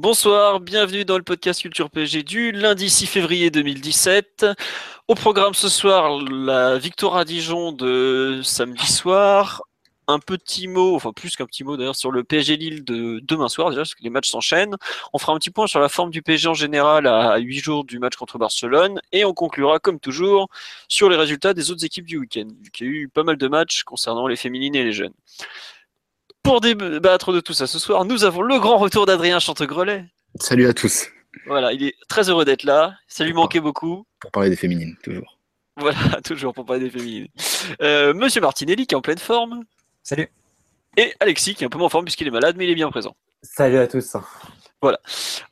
[0.00, 4.46] Bonsoir, bienvenue dans le podcast Culture PG du lundi 6 février 2017.
[5.08, 9.64] Au programme ce soir, la victoire à Dijon de samedi soir.
[10.06, 13.48] Un petit mot, enfin plus qu'un petit mot d'ailleurs, sur le PSG Lille de demain
[13.48, 14.76] soir déjà, parce que les matchs s'enchaînent.
[15.12, 17.84] On fera un petit point sur la forme du PSG en général à 8 jours
[17.84, 19.00] du match contre Barcelone.
[19.10, 20.48] Et on conclura, comme toujours,
[20.86, 23.36] sur les résultats des autres équipes du week-end, vu qu'il y a eu pas mal
[23.36, 25.14] de matchs concernant les féminines et les jeunes.
[26.48, 30.06] Pour débattre de tout ça ce soir, nous avons le grand retour d'Adrien Chantegrelet.
[30.40, 31.08] Salut à tous.
[31.46, 32.94] Voilà, il est très heureux d'être là.
[33.06, 34.06] Ça lui manquait beaucoup.
[34.18, 35.36] Pour parler des féminines, toujours.
[35.76, 37.28] Voilà, toujours pour parler des féminines.
[37.82, 39.62] Euh, Monsieur Martinelli qui est en pleine forme.
[40.02, 40.30] Salut.
[40.96, 42.74] Et Alexis qui est un peu moins en forme puisqu'il est malade, mais il est
[42.74, 43.14] bien présent.
[43.42, 44.16] Salut à tous.
[44.80, 45.00] Voilà.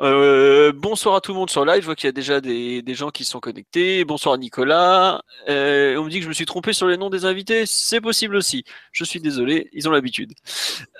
[0.00, 1.80] Euh, bonsoir à tout le monde sur live.
[1.80, 4.04] Je vois qu'il y a déjà des, des, gens qui sont connectés.
[4.04, 5.20] Bonsoir Nicolas.
[5.48, 7.66] Euh, on me dit que je me suis trompé sur les noms des invités.
[7.66, 8.62] C'est possible aussi.
[8.92, 9.68] Je suis désolé.
[9.72, 10.32] Ils ont l'habitude.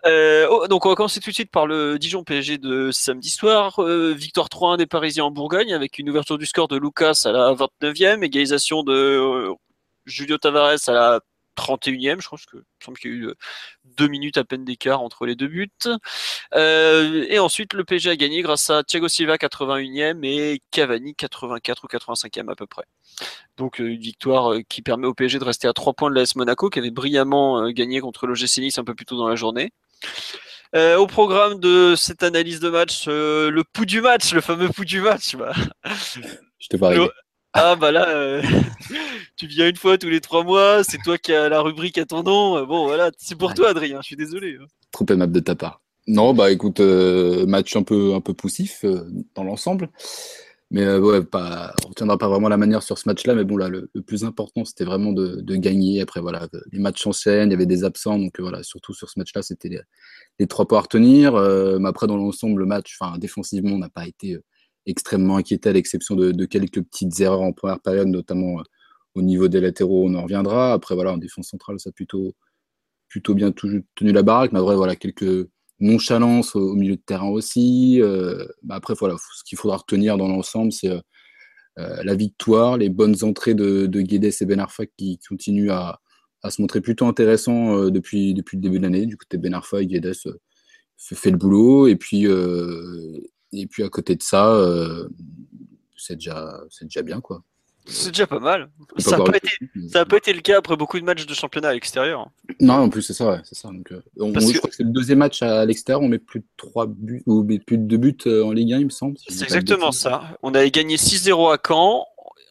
[0.07, 3.31] Euh, oh, donc on va commencer tout de suite par le Dijon PSG de samedi
[3.31, 3.81] soir.
[3.81, 7.55] Victoire 3-1 des Parisiens en Bourgogne avec une ouverture du score de Lucas à la
[7.55, 9.53] 29e, égalisation de
[10.05, 11.21] Julio Tavares à la
[11.57, 13.35] 31e, je crois que il me semble qu'il y a eu
[13.85, 15.71] deux minutes à peine d'écart entre les deux buts.
[16.55, 21.85] Euh, et ensuite, le PSG a gagné grâce à Thiago Silva 81e et Cavani 84
[21.85, 22.85] ou 85e à peu près.
[23.57, 26.69] Donc une victoire qui permet au PSG de rester à 3 points de l'AS Monaco
[26.69, 29.73] qui avait brillamment gagné contre le GC Nice un peu plus tôt dans la journée.
[30.75, 34.69] Euh, au programme de cette analyse de match, euh, le pouls du match, le fameux
[34.69, 35.37] pouls du match.
[35.37, 35.53] Bah.
[36.59, 37.09] Je te vois.
[37.59, 38.43] Ah bah là, euh,
[39.37, 42.05] tu viens une fois tous les trois mois, c'est toi qui as la rubrique à
[42.05, 42.65] ton nom.
[42.67, 44.59] Bon voilà, c'est pour toi Adrien, je suis désolé.
[44.61, 44.67] hein.
[44.93, 45.81] Trop aimable de ta part.
[46.07, 49.89] Non, bah écoute, euh, match un peu, un peu poussif euh, dans l'ensemble.
[50.71, 53.35] Mais euh, ouais, pas, on retiendra pas vraiment la manière sur ce match-là.
[53.35, 56.01] Mais bon, là, le, le plus important, c'était vraiment de, de gagner.
[56.03, 58.19] Après, voilà, les matchs s'enchaînent, il y avait des absents.
[58.19, 59.81] Donc voilà, surtout sur ce match-là, c'était les,
[60.39, 61.35] les trois points à retenir.
[61.81, 64.37] Mais après, dans l'ensemble, le match, enfin, défensivement, n'a pas été
[64.87, 68.63] extrêmement inquiété, à l'exception de, quelques petites erreurs en première période, notamment euh,
[69.15, 70.73] au niveau des latéraux, on en reviendra.
[70.73, 72.35] Après, voilà, en défense centrale, ça a plutôt,
[73.09, 74.53] plutôt bien tenu la baraque.
[74.53, 75.49] Mais après, voilà, quelques
[75.81, 78.01] nonchalance au, au milieu de terrain aussi.
[78.01, 82.89] Euh, bah après, voilà, ce qu'il faudra retenir dans l'ensemble, c'est euh, la victoire, les
[82.89, 86.01] bonnes entrées de, de Guedes et Ben Arfa qui continuent à,
[86.43, 89.07] à se montrer plutôt intéressants euh, depuis, depuis le début de l'année.
[89.07, 90.15] Du côté Ben Arfa et Guedes
[90.99, 91.89] fait, le boulot.
[91.89, 92.27] Et puis,
[93.53, 94.59] et puis à côté de ça,
[95.97, 97.21] c'est déjà, déjà bien.
[97.21, 97.43] quoi.
[97.89, 98.69] C'est déjà pas mal.
[98.99, 99.49] Ça n'a pas, été,
[100.09, 102.29] pas été le cas après beaucoup de matchs de championnat à l'extérieur.
[102.61, 103.31] Non, en plus, c'est ça.
[103.31, 103.69] Ouais, ça.
[103.69, 106.03] Donc, euh, on, Parce je que- crois que c'est le deuxième match à l'extérieur.
[106.03, 108.73] On met plus de 3 buts, ou met plus de 2 buts euh, en Ligue
[108.73, 109.17] 1, il me semble.
[109.19, 110.37] si C'est exactement ça.
[110.43, 112.05] On avait gagné 6-0 à Caen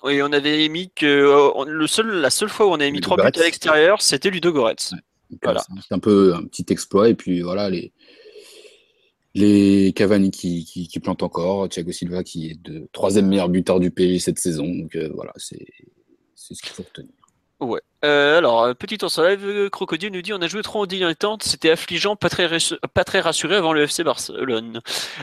[0.09, 3.00] et on avait mis que euh, le seul, la seule fois où on avait mis
[3.00, 4.94] Ludo 3 buts à l'extérieur, c'était Ludo Goretz.
[4.94, 4.97] Euh,
[5.44, 5.62] Voilà.
[5.85, 7.09] C'est un peu un petit exploit.
[7.09, 7.91] Et puis voilà, les,
[9.35, 13.91] les Cavani qui, qui, plantent encore, Thiago Silva qui est de troisième meilleur buteur du
[13.91, 14.66] pays cette saison.
[14.66, 15.66] Donc euh, voilà, c'est
[16.35, 17.12] ce qu'il faut retenir.
[17.62, 17.81] Ouais.
[18.03, 20.85] Euh, alors, euh, petit tour sur live, Crocodile nous dit on a joué trop en
[20.85, 22.50] dilettante, c'était affligeant, pas très,
[22.94, 24.81] pas très rassuré avant le FC Barcelone.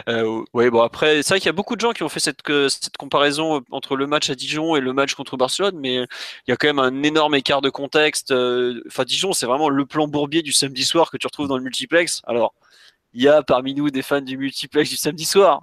[0.09, 2.21] Euh, ouais, bon, après, c'est vrai qu'il y a beaucoup de gens qui ont fait
[2.21, 6.49] cette, cette comparaison entre le match à Dijon et le match contre Barcelone, mais il
[6.49, 8.33] y a quand même un énorme écart de contexte.
[8.33, 11.65] Enfin, Dijon, c'est vraiment le plan bourbier du samedi soir que tu retrouves dans le
[11.65, 12.23] multiplex.
[12.27, 12.55] Alors,
[13.15, 15.63] il y a parmi nous des fans du multiplex du samedi soir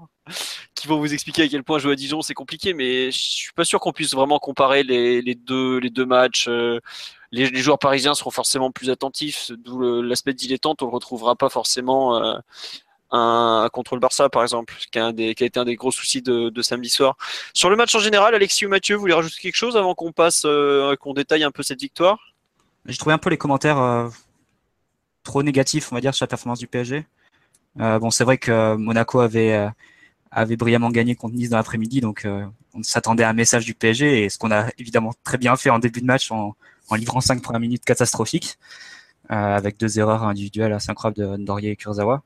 [0.75, 3.53] qui vont vous expliquer à quel point jouer à Dijon c'est compliqué, mais je suis
[3.53, 6.47] pas sûr qu'on puisse vraiment comparer les, deux, matchs.
[6.47, 6.79] euh,
[7.31, 10.81] les, joueurs parisiens seront forcément plus attentifs, d'où l'aspect dilettante.
[10.81, 12.38] On le retrouvera pas forcément euh,
[13.12, 16.62] un, contre le Barça, par exemple, qui a, été un des gros soucis de, de
[16.62, 17.18] samedi soir.
[17.53, 20.12] Sur le match en général, Alexis ou Mathieu, vous voulez rajouter quelque chose avant qu'on
[20.12, 22.33] passe, euh, qu'on détaille un peu cette victoire?
[22.85, 24.09] J'ai trouvé un peu les commentaires euh,
[25.24, 27.06] trop négatifs, on va dire, sur la performance du PSG.
[27.80, 29.69] Euh, bon, c'est vrai que Monaco avait, euh,
[30.31, 33.74] avait brillamment gagné contre Nice dans l'après-midi, donc euh, on s'attendait à un message du
[33.74, 36.56] PSG, et ce qu'on a évidemment très bien fait en début de match en,
[36.89, 38.57] en livrant cinq premières minutes catastrophiques,
[39.31, 42.24] euh, avec deux erreurs individuelles assez incroyables de Ndorier et Kurzawa.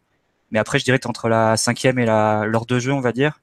[0.52, 3.42] Mais après, je dirais qu'entre la cinquième et la, l'heure de jeu, on va dire,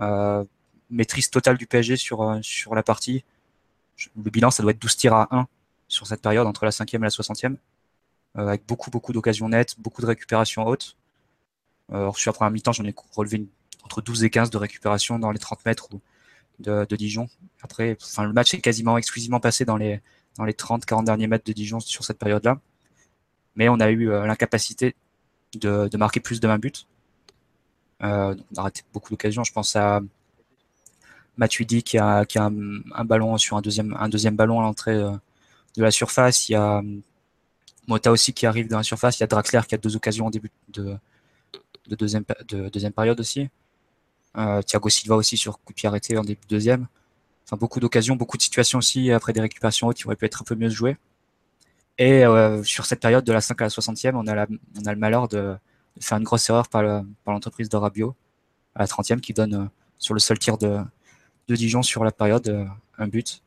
[0.00, 0.44] euh,
[0.90, 3.24] maîtrise totale du PSG sur, euh, sur la partie.
[4.16, 5.46] Le bilan, ça doit être 12 tirs à 1
[5.88, 7.56] sur cette période entre la cinquième et la soixantième.
[8.34, 10.96] avec beaucoup, beaucoup d'occasions nettes, beaucoup de récupérations hautes.
[12.16, 13.46] Sur la première mi-temps, j'en ai relevé
[13.84, 15.88] entre 12 et 15 de récupération dans les 30 mètres
[16.58, 17.28] de, Dijon.
[17.62, 20.00] Après, enfin, le match est quasiment exclusivement passé dans les,
[20.36, 22.60] dans les 30-40 derniers mètres de Dijon sur cette période-là.
[23.56, 24.94] Mais on a eu l'incapacité
[25.54, 26.72] de, marquer plus de 20 buts.
[28.02, 29.44] Euh, on a raté beaucoup d'occasions.
[29.44, 30.00] Je pense à
[31.36, 34.94] Matuidi qui a, qui a un, ballon sur un deuxième, un deuxième ballon à l'entrée
[34.94, 35.12] euh,
[35.76, 36.48] de la surface.
[36.48, 36.82] Il y a
[37.88, 39.18] Mota aussi qui arrive dans la surface.
[39.18, 40.96] Il y a Draxler qui a deux occasions en début de,
[41.88, 43.48] de, deuxième, de deuxième période aussi.
[44.36, 46.86] Euh, Thiago Silva aussi sur coup de pied arrêté en début de deuxième.
[47.44, 50.42] Enfin, beaucoup d'occasions, beaucoup de situations aussi après des récupérations hautes qui auraient pu être
[50.42, 50.96] un peu mieux jouées.
[51.98, 54.92] Et euh, sur cette période de la 5 à la 60e, on a, on a
[54.92, 55.54] le malheur de,
[56.00, 56.82] faire une grosse erreur par
[57.26, 58.14] l'entreprise Rabio
[58.74, 59.66] à la 30e qui donne euh,
[59.98, 60.80] sur le seul tir de,
[61.48, 62.64] Dijon sur la période euh,
[62.96, 63.42] un but.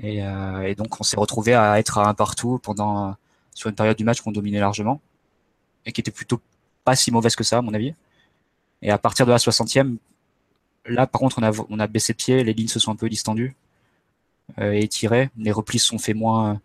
[0.00, 3.16] Et, et, donc on s'est retrouvé à être à un partout pendant
[3.52, 5.00] sur une période du match qu'on dominait largement
[5.86, 6.40] et qui était plutôt
[6.88, 7.92] pas si mauvaise que ça à mon avis.
[8.82, 9.96] Et à partir de la 60e,
[10.86, 13.08] là par contre on a, on a baissé pied, les lignes se sont un peu
[13.08, 13.54] distendues
[14.58, 16.60] euh, et tirées, les replis se sont fait moins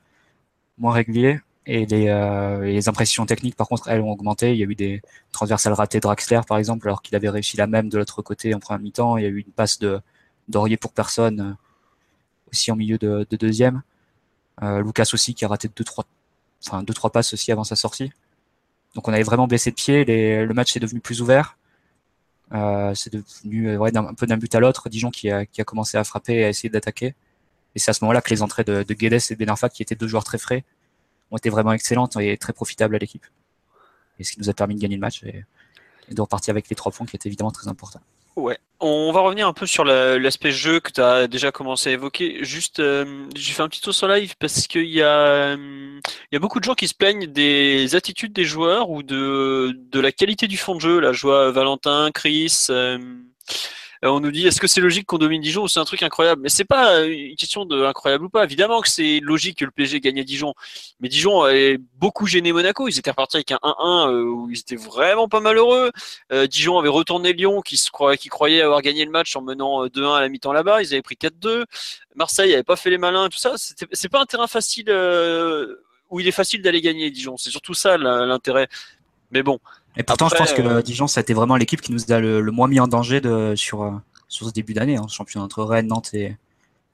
[0.77, 4.51] moins réguliers et les, euh, impressions techniques, par contre, elles ont augmenté.
[4.51, 7.55] Il y a eu des transversales ratées de Draxler, par exemple, alors qu'il avait réussi
[7.57, 9.17] la même de l'autre côté en première mi-temps.
[9.17, 10.01] Il y a eu une passe de
[10.49, 11.53] d'Aurier pour personne euh,
[12.51, 13.81] aussi en milieu de, de deuxième.
[14.61, 16.05] Euh, Lucas aussi qui a raté deux trois,
[16.65, 18.11] enfin deux trois passes aussi avant sa sortie.
[18.95, 20.05] Donc on avait vraiment baissé de pied.
[20.05, 21.57] Les, le match est devenu plus ouvert.
[22.53, 24.89] Euh, c'est devenu ouais, un, peu d'un but à l'autre.
[24.89, 27.15] Dijon qui a, commencé à frapper et à essayer d'attaquer.
[27.75, 29.95] Et c'est à ce moment-là que les entrées de, de Guedes et Benarfa, qui étaient
[29.95, 30.63] deux joueurs très frais,
[31.31, 33.25] ont été vraiment excellentes et très profitables à l'équipe.
[34.19, 35.43] Et ce qui nous a permis de gagner le match et,
[36.11, 38.01] de repartir avec les trois points qui étaient évidemment très importants.
[38.35, 41.93] Ouais, on va revenir un peu sur l'aspect jeu que tu as déjà commencé à
[41.93, 42.43] évoquer.
[42.43, 46.39] Juste, euh, j'ai fait un petit tour sur live parce qu'il y, a, y a
[46.39, 50.57] beaucoup de gens qui se plaignent des attitudes des joueurs ou de, la qualité du
[50.57, 50.99] fond de jeu.
[50.99, 52.65] Là, je vois Valentin, Chris.
[52.69, 52.97] Euh, euh,
[54.09, 56.41] on nous dit est-ce que c'est logique qu'on domine Dijon ou c'est un truc incroyable?
[56.41, 58.43] Mais c'est pas une question de incroyable ou pas.
[58.43, 60.53] Évidemment que c'est logique que le PSG gagne à Dijon,
[60.99, 62.87] mais Dijon avait beaucoup gêné Monaco.
[62.87, 65.91] Ils étaient repartis avec un 1-1 euh, où ils étaient vraiment pas malheureux.
[66.31, 69.41] Euh, Dijon avait retourné Lyon qui se croyait, qui croyait avoir gagné le match en
[69.41, 70.81] menant 2-1 à la mi-temps là-bas.
[70.81, 71.63] Ils avaient pris 4-2.
[72.15, 73.53] Marseille n'avait pas fait les malins, tout ça.
[73.57, 74.89] C'est pas un terrain facile
[76.09, 77.37] où il est facile d'aller gagner Dijon.
[77.37, 78.67] C'est surtout ça l'intérêt.
[79.31, 79.59] Mais bon,
[79.95, 82.19] et pourtant, je pense que euh, Dijon, ça a été vraiment l'équipe qui nous a
[82.19, 83.91] le, moins mis en danger de, sur, euh,
[84.27, 86.35] sur ce début d'année, hein, champion entre Rennes, Nantes et,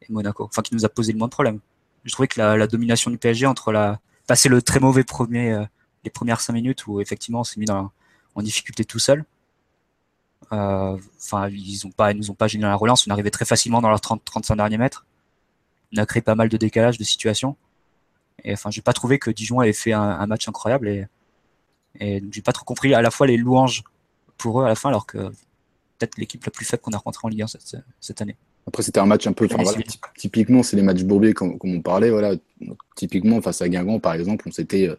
[0.10, 0.46] Monaco.
[0.46, 1.60] Enfin, qui nous a posé le moins de problèmes.
[2.04, 5.52] Je trouvais que la, la domination du PSG entre la passer le très mauvais premier,
[5.52, 5.64] euh,
[6.04, 7.92] les premières cinq minutes où effectivement on s'est mis dans,
[8.36, 9.24] en difficulté tout seul.
[10.52, 13.06] Enfin, ils ont pas, ils nous ont pas gêné dans la relance.
[13.06, 15.06] On arrivait très facilement dans leurs 30-35 derniers mètres.
[15.94, 17.56] On a créé pas mal de décalage de situations.
[18.44, 21.06] Et enfin, j'ai pas trouvé que Dijon avait fait un, un match incroyable et
[22.00, 23.84] et donc j'ai pas trop compris à la fois les louanges
[24.38, 27.22] pour eux à la fin, alors que peut-être l'équipe la plus faible qu'on a rencontrée
[27.26, 28.38] en Ligue 1 cette, cette année.
[28.68, 29.48] Après, c'était un match un peu.
[29.48, 29.72] Voilà,
[30.18, 32.10] typiquement, c'est les matchs bourbiers comme, comme, on parlait.
[32.12, 32.36] Voilà.
[32.96, 34.96] Typiquement, face à Guingamp, par exemple, on s'était euh,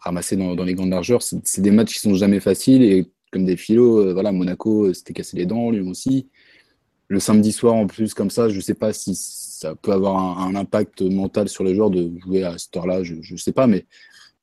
[0.00, 1.22] ramassé dans, dans, les grandes largeurs.
[1.22, 5.12] C'est des matchs qui sont jamais faciles et comme des philos, euh, voilà, Monaco s'était
[5.12, 6.28] euh, cassé les dents, lui aussi.
[7.08, 10.48] Le samedi soir, en plus, comme ça, je sais pas si ça peut avoir un,
[10.48, 13.66] un impact mental sur les joueurs de jouer à cette heure-là, je, je sais pas,
[13.66, 13.86] mais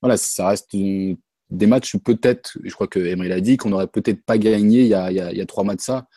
[0.01, 1.17] voilà, ça reste une,
[1.51, 4.87] des matchs peut-être, je crois que Emery l'a dit, qu'on n'aurait peut-être pas gagné il
[4.87, 6.07] y, a, il, y a, trois de ça.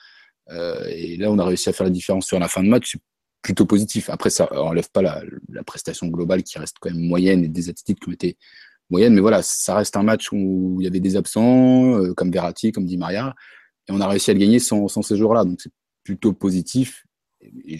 [0.50, 2.92] Euh, et là, on a réussi à faire la différence sur la fin de match.
[2.92, 3.00] C'est
[3.42, 4.08] plutôt positif.
[4.10, 5.22] Après, ça enlève pas la,
[5.66, 8.36] prestation globale qui reste quand même moyenne et des attitudes qui ont été
[8.90, 9.14] moyennes.
[9.14, 12.70] Mais voilà, ça reste un match où il y avait des absents, euh, comme Verratti,
[12.70, 13.34] comme Di Maria.
[13.88, 15.44] Et on a réussi à le gagner sans, sans ces joueurs-là.
[15.44, 15.72] Donc, c'est
[16.04, 17.04] plutôt positif.
[17.42, 17.78] Et,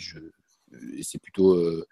[1.03, 1.87] c'est plutôt euh,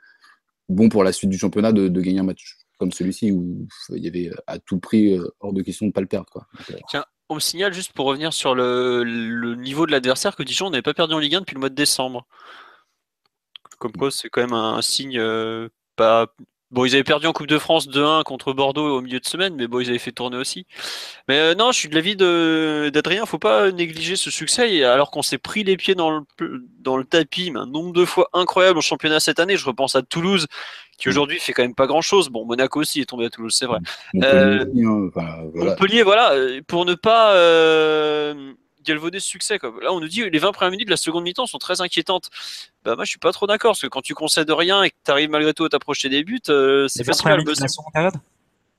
[0.69, 4.09] bon pour la suite du championnat de gagner un match comme celui-ci où il y
[4.09, 6.29] avait euh, à tout prix euh, hors de question de ne pas le perdre.
[6.29, 6.49] Quoi.
[6.71, 10.69] Euh, Tiens, on me signale juste pour revenir sur le, niveau de l'adversaire que Dijon
[10.69, 12.27] n'avait pas perdu en Ligue 1 depuis le mois de décembre.
[13.79, 15.23] Comme quoi, c'est quand même un, signe
[15.95, 16.27] pas
[16.73, 19.55] Bon, ils avaient perdu en Coupe de France 2-1 contre Bordeaux au milieu de semaine,
[19.57, 20.67] mais bon, ils avaient fait tourner aussi.
[21.29, 25.21] Mais euh, non, je suis de l'avis d'Adrien, faut pas négliger ce succès, alors qu'on
[25.21, 26.23] s'est pris les pieds dans le,
[26.81, 29.59] dans le tapis mais un nombre de fois incroyable au championnat cette année.
[29.59, 30.47] Je repense à Toulouse,
[31.03, 32.29] qui aujourd'hui fait quand même pas grand-chose.
[32.29, 33.81] Bon, Monaco aussi est tombé à Toulouse, c'est vrai.
[34.15, 35.71] Montpellier, euh, hein, enfin, voilà.
[35.71, 36.35] Montpellier, voilà,
[36.67, 37.35] pour ne pas...
[37.35, 38.53] Euh,
[38.85, 39.61] galvauder ce succès.
[39.61, 39.73] Quoi.
[39.81, 42.31] Là, on nous dit les 20 premières minutes de la seconde mi-temps sont très inquiétantes.
[42.85, 44.97] Bah, moi, je suis pas trop d'accord, parce que quand tu concèdes rien et que
[45.05, 47.67] tu arrives malgré tout à t'approcher des buts, euh, c'est facile à le buzzer.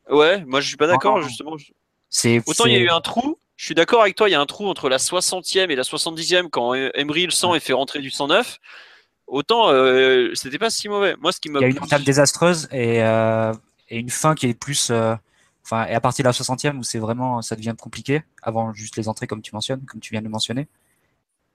[0.09, 1.55] Ouais, moi, je suis pas d'accord, justement.
[2.45, 4.41] Autant il y a eu un trou, je suis d'accord avec toi, il y a
[4.41, 7.99] un trou entre la 60e et la 70e quand Emery le sent et fait rentrer
[7.99, 8.59] du 109.
[9.27, 11.15] Autant, euh, c'était pas si mauvais.
[11.19, 13.53] Moi, ce qui Il y a une entame désastreuse et, euh,
[13.89, 14.89] et, une fin qui est plus.
[14.91, 15.15] Euh,
[15.65, 18.97] Enfin, et à partir de la 60e où c'est vraiment, ça devient compliqué, avant juste
[18.97, 20.67] les entrées comme tu mentionnes, comme tu viens de le mentionner.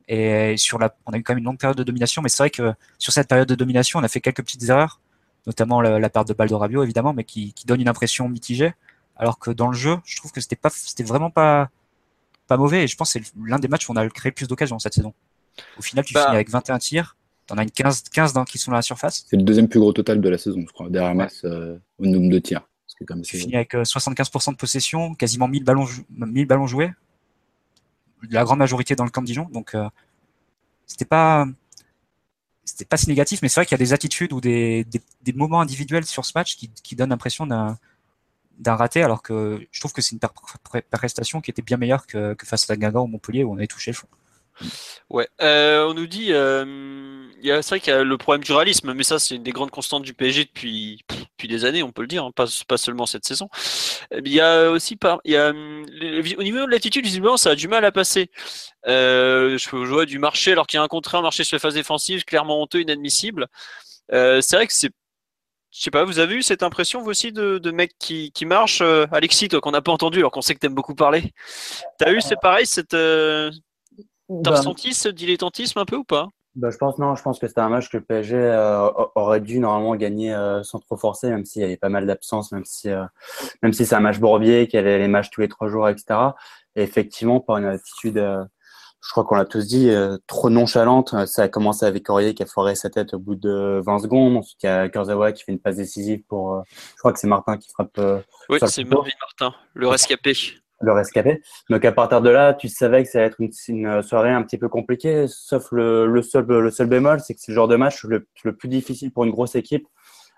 [0.08, 2.38] Et sur la, on a eu quand même une longue période de domination, mais c'est
[2.42, 5.00] vrai que sur cette période de domination, on a fait quelques petites erreurs,
[5.46, 8.30] notamment la, la perte de balle de Rabio évidemment, mais qui, qui donne une impression
[8.30, 8.72] mitigée.
[9.16, 11.68] Alors que dans le jeu, je trouve que c'était pas, c'était vraiment pas,
[12.46, 12.84] pas mauvais.
[12.84, 14.94] Et je pense que c'est l'un des matchs où on a créé plus d'occasions cette
[14.94, 15.12] saison.
[15.78, 16.22] Au final, tu Bah.
[16.24, 17.16] finis avec 21 tirs,
[17.48, 19.24] t'en as une 15, 15 dans, qui sont dans la surface.
[19.28, 22.06] C'est le deuxième plus gros total de la saison, je crois, derrière Mas euh, au
[22.06, 22.68] nombre de tirs.
[23.06, 26.92] Parce Tu finis avec euh, 75% de possession, quasiment 1000 ballons, jou- 1000 ballons joués.
[28.30, 29.48] La grande majorité dans le camp de Dijon.
[29.52, 29.88] Donc, euh,
[30.86, 31.46] c'était pas,
[32.64, 35.00] c'était pas si négatif, mais c'est vrai qu'il y a des attitudes ou des, des,
[35.22, 37.78] des moments individuels sur ce match qui, qui donnent l'impression d'un,
[38.58, 40.20] d'un raté, alors que je trouve que c'est une
[40.90, 43.68] prestation qui était bien meilleure que, que face à Guingamp ou Montpellier où on avait
[43.68, 44.08] touché le fond.
[45.08, 48.92] Ouais, euh, on nous dit, euh, c'est vrai qu'il y a le problème du réalisme,
[48.94, 52.02] mais ça c'est une des grandes constantes du PSG depuis, depuis des années, on peut
[52.02, 53.48] le dire, hein, pas, pas seulement cette saison.
[54.12, 55.84] Euh, Il y a aussi par, il y a, hum,
[56.38, 58.30] au niveau de l'attitude, visiblement, ça a du mal à passer.
[58.88, 61.60] Euh, je vois du marché alors qu'il y a un contrat, un marché sur les
[61.60, 63.46] phases défensives, clairement honteux, inadmissible.
[64.12, 64.90] Euh, c'est vrai que c'est,
[65.72, 68.46] je sais pas, vous avez eu cette impression vous aussi de, de mecs qui, qui
[68.46, 71.32] marchent, euh, Alexis, toi qu'on n'a pas entendu alors qu'on sait que t'aimes beaucoup parler.
[71.98, 73.50] T'as eu, c'est pareil, cette, euh,
[74.42, 76.28] T'as Bah, ressenti ce dilettantisme un peu ou pas?
[76.58, 79.40] Bah, je pense non, je pense que c'était un match que le PSG euh, aurait
[79.40, 82.64] dû normalement gagner euh, sans trop forcer, même s'il y avait pas mal d'absences, même
[82.64, 83.04] si euh,
[83.62, 85.88] même si c'est un match bourbier, qu'il y avait les matchs tous les trois jours,
[85.88, 86.18] etc.
[86.76, 88.44] Et effectivement, par une attitude, euh,
[89.00, 91.14] je crois qu'on l'a tous dit, euh, trop nonchalante.
[91.26, 94.36] Ça a commencé avec Aurier qui a foiré sa tête au bout de 20 secondes.
[94.36, 96.54] Ensuite, il y a Kurzawa qui fait une passe décisive pour.
[96.56, 97.96] euh, je crois que c'est Martin qui frappe.
[97.98, 98.82] euh, Oui, c'est.
[98.84, 100.32] Marvin Martin, le rescapé.
[100.80, 101.42] Le rescapé.
[101.70, 104.42] Donc à partir de là, tu savais que ça allait être une, une soirée un
[104.42, 107.76] petit peu compliquée, sauf le, seul, le seul bémol, c'est que c'est le genre de
[107.76, 109.86] match le, le plus difficile pour une grosse équipe,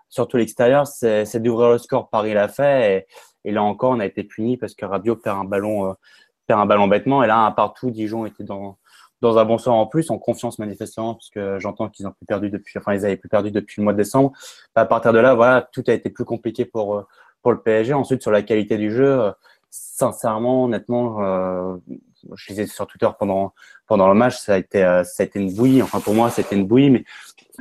[0.09, 2.11] surtout l'extérieur, c'est d'ouvrir le score.
[2.11, 3.07] Paris l'a fait,
[3.45, 5.93] et, là encore, on a été puni parce que Rabiot perd un ballon, euh,
[6.47, 8.77] perd un ballon bêtement, et là, un partout, Dijon était dans,
[9.21, 12.27] dans un bon sort en plus, en confiance manifestement, parce que j'entends qu'ils ont plus
[12.27, 14.33] perdu depuis, enfin, ils avaient plus perdu depuis le mois de décembre.
[14.75, 17.07] À partir de là, voilà, tout a été plus compliqué pour, euh,
[17.43, 17.95] pour le PSG.
[17.95, 19.33] Ensuite, sur la qualité du jeu, euh,
[19.71, 21.77] sincèrement, honnêtement, euh,
[22.35, 23.55] je disais sur Twitter pendant
[23.87, 25.83] pendant le match, ça a été euh, ça a été une bouillie.
[25.83, 27.05] Enfin pour moi, c'était une bouillie, mais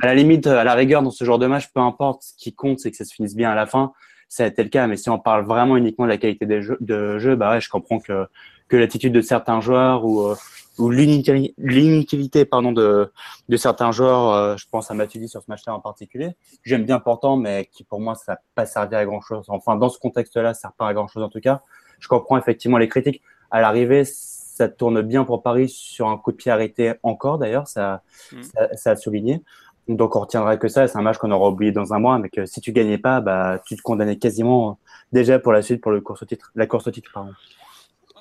[0.00, 2.22] à la limite, à la rigueur, dans ce genre de match, peu importe.
[2.22, 3.92] Ce qui compte, c'est que ça se finisse bien à la fin.
[4.28, 7.18] Ça a été le cas, mais si on parle vraiment uniquement de la qualité de
[7.18, 8.26] jeu, bah ouais, je comprends que
[8.68, 10.36] que l'attitude de certains joueurs ou euh,
[10.78, 13.12] ou l'inutilité pardon de
[13.48, 16.30] de certains joueurs, euh, je pense à Matuidi sur ce match-là en particulier.
[16.62, 19.44] J'aime bien pourtant, mais qui pour moi ça n'a pas servi à grand chose.
[19.48, 21.62] Enfin dans ce contexte-là, ça sert pas à grand chose en tout cas
[22.00, 23.22] je comprends effectivement les critiques.
[23.50, 27.68] À l'arrivée, ça tourne bien pour Paris sur un coup de pied arrêté encore d'ailleurs,
[27.68, 28.02] ça,
[28.32, 28.42] Mm.
[28.42, 29.42] ça, ça a souligné.
[29.88, 32.28] Donc on retiendra que ça, c'est un match qu'on aura oublié dans un mois, mais
[32.28, 34.78] que si tu gagnais pas, bah tu te condamnais quasiment
[35.12, 37.32] déjà pour la suite pour le course au titre, la course au titre pardon.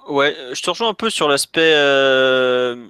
[0.07, 2.87] Ouais, euh, je te rejoins un peu sur l'aspect euh,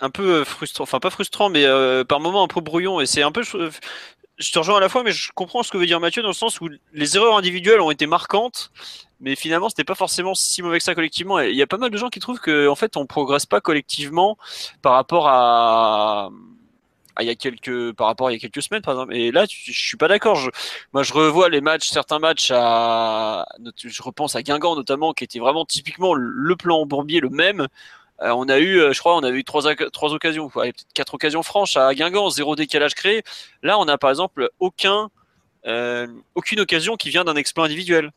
[0.00, 3.00] un peu frustrant, enfin pas frustrant, mais euh, par moments un peu brouillon.
[3.00, 5.76] Et c'est un peu, je te rejoins à la fois, mais je comprends ce que
[5.76, 8.70] veut dire Mathieu dans le sens où les erreurs individuelles ont été marquantes,
[9.20, 11.40] mais finalement c'était pas forcément si mauvais que ça collectivement.
[11.40, 13.60] Il y a pas mal de gens qui trouvent que en fait on progresse pas
[13.60, 14.36] collectivement
[14.82, 16.30] par rapport à
[17.20, 19.14] il y a quelques par rapport il y a quelques semaines par exemple.
[19.14, 20.38] Et là je suis pas d'accord.
[20.92, 25.64] Moi je revois les matchs certains matchs je repense à Guingamp notamment qui était vraiment
[25.64, 27.66] typiquement le plan Bourbier le même.
[28.20, 31.14] Euh, on a eu euh, je crois on avait eu trois, trois occasions peut-être quatre
[31.14, 33.22] occasions franches à Guingamp zéro décalage créé.
[33.62, 35.10] Là on a par exemple aucun
[35.66, 38.12] euh, aucune occasion qui vient d'un exploit individuel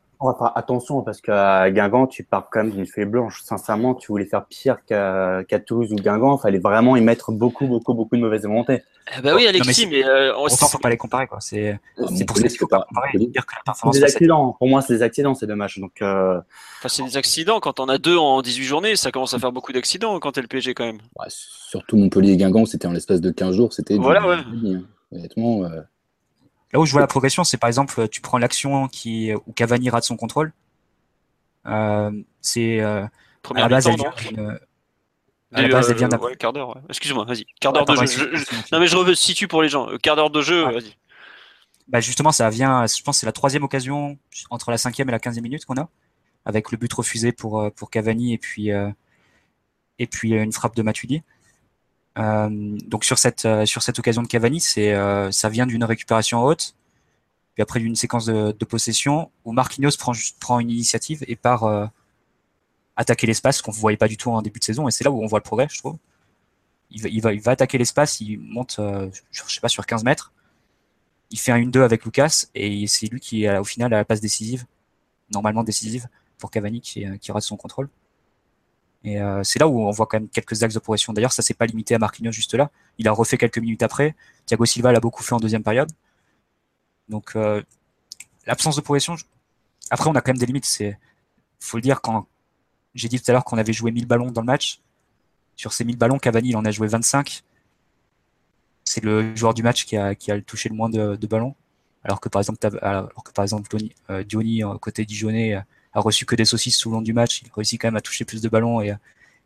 [0.56, 3.42] Attention, parce qu'à Guingamp, tu pars quand même d'une feuille blanche.
[3.44, 7.66] Sincèrement, tu voulais faire pire qu'à Toulouse ou Guingamp, il fallait vraiment y mettre beaucoup,
[7.66, 8.84] beaucoup, beaucoup de mauvaise volonté.
[9.18, 11.40] Eh bah oui mais Alexis c'est- mais, euh, on- Autant faut pas les comparer, quoi.
[11.42, 13.18] C'est, Ah, c'est pour ça qu'il faut pas comparer.
[13.18, 14.56] Dire que la C'est performance des accidents.
[14.60, 15.80] Pour moi, c'est des accidents, ces deux matchs.
[15.80, 16.38] Donc, euh,
[16.80, 19.52] enfin, c'est des accidents quand on a deux en 18 journées ça commence à faire
[19.52, 22.92] beaucoup d'accidents quand t'es le PSG quand même Ouais, surtout Montpellier et Guingamp, c'était en
[22.92, 24.38] l'espace de 15 jours, c'était du- Voilà, ouais.
[24.54, 24.82] du- hein.
[25.14, 25.82] Honnêtement, euh,
[26.74, 29.90] Là où je vois la progression, c'est par exemple, tu prends l'action qui, où Cavani
[29.90, 30.54] rate son contrôle.
[31.66, 32.12] Euh,
[32.42, 33.06] c'est, euh,
[33.56, 34.60] à la base, elle vient d'une-
[35.54, 36.70] à la base, elle euh, vient d'un- ouais, quart d'heure.
[36.76, 36.82] ouais.
[36.90, 37.46] Excuse-moi, vas-y.
[37.60, 38.32] Quart d'heure de jeu.
[38.36, 39.90] Je- Non mais je resitue pour les gens.
[39.90, 40.96] Euh, Quart d'heure de jeu, vas-y.
[41.88, 44.18] Bah justement, ça vient, je pense que c'est la troisième occasion
[44.50, 45.90] entre la cinquième et la quinzième minute qu'on a,
[46.46, 48.90] avec le but refusé pour, euh, pour Cavani et puis, euh,
[50.00, 51.22] et puis euh, une frappe de Matuidi.
[52.18, 55.84] Euh, donc sur cette, euh, sur cette occasion de Cavani, c'est, euh, ça vient d'une
[55.84, 56.76] récupération haute,
[57.54, 61.90] puis après d'une séquence de, de possession où Marquinhos prend, prend une initiative et part
[62.96, 65.12] attaquer l'espace qu'on ne voyait pas du tout en début de saison, et c'est là
[65.12, 65.98] où on voit le progrès, je trouve.
[66.92, 68.80] Il va, il va, il va attaquer l'espace, il monte,
[69.32, 70.34] je sais pas, sur 15 mètres,
[71.30, 74.06] il fait un 1-2 avec Lucas et c'est lui qui est au final à la
[74.06, 74.66] passe décisive
[75.34, 77.88] normalement décisives pour Cavani qui, qui rate son contrôle.
[79.04, 81.12] Et c'est là où on voit quand même quelques axes de progression.
[81.12, 82.70] D'ailleurs, ça s'est pas limité à Marquinhos juste là.
[83.00, 84.16] Il a refait quelques minutes après.
[84.46, 85.92] Thiago Silva l'a beaucoup fait en deuxième période.
[87.10, 87.36] Donc
[88.46, 89.16] l'absence de progression.
[89.90, 90.66] Après, on a quand même des limites.
[90.66, 90.98] C'est
[91.60, 92.28] faut le dire quand
[92.96, 94.82] j'ai dit tout à l'heure qu'on avait joué 1000 ballons dans le match.
[95.56, 97.44] Sur ces 1000 ballons, Cavani il en a joué 25.
[98.84, 101.56] C'est le joueur du match qui a, qui a touché le moins de, ballons.
[102.04, 103.70] Alors que par exemple, alors que par exemple
[104.26, 105.62] Diony, euh, côté Dijonais, euh,
[105.94, 107.42] a reçu que des saucisses tout le long du match.
[107.44, 108.96] Il réussit quand même à toucher plus de ballons et,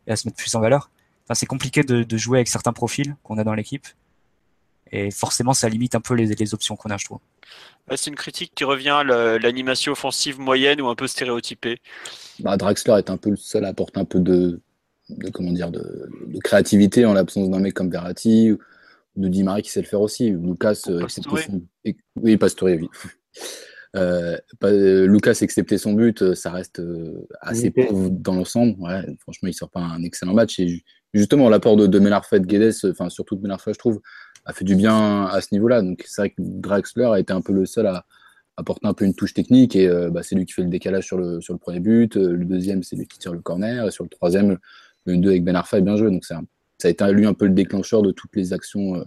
[0.08, 0.90] à se mettre plus en valeur.
[1.24, 3.86] Enfin, c'est compliqué de, jouer avec certains profils qu'on a dans l'équipe.
[4.92, 7.18] Et forcément, ça limite un peu les, les options qu'on a, je trouve.
[7.96, 11.80] c'est une critique qui revient l'animation offensive moyenne ou un peu stéréotypée.
[12.38, 14.60] Bah, Draxler est un peu le seul à apporter un peu de,
[15.32, 16.08] comment dire, de,
[16.44, 18.58] créativité en l'absence d'un mec comme Verratti ou
[19.16, 20.30] de Di Maria qui sait le faire aussi.
[20.30, 21.06] Lucas, euh,
[22.16, 22.88] oui, Pastore, oui.
[23.94, 26.82] Euh, Lucas, excepté son but, euh, ça reste
[27.40, 28.74] assez pauvre dans l'ensemble.
[28.80, 30.58] Ouais, franchement, il sort pas un excellent match.
[30.58, 34.00] Et justement, l'apport de, de Melarfet, Guedes, enfin surtout de Melarfet, je trouve,
[34.44, 35.82] a fait du bien à ce niveau-là.
[35.82, 38.04] Donc c'est vrai que Draxler a été un peu le seul à
[38.56, 41.18] apporter un peu une touche technique et bah, c'est lui qui fait le décalage sur
[41.18, 42.16] le, sur le premier but.
[42.16, 43.86] Le deuxième, c'est lui qui tire le corner.
[43.86, 44.58] Et sur le troisième,
[45.04, 46.10] le 2 avec Ben Arfa est bien joué.
[46.10, 46.40] Donc ça,
[46.78, 49.04] ça a été lui un peu le déclencheur de toutes les actions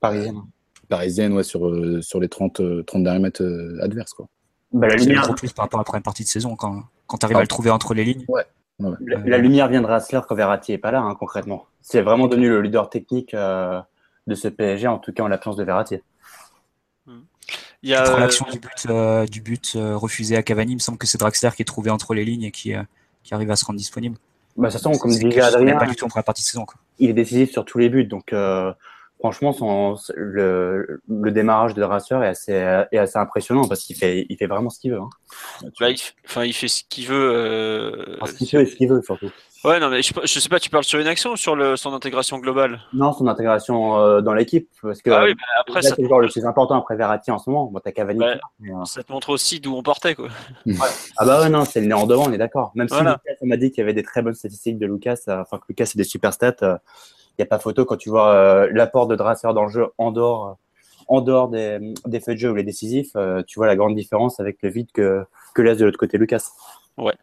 [0.00, 0.42] parisiennes
[0.92, 4.12] parisienne ouais, sur, euh, sur les 30, 30 euh, derniers mètres euh, adverses.
[4.12, 4.26] Quoi.
[4.72, 5.34] Bah, la lumière...
[5.34, 7.46] plus par rapport à la première partie de saison, quand, quand tu arrives à le
[7.46, 8.24] trouver entre les lignes.
[8.28, 8.44] Ouais.
[9.24, 11.66] La, lumière viendra à Rassler quand Verratti n'est pas là, hein, concrètement.
[11.80, 15.64] C'est vraiment devenu le leader technique de ce PSG, en tout cas en l'absence de
[15.64, 16.00] Verratti.
[17.84, 20.72] Il y a l'action du but, du but refusé à Cavani.
[20.72, 22.72] Il me semble que c'est Draxler qui est trouvé entre les lignes et qui,
[23.22, 24.16] qui arrive à se rendre disponible.
[24.56, 26.64] Bah, de toute façon, comme disait Adrien, pas du tout en première partie de saison.
[26.64, 26.76] Quoi.
[26.98, 28.32] Il est décisif sur tous les buts, donc
[29.22, 34.26] franchement, son, le, le, démarrage de Rasseur est assez, est assez impressionnant parce qu'il fait,
[34.28, 34.98] il fait vraiment ce qu'il veut.
[34.98, 35.08] Hein.
[35.78, 37.30] Bah, il, enfin, il fait ce qu'il veut.
[37.32, 38.26] Euh...
[38.26, 39.30] ce qu'il fait et ce qu'il veut surtout.
[39.64, 41.76] Ouais, non, mais je, je, sais pas, tu parles sur une action ou sur le,
[41.76, 42.80] son intégration globale?
[42.92, 44.68] Non, son intégration euh, dans l'équipe.
[44.82, 47.38] Parce que ah oui, bah après, c'est le joueur le plus important après Verratti en
[47.38, 47.66] ce moment.
[47.66, 48.18] Bon, t'as Cavani.
[48.18, 50.30] Bah, euh, Ça te montre aussi d'où on partait, quoi.
[50.66, 50.74] Ouais.
[51.16, 52.72] Ah bah ouais, non, c'est le nez en devant, on est d'accord.
[52.74, 55.58] Même si Lucas, m'a dit qu'il y avait des très bonnes statistiques de Lucas, enfin
[55.58, 56.80] que Lucas, c'est des super stats
[57.38, 60.12] n'y a pas photo quand tu vois euh, l'apport de Drasser dans le jeu en
[60.12, 60.56] dehors,
[61.08, 63.94] en dehors des, des faits de jeu ou les décisifs, euh, tu vois la grande
[63.94, 66.50] différence avec le vide que, que laisse de l'autre côté Lucas.
[66.98, 67.14] Ouais.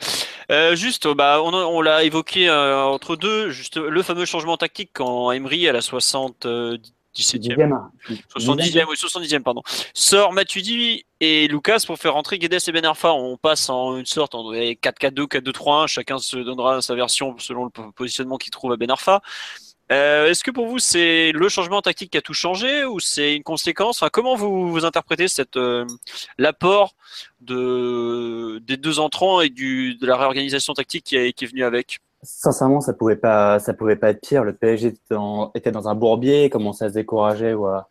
[0.52, 5.32] Euh, juste, bah, on, on l'a évoqué entre deux, juste le fameux changement tactique quand
[5.32, 6.80] Emery à la 77e,
[7.16, 9.62] 70e, oui, 70e, pardon,
[9.94, 13.14] sort Matuidi et Lucas pour faire rentrer Guedes et Ben Arfa.
[13.14, 15.88] On passe en une sorte en 4-4-2, 4-2-3-1.
[15.88, 19.22] Chacun se donnera sa version selon le positionnement qu'il trouve à Ben Arfa.
[19.92, 23.36] Euh, est-ce que pour vous c'est le changement tactique qui a tout changé ou c'est
[23.36, 24.02] une conséquence?
[24.02, 25.26] Enfin, Comment vous, vous interprétez
[25.56, 25.86] euh,
[26.38, 26.94] l'apport
[27.42, 32.00] de, des deux entrants et de la réorganisation tactique qui, est venu avec?
[32.22, 34.44] Sincèrement, ça pouvait pas, ça pouvait pas être pire.
[34.44, 34.94] Le PSG
[35.56, 37.90] était dans, un bourbier, commençait à se décourager ou à,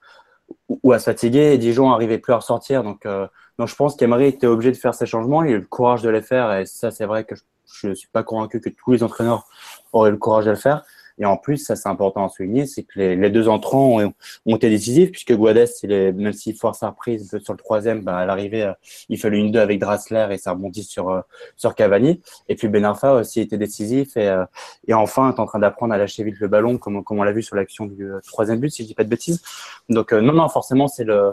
[0.68, 1.58] ou à se fatiguer.
[1.58, 2.84] Dijon n'arrivait plus à ressortir.
[2.84, 3.26] Donc, euh,
[3.58, 5.42] donc je pense qu'Emery était obligé de faire ces changements.
[5.42, 6.52] Il a eu le courage de les faire.
[6.52, 7.34] Et ça, c'est vrai que
[7.72, 9.46] je ne suis pas convaincu que tous les entraîneurs
[9.92, 10.84] auraient le courage de le faire.
[11.18, 14.12] Et en plus, ça c'est important à souligner, c'est que les, les, deux entrants ont,
[14.46, 18.26] ont, été décisifs puisque est, même s'il force sa reprise sur le troisième, bah, à
[18.26, 18.72] l'arrivée, euh,
[19.08, 21.20] il fait une 2 avec Drassler et ça rebondit sur euh,
[21.56, 22.20] sur Cavani.
[22.48, 24.44] Et puis Ben Arfa aussi était décisif et, euh,
[24.86, 27.32] et enfin est en train d'apprendre à lâcher vite le ballon comme, comme on l'a
[27.32, 29.42] vu sur l'action du troisième but, si je dis pas de bêtises.
[29.88, 31.32] Donc non, non, forcément c'est le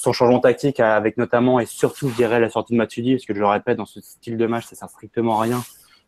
[0.00, 3.34] son changement tactique avec notamment et surtout, je dirais, la sortie de Matuidi, parce que
[3.34, 5.62] je le répète, dans ce style de match, ça sert strictement à rien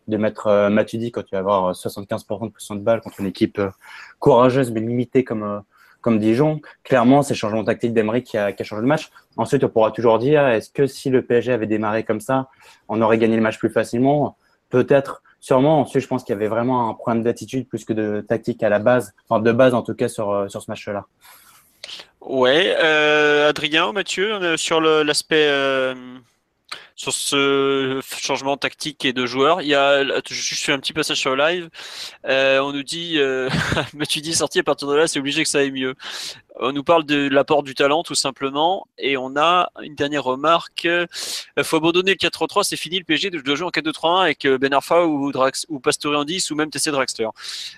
[0.09, 3.27] de mettre euh, Matuidi quand tu vas avoir 75% de pression de balle contre une
[3.27, 3.71] équipe euh,
[4.19, 5.61] courageuse mais limitée comme euh,
[6.19, 6.61] Dijon.
[6.85, 9.11] Clairement, c'est le changement tactique d'Emery qui a, qui a changé le match.
[9.37, 12.49] Ensuite, on pourra toujours dire est-ce que si le PSG avait démarré comme ça,
[12.89, 14.37] on aurait gagné le match plus facilement?
[14.71, 15.81] Peut-être, sûrement.
[15.81, 18.69] Ensuite, je pense qu'il y avait vraiment un problème d'attitude plus que de tactique à
[18.69, 21.07] la base, enfin de base en tout cas sur, sur ce match-là.
[22.21, 25.49] Ouais, euh, Adrien, Mathieu, sur l'aspect
[26.95, 29.63] sur ce changement tactique et de joueurs.
[29.63, 31.71] Il y a, je fais un petit passage sur le live.
[32.27, 33.49] Euh, on nous dit, euh,
[34.09, 35.95] tu dis sorti à partir de là, c'est obligé que ça aille mieux.
[36.59, 40.85] On nous parle de l'apport du talent tout simplement, et on a une dernière remarque.
[40.85, 44.45] Il euh, faut abandonner le 4-3-3, c'est fini le PSG doit jouer en 4-2-3-1 avec
[44.47, 47.29] euh, Ben Arfa ou, Drax, ou Pastore en 10 ou même TC Draxler.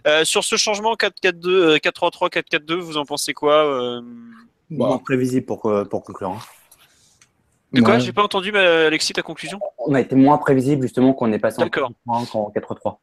[0.06, 4.00] Euh, sur ce changement 4-4-2, 4-3-3, 4-4-2, vous en pensez quoi euh...
[4.70, 6.30] Bon, prévisible pour, pour conclure.
[6.30, 6.38] Hein.
[7.72, 11.32] De quoi J'ai pas entendu, Alexis, ta conclusion On a été moins prévisible justement qu'on
[11.32, 12.96] est passé en 4-3.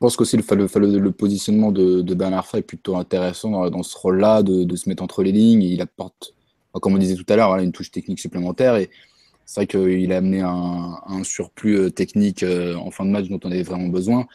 [0.00, 3.82] Je pense qu'aussi le, le, le, positionnement de, de Ben Arfa est plutôt intéressant dans,
[3.82, 5.64] ce rôle-là, de, se mettre entre les lignes.
[5.64, 6.34] il apporte,
[6.74, 8.76] comme on disait tout à l'heure, une touche technique supplémentaire.
[8.76, 8.90] Et
[9.44, 13.50] c'est vrai qu'il a amené un, un surplus technique en fin de match dont on
[13.50, 14.26] avait vraiment besoin.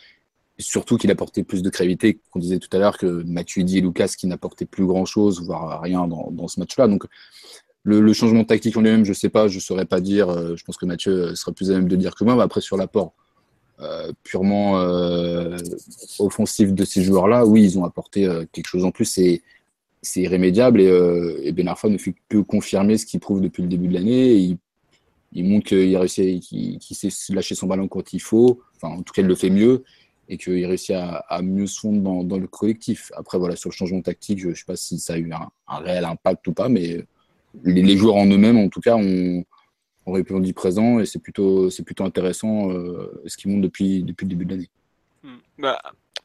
[0.60, 4.14] Surtout qu'il apportait plus de gravité, qu'on disait tout à l'heure, que Matuidi et Lucas
[4.18, 6.90] qui n'apportaient plus grand-chose, voire rien dans, dans ce match-là.
[6.90, 7.06] Donc
[7.84, 10.56] le, changement tactique en lui-même, je ne sais pas, je ne saurais pas dire.
[10.56, 12.36] je pense que Mathieu sera plus à même de dire que moi.
[12.36, 13.14] Mais après, sur l'apport,
[13.84, 15.58] euh, purement euh,
[16.20, 19.06] offensif de ces joueurs-là, oui, ils ont apporté euh, quelque chose en plus.
[19.06, 23.70] C'est irrémédiable et, et, Ben Arfa ne fait que confirmer ce qu'il prouve depuis le
[23.70, 24.36] début de l'année.
[24.36, 24.58] Il,
[25.32, 28.62] il, montre qu'il réussit, qu'il sait lâcher son ballon quand il faut.
[28.76, 29.84] Enfin, en tout cas, il le fait mieux
[30.30, 33.12] et qu'il réussit à, mieux se fondre dans, dans, le collectif.
[33.16, 35.50] Après, voilà, sur le changement tactique, je ne sais pas si ça a eu un,
[35.68, 37.06] un réel impact ou pas, mais
[37.64, 39.44] les, les joueurs en eux-mêmes, en tout cas, ont,
[40.06, 44.26] on répondu présent et c'est plutôt, c'est plutôt intéressant euh, ce qui monte depuis, depuis
[44.26, 44.70] le début de l'année.
[45.24, 45.38] Hmm.
[45.58, 45.82] Bah,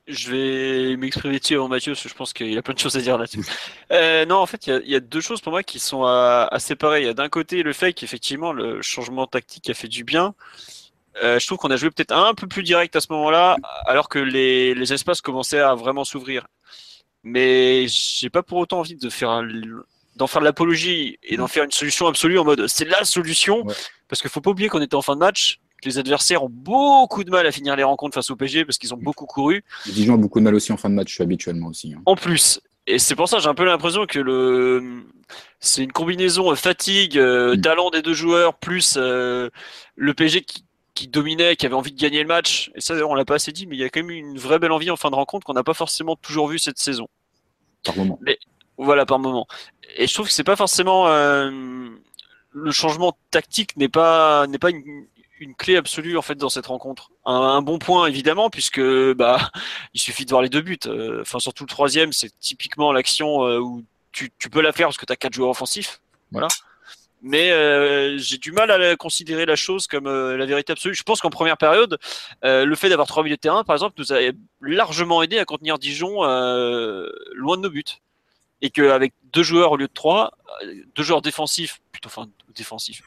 [0.07, 2.97] je vais m'exprimer dessus avant Mathieu parce que je pense qu'il a plein de choses
[2.97, 3.45] à dire là-dessus.
[3.93, 6.49] euh, non, en fait, il y, y, a deux choses pour moi qui sont à,
[6.51, 7.03] à séparer.
[7.03, 10.35] Il y a d'un côté le fait qu'effectivement le changement tactique a fait du bien.
[11.23, 14.09] Euh, je trouve qu'on a joué peut-être un peu plus direct à ce moment-là, alors
[14.09, 16.47] que les, les espaces commençaient à vraiment s'ouvrir.
[17.25, 19.43] Mais j'ai pas pour autant envie de faire
[20.19, 21.49] d'en faire de l'apologie et d'en mm.
[21.49, 23.65] faire une solution absolue en mode c'est la solution.
[23.65, 23.75] Ouais.
[24.09, 26.51] Parce qu'il faut pas oublier qu'on était en fin de match, que les adversaires ont
[26.51, 29.65] beaucoup de mal à finir les rencontres face au PG parce qu'ils ont beaucoup couru.
[29.87, 31.95] Dijon a beaucoup de mal aussi en fin de match habituellement aussi.
[31.95, 32.03] Hein.
[32.07, 32.61] En plus.
[32.87, 35.05] Et c'est pour ça j'ai un peu l'impression que le
[35.61, 37.61] c'est une combinaison fatigue, euh, mm.
[37.61, 39.51] talent des deux joueurs plus euh,
[39.95, 40.65] le PG qui,
[40.99, 42.73] qui dominait, qui avait envie de gagner le match.
[42.75, 44.59] Et ça, on l'a pas assez dit, mais il y a quand même une vraie
[44.59, 47.09] belle envie en fin de rencontre qu'on n'a pas forcément toujours vu cette saison.
[47.85, 48.19] Par moment.
[48.21, 48.39] Mais
[48.79, 49.47] voilà, par moment.
[49.97, 51.51] Et je trouve que c'est pas forcément euh,
[52.53, 55.07] le changement tactique n'est pas n'est pas une,
[55.57, 57.11] clé absolue en fait dans cette rencontre.
[57.25, 58.81] Un, bon point évidemment puisque
[59.15, 59.51] bah
[59.95, 60.79] il suffit de voir les deux buts.
[60.87, 64.97] Euh, enfin surtout le troisième, c'est typiquement l'action euh, où tu, peux la faire parce
[64.97, 66.01] que tu as quatre joueurs offensifs.
[66.33, 66.49] Voilà.
[67.21, 70.95] Mais euh, j'ai du mal à considérer la chose comme euh, la vérité absolue.
[70.95, 71.99] Je pense qu'en première période,
[72.45, 74.19] euh, le fait d'avoir trois milieux de terrain, par exemple, nous a
[74.61, 77.85] largement aidé à contenir Dijon loin de nos buts
[78.63, 80.33] et qu'avec deux joueurs au lieu de trois,
[80.95, 83.03] deux joueurs défensifs, plutôt enfin défensifs.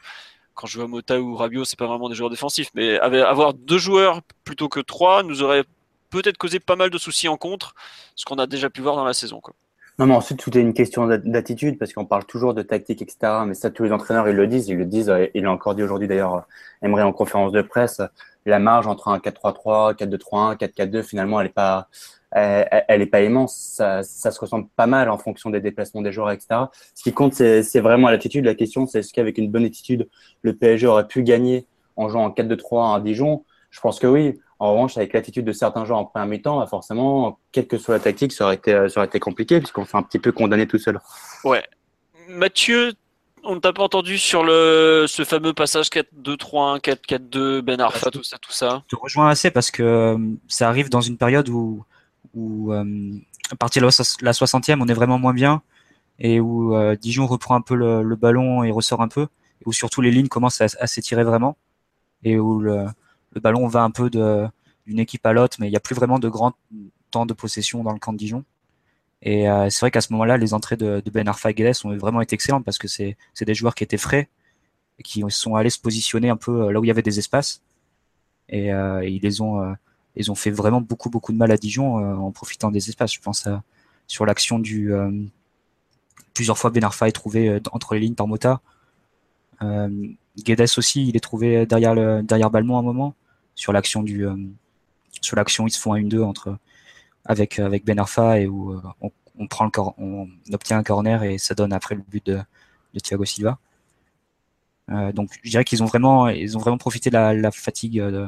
[0.54, 3.78] Quand je vois Mota ou Rabiot, c'est pas vraiment des joueurs défensifs, mais avoir deux
[3.78, 5.64] joueurs plutôt que trois nous aurait
[6.10, 7.74] peut-être causé pas mal de soucis en contre,
[8.14, 9.40] ce qu'on a déjà pu voir dans la saison.
[9.98, 13.44] Non, mais ensuite, tout est une question d'attitude, parce qu'on parle toujours de tactique, etc.
[13.46, 14.68] Mais ça, tous les entraîneurs, ils le disent.
[14.68, 16.44] Ils le disent, il l'a encore dit aujourd'hui d'ailleurs,
[16.82, 18.02] Emery en conférence de presse,
[18.44, 21.88] la marge entre un 4-3-3, 4-2-3-1, 4-4-2, finalement, elle n'est pas,
[22.32, 23.56] elle n'est pas immense.
[23.56, 26.62] Ça, ça, se ressemble pas mal en fonction des déplacements des joueurs, etc.
[26.94, 28.44] Ce qui compte, c'est vraiment l'attitude.
[28.44, 30.08] La question, c'est est-ce qu'avec une bonne attitude,
[30.42, 31.66] le PSG aurait pu gagner
[31.96, 33.44] en jouant en 4-2-3 à Dijon?
[33.70, 34.38] Je pense que oui.
[34.58, 37.94] En revanche, avec l'attitude de certains joueurs en première mi-temps, bah forcément, quelle que soit
[37.94, 40.68] la tactique, ça aurait été, ça aurait été compliqué puisqu'on fait un petit peu condamné
[40.68, 41.00] tout seul.
[41.42, 41.64] Ouais.
[42.28, 42.92] Mathieu,
[43.42, 48.22] on ne t'a pas entendu sur le, ce fameux passage 4-2-3-1, 4-4-2, Ben Arfa, tout
[48.22, 48.84] ça, tout ça?
[48.88, 51.84] Je te rejoins assez parce que euh, ça arrive dans une période où
[52.34, 52.84] où euh,
[53.50, 55.62] à partir de la 60e, on est vraiment moins bien
[56.18, 59.64] et où euh, Dijon reprend un peu le, le, ballon et ressort un peu, et
[59.66, 61.56] où surtout les lignes commencent à, s'étirer vraiment,
[62.22, 62.86] et où le,
[63.32, 66.18] le, ballon va un peu d'une équipe à l'autre, mais il n'y a plus vraiment
[66.18, 66.52] de grand
[67.10, 68.44] temps de possession dans le camp de Dijon.
[69.22, 71.74] Et euh, c'est vrai qu'à ce moment-là, les entrées de, de Ben Arfa et Guedes
[71.84, 74.28] ont vraiment été excellentes parce que c'est des joueurs qui étaient frais
[74.98, 77.62] et qui sont allés se positionner un peu là où il y avait des espaces.
[78.48, 79.72] Et, euh, ils les ont, euh,
[80.16, 83.12] ils ont fait vraiment beaucoup beaucoup de mal à Dijon euh, en profitant des espaces.
[83.12, 83.62] Je pense à,
[84.06, 85.10] sur l'action du euh,
[86.34, 88.60] plusieurs fois Ben Arfa est trouvé euh, entre les lignes par Mota.
[89.62, 89.88] Euh,
[90.38, 93.14] Guedes aussi, il est trouvé derrière le derrière Balmont à un moment
[93.54, 94.26] sur l'action du
[95.20, 96.56] sur l'action ils se font un 1-2 entre
[97.24, 101.22] avec avec Ben Arfa et où on, on prend le cor on obtient un corner
[101.22, 102.40] et ça donne après le but de,
[102.94, 103.58] de Thiago Silva.
[104.90, 108.00] Euh, donc je dirais qu'ils ont vraiment ils ont vraiment profité de la, la fatigue
[108.00, 108.26] de,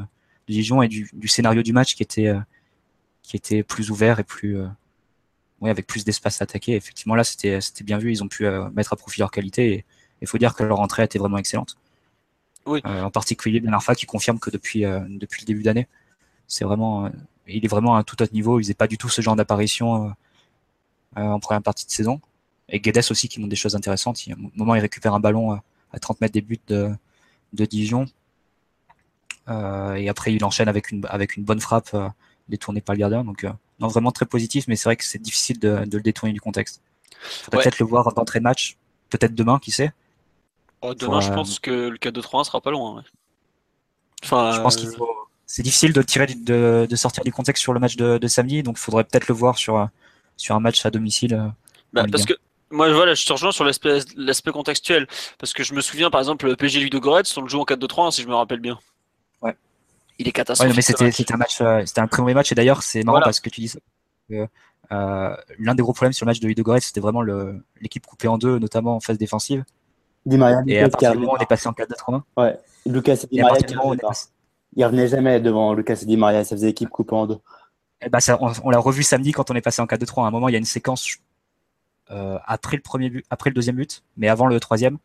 [0.49, 2.41] de Dijon et du, du, scénario du match qui était euh,
[3.23, 4.67] qui était plus ouvert et plus euh,
[5.61, 6.75] oui, avec plus d'espace à attaquer.
[6.77, 8.13] Effectivement, là, c'était c'était bien vu.
[8.13, 9.85] Ils ont pu euh, mettre à profit leur qualité et
[10.21, 11.77] il faut dire que leur entrée a été vraiment excellente.
[12.67, 12.81] Oui.
[12.83, 15.87] en particulier Ben Arfa qui confirme que depuis depuis le début d'année,
[16.47, 17.11] c'est vraiment
[17.47, 18.59] il est vraiment à un tout autre niveau.
[18.59, 20.15] Il faisait pas du tout ce genre d'apparition
[21.15, 22.23] en première partie de saison.
[22.71, 24.27] Et Guedes aussi qui montre des choses intéressantes.
[24.27, 25.61] Il, un moment, il récupère un ballon
[25.93, 26.91] à 30 mètres des buts de,
[27.53, 28.07] de Dijon.
[29.49, 32.09] Euh, et après, il enchaîne avec une, avec une bonne frappe euh,
[32.49, 33.25] détournée par le gardien.
[33.25, 36.03] Donc, euh, non, vraiment très positif, mais c'est vrai que c'est difficile de, de, le
[36.03, 36.83] détourner du contexte.
[37.21, 37.63] Faudrait ouais.
[37.65, 38.77] peut-être le voir d'entrée de match,
[39.11, 39.93] peut-être demain, qui sait.
[40.83, 42.97] Oh, demain, je pense que le 4-2-3-1 sera pas loin.
[42.97, 43.03] Ouais.
[44.23, 45.09] Enfin, je pense qu'il faut.
[45.47, 48.63] C'est difficile de tirer de, de, sortir du contexte sur le match de, de samedi,
[48.63, 49.89] donc il faudrait peut-être le voir sur
[50.37, 51.53] sur un match à domicile.
[51.93, 52.33] Bah, parce que
[52.71, 55.07] Moi, voilà, je te rejoins sur l'aspect l'aspect contextuel.
[55.39, 58.07] Parce que je me souviens, par exemple, le PSG Ludogorets, on le joue en 4-2-3,
[58.07, 58.79] hein, si je me rappelle bien.
[60.19, 60.21] Ouais.
[60.21, 60.71] Il est Ouais, catastrophique.
[60.71, 62.51] non, mais c'était c'était un match, euh, c'était un très mauvais match.
[62.53, 63.25] Et d'ailleurs, c'est marrant Voilà.
[63.27, 63.79] parce que tu dis ça.
[64.31, 64.47] que,
[64.93, 68.29] euh, L'un des gros problèmes sur le match de Ludogorets, c'était vraiment le- l'équipe coupée
[68.29, 69.65] en deux, notamment en phase défensive.
[70.25, 71.47] Di Maria, Et à Lucas partir du moment où on est pas.
[71.47, 72.59] passé en 4-2-3-1, Ouais.
[72.87, 74.29] Lucas et Di Maria qui on passé,
[74.77, 76.43] Il revenait jamais devant Lucas et Di Maria.
[76.45, 77.39] Ça faisait équipe coupée en deux.
[78.01, 80.25] Eh ben, ça, on, on l'a revu samedi quand on est passé en 4-2-3.
[80.25, 81.19] À un moment, il y a une séquence
[82.11, 84.99] euh, après le premier but, après le deuxième but, mais avant le troisième,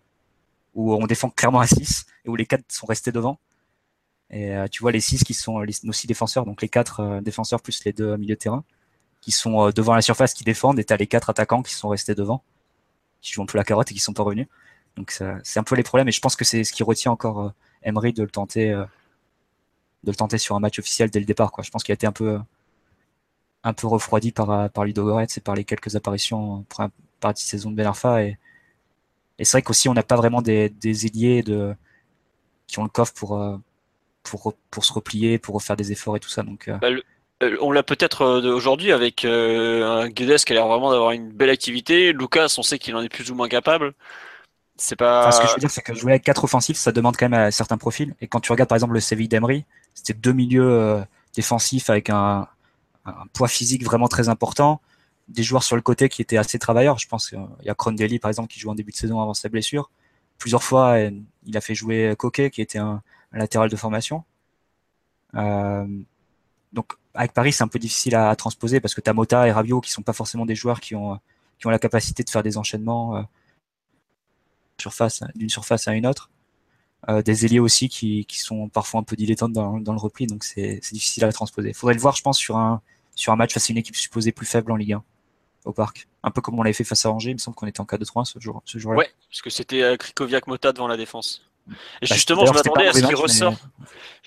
[0.76, 3.38] où on défend clairement à 6 et où les quatre sont restés devant.
[4.32, 7.00] Et euh, tu vois les six qui sont les, nos six défenseurs, donc les quatre
[7.00, 8.64] euh, défenseurs plus les deux milieux de terrain,
[9.22, 11.90] qui sont euh, devant la surface, qui défendent, et t'as les quatre attaquants qui sont
[11.90, 12.44] restés devant,
[13.22, 14.48] qui jouent un peu la carotte et qui sont pas revenus.
[14.96, 15.12] Donc
[15.44, 17.50] c'est un peu les problèmes, et je pense que c'est ce qui retient encore euh,
[17.84, 18.86] Emery de le tenter, euh,
[20.04, 21.52] de le tenter sur un match officiel dès le départ.
[21.52, 21.64] Quoi.
[21.64, 22.40] Je pense qu'il a été un peu euh,
[23.64, 26.92] un peu refroidi par, euh, par Ludo Goretz et par les quelques apparitions en première
[27.20, 28.24] partie saison de Ben Arfa.
[28.24, 28.38] Et,
[29.38, 31.76] et c'est vrai qu'aussi, on n'a pas vraiment des, des ailiers de,
[32.68, 33.58] qui ont le coffre pour, euh,
[34.24, 36.44] pour, pour se replier, pour refaire des efforts et tout ça.
[36.44, 37.02] Donc, euh,
[37.42, 41.30] Euh, on l'a peut-être euh, aujourd'hui avec un Guedes qui a l'air vraiment d'avoir une
[41.30, 42.12] belle activité.
[42.12, 43.94] Lucas, on sait qu'il en est plus ou moins capable.
[44.76, 45.28] C'est pas.
[45.28, 47.30] enfin, ce que je veux dire, c'est que jouer avec quatre offensifs, ça demande quand
[47.30, 48.14] même à certains profils.
[48.22, 51.02] Et quand tu regardes par exemple le Séville d'Emery, c'était deux milieux
[51.34, 52.48] défensifs avec un,
[53.06, 54.82] un poids physique vraiment très important,
[55.28, 56.98] des joueurs sur le côté qui étaient assez travailleurs.
[56.98, 59.34] Je pense qu'il y a Crondelli par exemple qui joue en début de saison avant
[59.34, 59.90] sa blessure.
[60.38, 60.98] Plusieurs fois,
[61.46, 64.24] il a fait jouer Coquet qui était un, latéral de formation.
[65.36, 65.86] Euh,
[66.74, 69.52] donc avec Paris, c'est un peu difficile à, transposer parce que tu as Mota et
[69.52, 71.20] Rabiot qui sont pas forcément des joueurs qui ont,
[71.60, 73.22] qui ont la capacité de faire des enchaînements euh,
[75.36, 76.30] d'une surface à une autre.
[77.08, 80.28] Euh, des ailiers aussi qui, qui sont parfois un peu dilettantes dans, dans le repli,
[80.28, 81.72] donc c'est difficile à transposer.
[81.72, 82.82] Faudrait le voir, je pense, sur un,
[83.16, 85.04] sur un match face à une équipe supposée plus faible en Ligue 1
[85.66, 86.08] au parc.
[86.24, 87.86] Un peu comme on l'avait fait face à Angers, il me semble qu'on était en
[87.86, 89.00] 4-2-3 ce jour, ce jour-là.
[89.00, 91.49] Ouais, parce que c'était Krikoviak Mota devant la défense.
[92.02, 93.16] Et Bah, justement, je m'attendais à ce qu'il.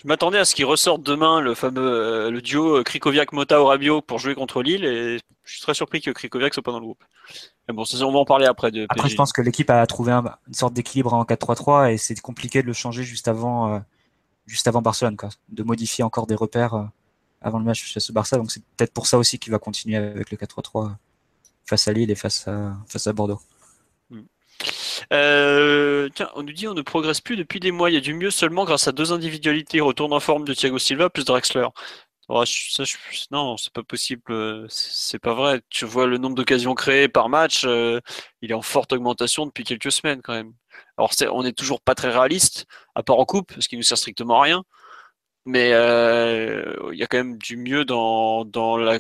[0.03, 3.61] Je m'attendais à ce qu'il ressorte demain le fameux euh, le duo euh, Krikoviak Mota
[3.61, 6.73] au Rabiot pour jouer contre Lille et je suis très surpris que Krikoviak soit pas
[6.73, 7.05] dans le groupe.
[7.69, 9.87] Mais bon, ça, on va en parler après de Après, je pense que l'équipe a
[9.87, 13.75] trouvé un- une sorte d'équilibre en 4-3-3 et c'est compliqué de le changer juste avant,
[13.75, 13.79] euh,
[14.47, 15.29] juste avant Barcelone, quoi.
[15.51, 16.85] De modifier encore des repères euh,
[17.41, 18.37] avant le match face au Barça.
[18.39, 20.97] Donc c'est peut-être pour ça aussi qu'il va continuer avec le 4-3-3
[21.65, 23.41] face à Lille et face à, face à Bordeaux.
[25.13, 27.91] Euh, on nous dit on ne progresse plus depuis des mois.
[27.91, 29.81] Il y a du mieux seulement grâce à deux individualités.
[29.81, 31.25] Retourne en forme de Thiago Silva plus
[33.31, 34.67] non, c'est pas possible.
[34.69, 35.61] C'est pas vrai.
[35.69, 38.01] Tu vois le nombre d'occasions créées par match, euh,
[38.41, 40.55] il est en forte augmentation depuis quelques semaines quand même.
[40.97, 43.99] Alors on n'est toujours pas très réaliste, à part en coupe, ce qui nous sert
[43.99, 44.65] strictement à rien.
[45.45, 48.45] Mais euh, il y a quand même du mieux dans,
[48.77, 48.99] la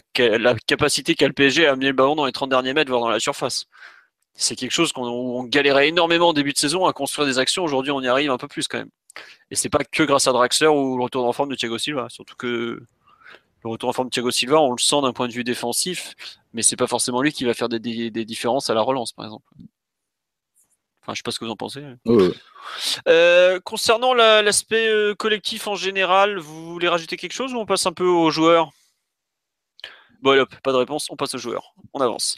[0.66, 3.10] capacité qu'a le PSG à amener le ballon dans les 30 derniers mètres, voire dans
[3.10, 3.66] la surface.
[4.34, 7.64] C'est quelque chose qu'on on galérait énormément au début de saison à construire des actions.
[7.64, 8.90] Aujourd'hui, on y arrive un peu plus quand même.
[9.50, 12.06] Et c'est pas que grâce à Draxler ou le retour en forme de Thiago Silva.
[12.08, 12.46] Surtout que
[13.64, 16.14] le retour en forme de Thiago Silva, on le sent d'un point de vue défensif,
[16.54, 19.12] mais c'est pas forcément lui qui va faire des, des- des différences à la relance,
[19.12, 19.44] par exemple.
[21.02, 21.84] Enfin, je sais pas ce que vous en pensez.
[22.06, 22.30] Ouais.
[23.08, 27.66] Euh, concernant la- l'aspect euh, collectif en général, vous voulez rajouter quelque chose ou on
[27.66, 28.70] passe un peu aux joueurs?
[30.22, 31.74] Bon, allez, hop, pas de réponse, on passe aux joueurs.
[31.92, 32.36] On avance.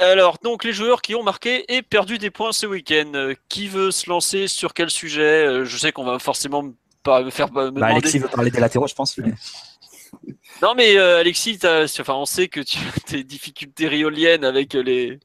[0.00, 3.10] Alors, donc, les joueurs qui ont marqué et perdu des points ce week-end.
[3.14, 5.46] Euh, qui veut se lancer sur quel sujet?
[5.46, 6.64] Euh, Je sais qu'on va forcément
[7.02, 7.92] pas me faire me Bah, demander.
[7.92, 9.16] Alexis veut parler des latéraux, je pense.
[9.18, 9.32] mais-
[10.62, 15.18] Non, mais euh, Alexis, enfin, on sait que tu as des difficultés rioliennes avec les,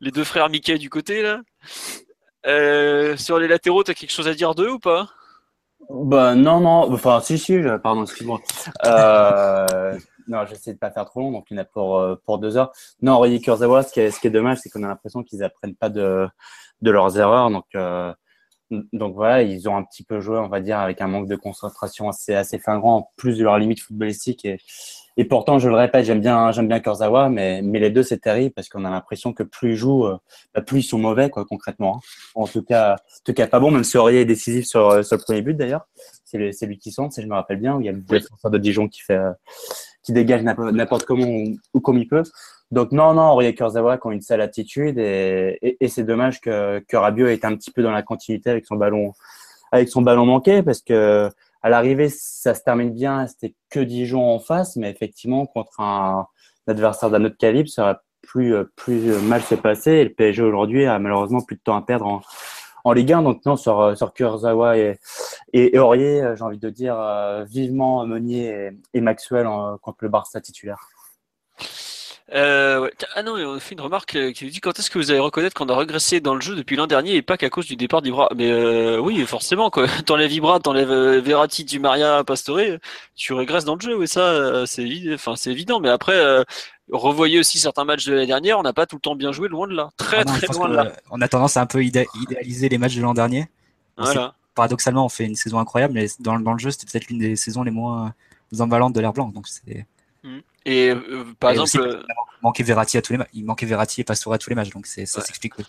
[0.00, 1.40] les deux frères Mickey du côté, là.
[2.46, 5.08] Euh, sur les latéraux, t'as quelque chose à dire d'eux ou pas?
[5.90, 8.40] Bah non, non, enfin si, si, je- pardon, excuse-moi.
[8.86, 12.14] Euh, non, j'essaie de pas faire trop long, donc il y en a pour, euh,
[12.24, 12.70] pour deux heures.
[13.02, 15.42] Non, Aurier Kurzawa, ce qui est, ce qui est dommage, c'est qu'on a l'impression qu'ils
[15.42, 16.28] apprennent pas de,
[16.82, 17.50] de leurs erreurs.
[17.50, 18.12] Donc, euh,
[18.92, 21.36] donc voilà, ils ont un petit peu joué, on va dire, avec un manque de
[21.36, 24.44] concentration assez, assez flagrant, en plus de leur limite footballistique.
[24.44, 24.58] Et,
[25.16, 28.18] et pourtant, je le répète, j'aime bien, j'aime bien Kurzawa, mais, mais les deux, c'est
[28.18, 30.18] terrible parce qu'on a l'impression que plus ils jouent, euh,
[30.54, 31.96] bah, plus ils sont mauvais, quoi, concrètement.
[31.96, 32.00] hein.
[32.34, 35.16] En tout cas, en tout cas pas bon, même si Aurier est décisif sur, sur
[35.16, 35.86] le premier but d'ailleurs.
[36.24, 38.50] C'est lui qui centre, si je me rappelle bien, où il y a le défenseur
[38.50, 39.18] de Dijon qui fait,
[40.12, 41.26] dégage n'importe comment
[41.74, 42.22] ou, comme il peut.
[42.70, 46.40] Donc non, non, Aurier Kurzawa qui ont une sale attitude et, et, et c'est dommage
[46.40, 49.12] que, que Rabiot est un petit peu dans la continuité avec son ballon,
[49.72, 51.30] avec son ballon manqué parce que
[51.62, 56.26] à l'arrivée ça se termine bien, c'était que Dijon en face, mais effectivement contre un,
[56.66, 60.42] adversaire d'un autre calibre, ça aurait plus, euh, plus mal se passer et le PSG
[60.42, 62.20] aujourd'hui a malheureusement plus de temps à perdre en,
[62.84, 63.22] en Ligue 1.
[63.22, 64.98] Donc non, sur, euh, sur Kurzawa et,
[65.52, 69.46] et, Aurier, euh, j'ai envie de dire euh, vivement Meunier et, Maxwell
[69.82, 70.88] contre le Barça titulaire.
[72.34, 72.92] Euh, ouais.
[73.14, 75.10] Ah non, on a fait une remarque euh, qui nous dit quand est-ce que vous
[75.10, 77.66] allez reconnaître qu'on a régressé dans le jeu depuis l'an dernier et pas qu'à cause
[77.66, 78.28] du départ d'Ibra.
[78.36, 79.86] Mais euh, oui, forcément, quoi.
[80.06, 82.60] T'enlèves Ibra, t'enlèves euh, Verratti, Di Maria, Pastore,
[83.16, 83.96] tu régresses dans le jeu.
[83.96, 85.14] Oui, ça, c'est évident.
[85.14, 85.80] Enfin, c'est évident.
[85.80, 86.44] Mais après, euh,
[86.92, 88.58] revoyez aussi certains matchs de l'année dernière.
[88.58, 89.88] On n'a pas tout le temps bien joué, loin de là.
[89.96, 90.92] Très Ah non, très loin de là.
[91.10, 93.46] On a tendance à un peu idé- idéaliser les matchs de l'an dernier.
[93.96, 94.34] Voilà.
[94.54, 97.36] Paradoxalement, on fait une saison incroyable, mais dans, dans le jeu, c'était peut-être l'une des
[97.36, 98.12] saisons les moins
[98.58, 99.28] emballantes de l'air blanc.
[99.28, 99.86] Donc c'est
[100.64, 101.64] Et euh, par Et exemple.
[101.66, 104.50] aussi, euh, il manquait Verratti à tous les il manquait Verratti et Pastore à tous
[104.50, 105.06] les matchs, donc ça Ouais.
[105.06, 105.68] s'explique aussi.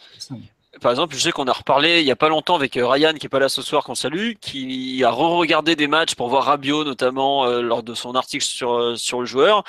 [0.82, 3.13] Par exemple, je sais qu'on a reparlé il y a pas longtemps avec euh, Ryan
[3.13, 6.45] qui est pas là ce soir qu'on salue, qui a re-regardé des matchs pour voir
[6.45, 9.63] Rabiot notamment euh, lors de son article sur sur le joueur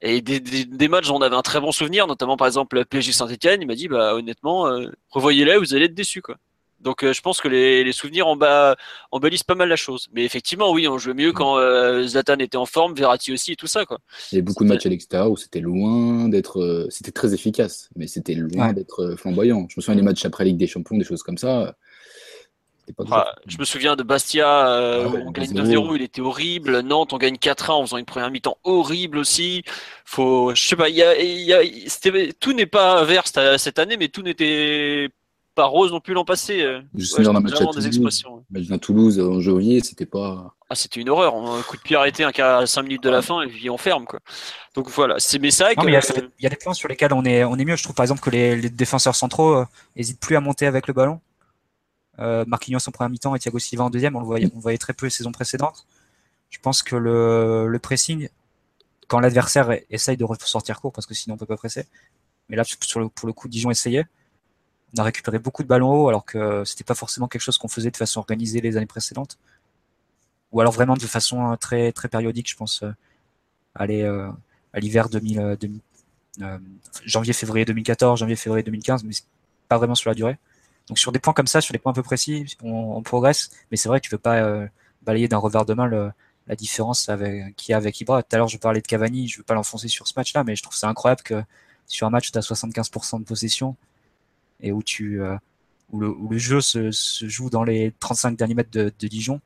[0.00, 2.76] et des, des, des matchs dont on avait un très bon souvenir, notamment par exemple
[2.76, 3.62] le PSG Saint-Etienne.
[3.62, 4.68] Il m'a dit bah honnêtement,
[5.10, 6.36] revoyez-les, vous allez être déçus quoi.
[6.84, 8.76] Donc euh, je pense que les, les souvenirs emba-
[9.10, 10.06] embellissent pas mal la chose.
[10.12, 13.56] Mais effectivement, oui, on jouait mieux quand euh, Zlatan était en forme, Verratti aussi et
[13.56, 13.98] tout ça quoi.
[14.30, 16.60] Il y avait beaucoup de matchs à l'extérieur où c'était loin d'être.
[16.60, 18.74] euh, C'était très efficace, mais c'était loin Ouais.
[18.74, 19.66] d'être euh, flamboyant.
[19.68, 21.74] Je me souviens des matchs après Ligue des Champions, des choses comme ça.
[22.98, 25.86] pas toujours- je me souviens de Bastia, euh, Ah ouais, on gagne 2-0.
[25.88, 26.80] 2-0, il était horrible.
[26.80, 29.62] Nantes, on gagne 4-1 en faisant une première mi-temps horrible aussi.
[30.04, 31.62] Faut, je sais pas, il y a, il y a,
[32.38, 35.08] tout n'est pas vert cette, cette année, mais tout n'était
[35.54, 36.62] pas rose non plus l'an passé.
[36.62, 36.80] euh.
[36.94, 37.86] Je me Ouais, souviens d'un match à des Toulouse.
[37.86, 38.44] expressions.
[38.50, 40.54] Match d'un Toulouse en janvier, c'était pas.
[40.68, 41.34] Ah, c'était une horreur.
[41.36, 43.70] Un coup de pied arrêté, un cas à 5 minutes de la fin, et puis
[43.70, 44.20] on ferme, quoi.
[44.74, 46.88] Donc voilà, c'est, mais mais il y, a, euh, il y a des points sur
[46.88, 47.76] lesquels on est, on est mieux.
[47.76, 49.64] Je trouve par exemple que les, les défenseurs centraux euh,
[49.96, 51.20] hésitent plus à monter avec le ballon.
[52.18, 54.62] Euh, Marquinhos en première mi-temps et Thiago Silva en deuxième, on le voyait, on le
[54.62, 55.86] voyait très peu les saisons précédentes.
[56.50, 58.28] Je pense que le, le pressing,
[59.08, 61.86] quand l'adversaire essaye de sortir court, parce que sinon on peut pas presser.
[62.48, 64.06] Mais là, sur le, pour le coup, Dijon essayait.
[64.96, 67.68] On a récupéré beaucoup de ballons hauts, alors que c'était pas forcément quelque chose qu'on
[67.68, 69.38] faisait de façon organisée les années précédentes.
[70.52, 72.82] Ou alors vraiment de façon euh, très, périodique, je pense.
[72.82, 72.92] euh,
[73.80, 74.30] euh,
[74.74, 75.80] à l'hiver 2000, euh, 2000,
[76.42, 76.58] euh,
[77.04, 79.14] janvier-février 2014, janvier-février 2015, mais
[79.68, 80.38] pas vraiment sur la durée.
[80.88, 83.76] Donc sur des points comme ça, sur des points un peu précis, on, progresse, mais
[83.76, 84.66] c'est vrai que tu peux pas euh,
[85.02, 85.88] balayer d'un revers de main
[86.46, 87.08] la différence
[87.56, 88.22] qu'il y a avec Ibra.
[88.22, 90.56] Tout à l'heure, je parlais de Cavani, je veux pas l'enfoncer sur ce match-là, mais
[90.56, 91.42] je trouve ça incroyable que
[91.86, 93.76] sur un match tu as 75% de possession
[94.64, 95.36] et où, tu, euh,
[95.90, 99.08] où, le, où le jeu se, se joue dans les 35 derniers mètres de, de
[99.08, 99.40] Dijon,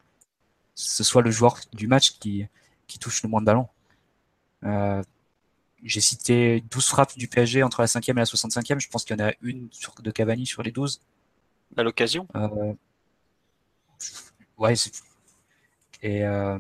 [0.74, 2.46] ce soit le joueur du match qui,
[2.87, 3.68] qui touche le moins de ballons.
[4.64, 5.02] Euh,
[5.83, 8.78] j'ai cité 12 frappes du PSG entre la 5e et la 65e.
[8.78, 11.00] Je pense qu'il y en a une sur, de Cavani sur les 12.
[11.76, 12.28] à l'occasion?
[12.37, 12.74] Euh,
[14.57, 14.74] ouais,
[16.02, 16.59] et euh,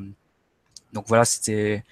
[0.92, 1.84] donc voilà, c'était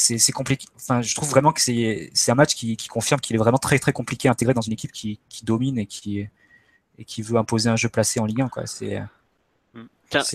[0.00, 0.66] c'est compliqué.
[0.76, 3.58] Enfin, je trouve vraiment que c'est c'est un match qui, qui confirme qu'il est vraiment
[3.58, 6.20] très très compliqué à intégrer dans une équipe qui, qui domine et qui
[6.98, 8.66] et qui veut imposer un jeu placé en Ligue 1 quoi.
[8.66, 9.02] C'est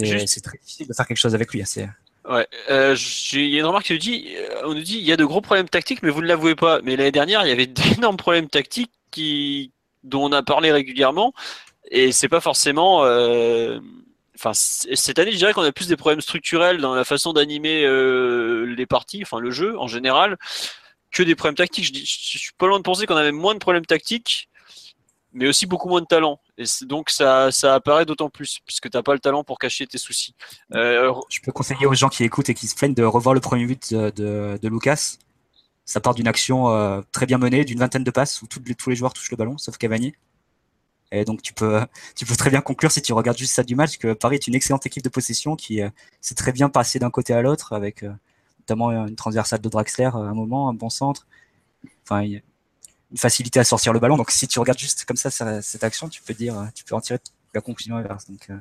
[0.06, 1.62] juste- c'est très difficile de faire quelque chose avec lui.
[1.62, 1.66] hein.
[1.68, 1.90] C'est
[2.30, 2.96] Ouais, euh,
[3.34, 5.18] il y a une remarque qui nous dit, euh, on nous dit, il y a
[5.18, 6.80] de gros problèmes tactiques, mais vous ne l'avouez pas.
[6.82, 7.68] Mais l'année dernière, il y avait
[8.02, 9.72] d'énormes problèmes tactiques qui,
[10.06, 11.34] dont on a parlé régulièrement,
[11.92, 13.04] et c'est pas forcément.
[13.04, 13.80] euh,
[14.36, 17.86] Enfin, cette année, je dirais qu'on a plus des problèmes structurels dans la façon d'animer
[17.86, 20.38] euh, les parties, enfin le jeu en général,
[21.12, 21.86] que des problèmes tactiques.
[21.86, 24.50] Je, dis, je suis pas loin de penser qu'on avait moins de problèmes tactiques,
[25.34, 26.40] mais aussi beaucoup moins de talent.
[26.58, 30.00] Et donc ça, ça apparaît d'autant plus, puisque t'as pas le talent pour cacher tes
[30.00, 30.34] soucis.
[30.74, 33.40] Euh, je peux conseiller aux gens qui écoutent et qui se plaignent de revoir le
[33.42, 35.18] premier but de, Lucas.
[35.86, 38.96] Ça part d'une action euh, très bien menée, d'une vingtaine de passes où tous les
[38.96, 40.16] joueurs touchent le ballon, sauf Cavani.
[41.14, 41.80] Et donc tu peux,
[42.16, 44.48] tu peux très bien conclure si tu regardes juste ça du match que Paris est
[44.48, 45.90] une excellente équipe de possession qui euh,
[46.22, 48.12] sait très bien passer d'un côté à l'autre avec euh,
[48.62, 51.28] notamment une transversale de Draxler à un moment, un bon centre.
[52.04, 52.42] Enfin, une
[53.18, 54.18] facilité à sortir le ballon.
[54.18, 55.30] Donc si tu regardes juste comme ça
[55.62, 57.20] cette action, tu peux dire, tu peux en tirer
[57.54, 58.26] la conclusion inverse.
[58.50, 58.58] Euh,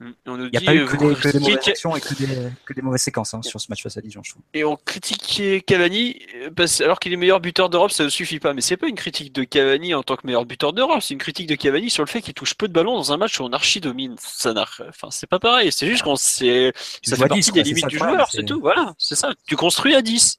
[0.00, 0.06] il
[0.36, 2.00] n'y a dit, pas eu euh, que vous des, que des mauvaises critiquez- actions et
[2.00, 2.26] que des,
[2.66, 4.42] que des mauvaises séquences hein, sur ce match face à Dijon, je trouve.
[4.52, 8.38] Et on critique Cavani euh, parce, alors qu'il est meilleur buteur d'Europe, ça ne suffit
[8.38, 8.52] pas.
[8.52, 11.20] Mais c'est pas une critique de Cavani en tant que meilleur buteur d'Europe, c'est une
[11.20, 13.44] critique de Cavani sur le fait qu'il touche peu de ballons dans un match où
[13.44, 14.16] on archi domine.
[14.18, 14.52] Ça
[14.88, 15.72] enfin, c'est pas pareil.
[15.72, 18.36] C'est juste qu'on c'est, ça fait partie 10, des quoi, limites ça du joueur, c'est-
[18.38, 18.60] c'est tout.
[18.60, 19.32] Voilà, c'est ça.
[19.46, 20.38] Tu construis à 10.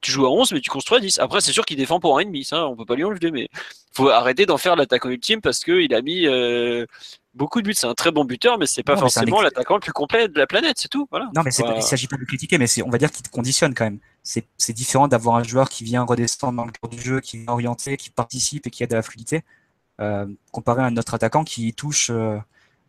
[0.00, 1.18] Tu joues à 11, mais tu construis à 10.
[1.18, 3.48] Après, c'est sûr qu'il défend pour un ennemi, ça, on peut pas lui enlever, mais
[3.92, 6.86] faut arrêter d'en faire l'attaquant ultime parce qu'il a mis euh,
[7.34, 7.74] beaucoup de buts.
[7.74, 10.38] C'est un très bon buteur, mais c'est pas Non, forcément l'attaquant le plus complet de
[10.38, 11.08] la planète, c'est tout.
[11.10, 11.30] Voilà.
[11.34, 13.74] Non, mais il s'agit pas de le critiquer, mais on va dire qu'il te conditionne
[13.74, 13.98] quand même.
[14.22, 17.48] C'est, différent d'avoir un joueur qui vient redescendre dans le cœur du jeu, qui est
[17.48, 19.42] orienté, qui participe et qui a de la fluidité,
[20.00, 22.38] euh, comparé à un autre attaquant qui touche euh,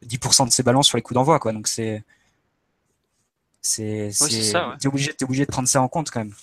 [0.05, 1.53] 10% de ses ballons sur les coups d'envoi, quoi.
[1.53, 2.03] Donc c'est,
[3.61, 4.75] c'est, c'est ça, ouais.
[4.79, 6.33] t'es obligé, t'es obligé de prendre ça en compte quand même.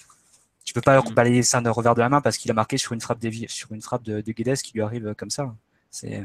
[0.66, 1.14] Tu peux pas Mm.
[1.14, 3.48] balayer ça d'un revers de la main parce qu'il a marqué sur une frappe, dévi-
[3.48, 5.54] sur une frappe de, de Guedes qui lui arrive comme ça.
[5.90, 6.22] C'est,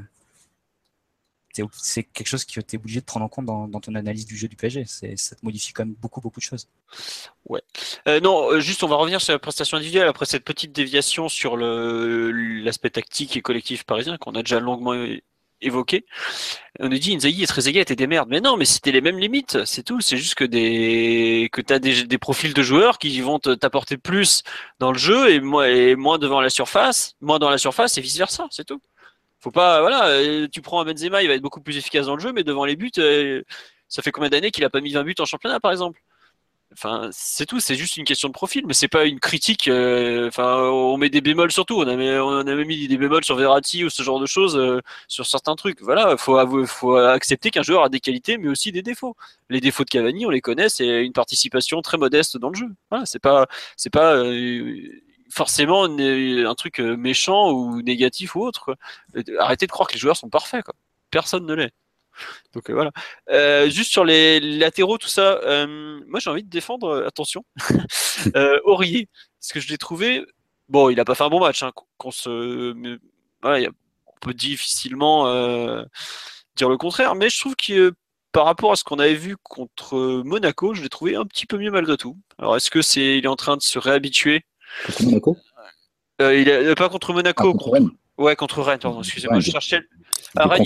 [1.74, 4.38] c'est quelque chose que tu es obligé de prendre en compte dans, ton analyse du
[4.38, 4.86] jeu du PSG.
[4.86, 6.68] Ça te modifie quand même beaucoup, beaucoup de choses.
[7.46, 7.62] Ouais.
[8.08, 11.28] Euh, non, euh, juste on va revenir sur la prestation individuelle après cette petite déviation
[11.30, 14.94] sur l'aspect tactique et collectif parisien qu'on a déjà longuement
[15.62, 16.06] évoqué.
[16.80, 18.30] On nous dit Inzaghi et Trezeguet étaient des merdes.
[18.30, 20.02] Mais non, mais c'était les mêmes limites, c'est tout.
[20.02, 23.98] C'est juste que des que tu as des, des, profils de joueurs qui vont t'apporter
[23.98, 24.44] plus
[24.80, 28.02] dans le jeu et, moins, et moins devant la surface, moins dans la surface et
[28.02, 28.82] vice versa, c'est tout.
[29.40, 32.16] Faut pas, voilà, euh, tu prends un Benzema, il va être beaucoup plus efficace dans
[32.16, 33.42] le jeu, mais devant les buts, euh,
[33.88, 36.00] ça fait combien d'années qu'il a pas mis 20 buts en championnat, par exemple?
[36.74, 39.68] Enfin, c'est tout, c'est juste une question de profil, mais c'est pas une critique.
[39.68, 41.82] Euh, enfin, on met des bémols surtout.
[41.82, 44.82] On a, on a même mis des bémols sur Verratti ou ce genre de choses
[45.08, 45.82] sur certains trucs.
[45.82, 49.16] Voilà, faut, faut accepter qu'un joueur a des qualités, mais aussi des défauts.
[49.50, 52.70] Les défauts de Cavani, on les connaît, c'est une participation très modeste dans le jeu.
[52.90, 54.16] Voilà, c'est pas, c'est pas
[55.32, 58.76] forcément un truc euh, méchant ou négatif ou autre.
[59.40, 60.64] Arrêtez de croire que les joueurs sont parfaits.
[60.64, 60.76] Quoi.
[61.10, 61.74] Personne ne l'est.
[62.54, 62.92] Donc euh, voilà.
[63.30, 65.40] Euh, juste sur les latéraux, tout ça,
[66.08, 67.46] moi j'ai envie de défendre, attention,
[68.66, 69.10] Aurier.
[69.40, 70.26] Parce que je l'ai trouvé.
[70.70, 71.64] Bon, il n'a pas fait un bon match.
[71.64, 72.74] Hein, qu'on se...
[73.44, 75.26] on peut difficilement
[76.56, 77.94] dire le contraire, mais je trouve que
[78.32, 81.58] par rapport à ce qu'on avait vu contre Monaco, je l'ai trouvé un petit peu
[81.58, 82.18] mieux malgré tout.
[82.38, 84.46] Alors est-ce que c'est il est en train de se réhabituer?
[84.86, 85.38] Contre Monaco?
[86.22, 87.50] Euh, il est, Pas contre Monaco.
[87.50, 87.90] Ah, contre Rennes.
[88.18, 89.40] Ouais, contre Rennes, pardon, excusez-moi.
[89.40, 89.82] je cherchais.
[90.36, 90.66] À Rennes,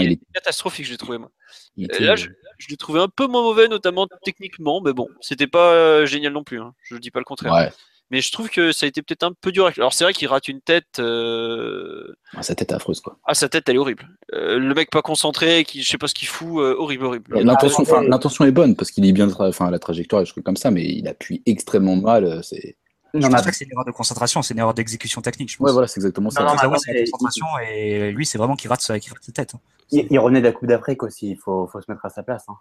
[0.00, 1.30] il, est catastrophique, je l'ai trouvé, moi.
[1.76, 2.28] Là, je,
[2.68, 6.44] l'ai trouvé un peu moins mauvais, notamment techniquement, mais bon, c'était pas euh, génial non
[6.44, 6.60] plus.
[6.60, 6.74] Hein.
[6.82, 7.72] Je ne dis pas le contraire.
[8.10, 9.70] Mais je trouve que ça a été peut-être un peu dur.
[9.76, 10.98] Alors c'est vrai qu'il rate une tête.
[10.98, 12.12] Euh...
[12.36, 13.18] Ah, sa tête est affreuse quoi.
[13.24, 14.08] Ah sa tête elle est horrible.
[14.34, 17.38] Euh, le mec pas concentré, qui je sais pas ce qu'il fout, euh, horrible horrible.
[17.40, 20.56] L'intention, l'intention est bonne parce qu'il est bien, enfin la trajectoire et des trucs comme
[20.56, 22.42] ça, mais il appuie extrêmement mal.
[22.42, 22.76] C'est
[23.14, 25.50] non, je pense pas que c'est une erreur de concentration, c'est une erreur d'exécution technique.
[25.50, 25.66] Je pense.
[25.66, 26.42] Ouais, voilà, c'est exactement ça.
[26.42, 29.54] Non, non, c'est la concentration et lui, c'est vraiment qu'il rate, sa tête.
[29.54, 29.60] Hein.
[29.90, 32.44] Il, renaît de la Coupe d'Afrique aussi, il faut, faut, se mettre à sa place.
[32.48, 32.56] Hein.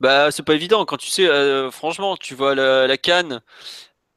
[0.00, 0.84] Bah, c'est pas évident.
[0.84, 3.40] Quand tu sais, euh, franchement, tu vois la, la Cannes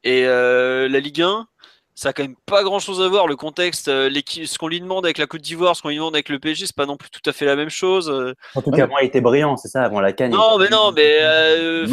[0.04, 1.48] et euh, la Ligue 1,
[1.96, 3.26] ça a quand même pas grand chose à voir.
[3.26, 6.14] Le contexte, euh, ce qu'on lui demande avec la Côte d'Ivoire, ce qu'on lui demande
[6.14, 8.10] avec le PSG, c'est pas non plus tout à fait la même chose.
[8.54, 10.32] En tout cas, avant, il était brillant, c'est ça, avant la Cannes.
[10.32, 11.18] Non, mais non, mais.
[11.22, 11.86] Euh,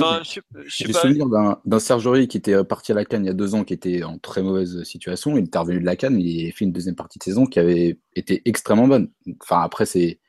[0.68, 3.64] J'ai souvenir d'un Serge qui était parti à la Cannes il y a deux ans,
[3.64, 5.38] qui était en très mauvaise situation.
[5.38, 7.60] Il était revenu de la Cannes, il a fait une deuxième partie de saison qui
[7.60, 9.10] avait été extrêmement bonne.
[9.41, 10.20] Enfin, après, c'est.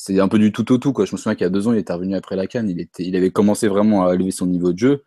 [0.00, 0.92] C'est un peu du tout au tout.
[0.92, 1.06] Quoi.
[1.06, 2.70] Je me souviens qu'il y a deux ans, il était revenu après la Cannes.
[2.70, 5.02] Il, était, il avait commencé vraiment à élever son niveau de jeu.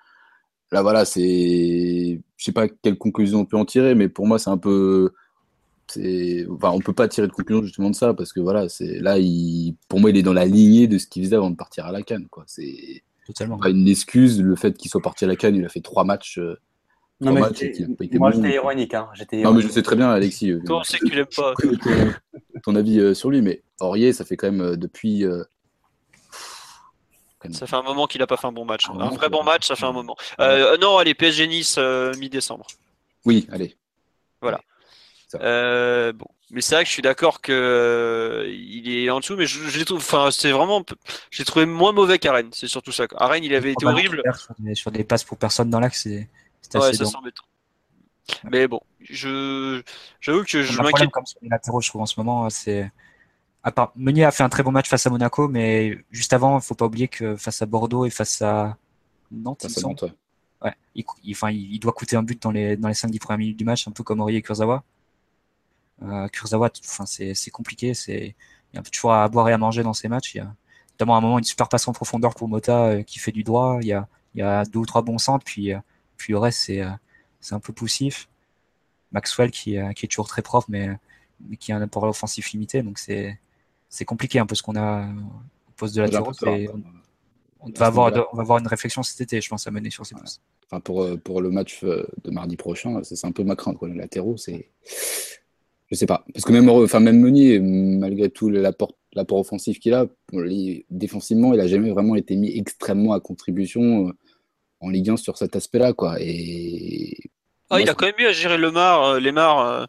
[0.71, 2.21] Là, voilà, c'est.
[2.37, 5.11] Je sais pas quelle conclusion on peut en tirer, mais pour moi, c'est un peu.
[6.49, 9.17] Enfin, on peut pas tirer de conclusion justement de ça, parce que voilà, c'est là,
[9.19, 9.75] il...
[9.89, 11.91] pour moi, il est dans la lignée de ce qu'il faisait avant de partir à
[11.91, 12.27] la Cannes.
[12.29, 12.45] Quoi.
[12.47, 13.03] C'est
[13.59, 16.05] pas une excuse, le fait qu'il soit parti à la Cannes, il a fait trois
[16.05, 16.37] matchs.
[16.37, 16.57] Euh,
[17.19, 18.93] non, mais moi, j'étais ironique.
[18.93, 19.09] Hein.
[19.33, 20.53] Non, mais je sais très bien, Alexis.
[20.65, 21.53] Toi, on sait que tu l'aimes pas.
[22.63, 25.25] Ton, avis euh, sur lui, mais Aurier, ça fait quand même euh, depuis
[27.51, 28.89] ça fait un moment qu'il n'a pas fait un bon match.
[28.89, 30.15] Un, vrai bon match, ça fait un moment.
[30.39, 32.67] Euh, non, allez, PSG Nice, euh, mi-décembre.
[33.25, 33.75] Oui, allez.
[34.41, 34.61] Voilà.
[35.35, 36.27] Euh, bon.
[36.51, 39.99] Mais c'est vrai que je suis d'accord que il est en dessous, mais je, trouve,
[39.99, 40.83] enfin, c'est vraiment,
[41.29, 42.49] j'ai trouvé moins mauvais qu'à Rennes.
[42.51, 43.05] C'est surtout ça.
[43.13, 44.21] Rennes, il avait été horrible.
[44.73, 46.27] Sur des, passes pour personne dans l'axe, c'est
[46.77, 47.19] ouais, assez ça
[48.51, 49.81] Mais bon, je,
[50.19, 51.09] j'avoue que je m'inquiète.
[51.11, 52.91] Comme sur les latéraux, je trouve en ce moment, c'est
[53.95, 56.73] Meunier a fait un très bon match face à Monaco, mais juste avant, il faut
[56.73, 58.77] pas oublier que face à Bordeaux et face à
[59.31, 59.65] Nantes,
[60.61, 60.73] ouais.
[60.95, 63.65] il, enfin, il, doit coûter un but dans les, dans les 5-10 premières minutes du
[63.65, 64.83] match, un peu comme Aurier et Kurzawa.
[66.01, 68.33] Euh, Kurzawa, enfin, c'est compliqué, il
[68.73, 70.33] y a un peu toujours à boire et à manger dans ces matchs.
[70.33, 70.53] Il y a
[70.93, 73.43] notamment à un moment une super passe en profondeur pour Mota euh, qui fait du
[73.43, 73.77] droit.
[73.81, 75.79] Il y a, il y a deux ou trois bons centres, puis, euh,
[76.17, 76.71] puis le reste,
[77.39, 78.27] c'est un peu poussif.
[79.11, 80.89] Maxwell qui, qui est toujours très propre, mais,
[81.47, 83.37] mais qui a un apport offensif limité, donc c'est
[83.91, 88.11] c'est compliqué un peu ce qu'on a au poste de la On, on, va avoir,
[88.31, 90.41] on va avoir une réflexion cet été, je pense, à mener sur ces postes.
[90.65, 93.77] Enfin, pour, euh, pour le match euh, de mardi prochain, c'est un peu ma crainte.
[93.83, 94.71] Les latéraux, c'est.
[95.91, 96.25] Je sais pas.
[96.33, 98.95] Parce que même, enfin, même Meunier, malgré tout l'apport
[99.31, 100.07] offensif qu'il a,
[100.89, 104.11] défensivement, il n'a jamais vraiment été mis extrêmement à contribution euh,
[104.79, 105.91] en Ligue 1 sur cet aspect-là.
[105.91, 106.15] quoi.
[106.21, 107.17] Et
[107.71, 109.59] ah, il a quand même eu à gérer Lemar, euh, Lemar.
[109.59, 109.85] Euh,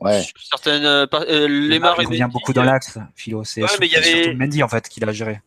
[0.00, 0.24] ouais.
[0.48, 3.44] Certaines, euh, euh Lemar, il revient beaucoup dans l'axe, Philo.
[3.44, 4.34] C'est ouais, avait...
[4.34, 5.40] Mendy en fait qu'il a géré.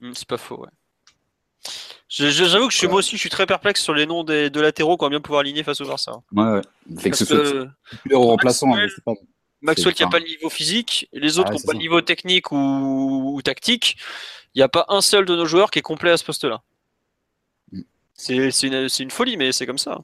[0.00, 0.68] Hmm, c'est pas faux, ouais.
[2.08, 4.60] J'avoue que je suis, moi aussi, je suis très perplexe sur les noms des, de
[4.60, 6.12] latéraux qu'on va bien pouvoir aligner face au Barça.
[6.32, 6.60] Ouais, ouais.
[6.98, 7.66] Fait que ce soit
[8.04, 8.68] plus remplaçant.
[8.68, 9.12] Maxwell, pas...
[9.62, 12.00] Maxwell qui n'a pas le niveau physique, les autres ah, qui n'ont pas le niveau
[12.02, 13.96] technique ou, ou tactique,
[14.54, 16.62] il n'y a pas un seul de nos joueurs qui est complet à ce poste-là.
[17.72, 17.80] Mm.
[18.14, 20.00] C'est une, une, folie, mais c'est comme ça.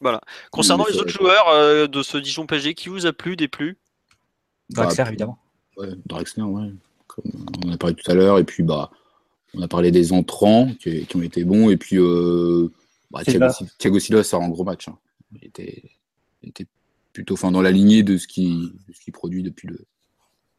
[0.00, 0.20] Voilà.
[0.50, 3.76] Concernant les autres joueurs euh, de ce Dijon PSG, qui vous a plu, déplu
[4.70, 5.38] Draxler, évidemment.
[5.76, 6.70] Ouais, Draxler, ouais.
[7.06, 7.24] Comme
[7.64, 8.38] on en a parlé tout à l'heure.
[8.38, 8.90] Et puis, bah,
[9.54, 11.70] on a parlé des entrants qui, qui ont été bons.
[11.70, 12.68] Et puis, euh,
[13.10, 13.72] bah, Thiago, Silva.
[13.78, 14.88] Thiago Silva sort en gros match.
[14.88, 14.98] hein.
[15.32, 15.82] Il, était,
[16.42, 16.66] il était
[17.12, 18.72] plutôt fin, dans la lignée de ce qu'il
[19.02, 19.84] qu'il produit depuis le,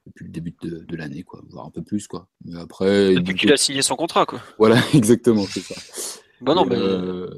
[0.07, 1.41] depuis le début de, de l'année, quoi.
[1.49, 2.27] Voire un peu plus, quoi.
[2.45, 4.41] Mais après, Depuis qu'il a signé son contrat, quoi.
[4.57, 5.75] Voilà, exactement, c'est ça.
[6.41, 6.75] Bah non, Et, mais.
[6.77, 7.29] euh,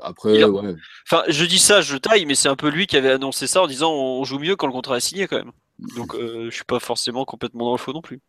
[0.00, 0.74] après, a- ouais.
[1.10, 3.62] Enfin, je dis ça, je taille, mais c'est un peu lui qui avait annoncé ça
[3.62, 5.52] en disant on joue mieux quand le contrat est signé quand même.
[5.96, 8.20] Donc euh, je suis pas forcément complètement dans le faux non plus.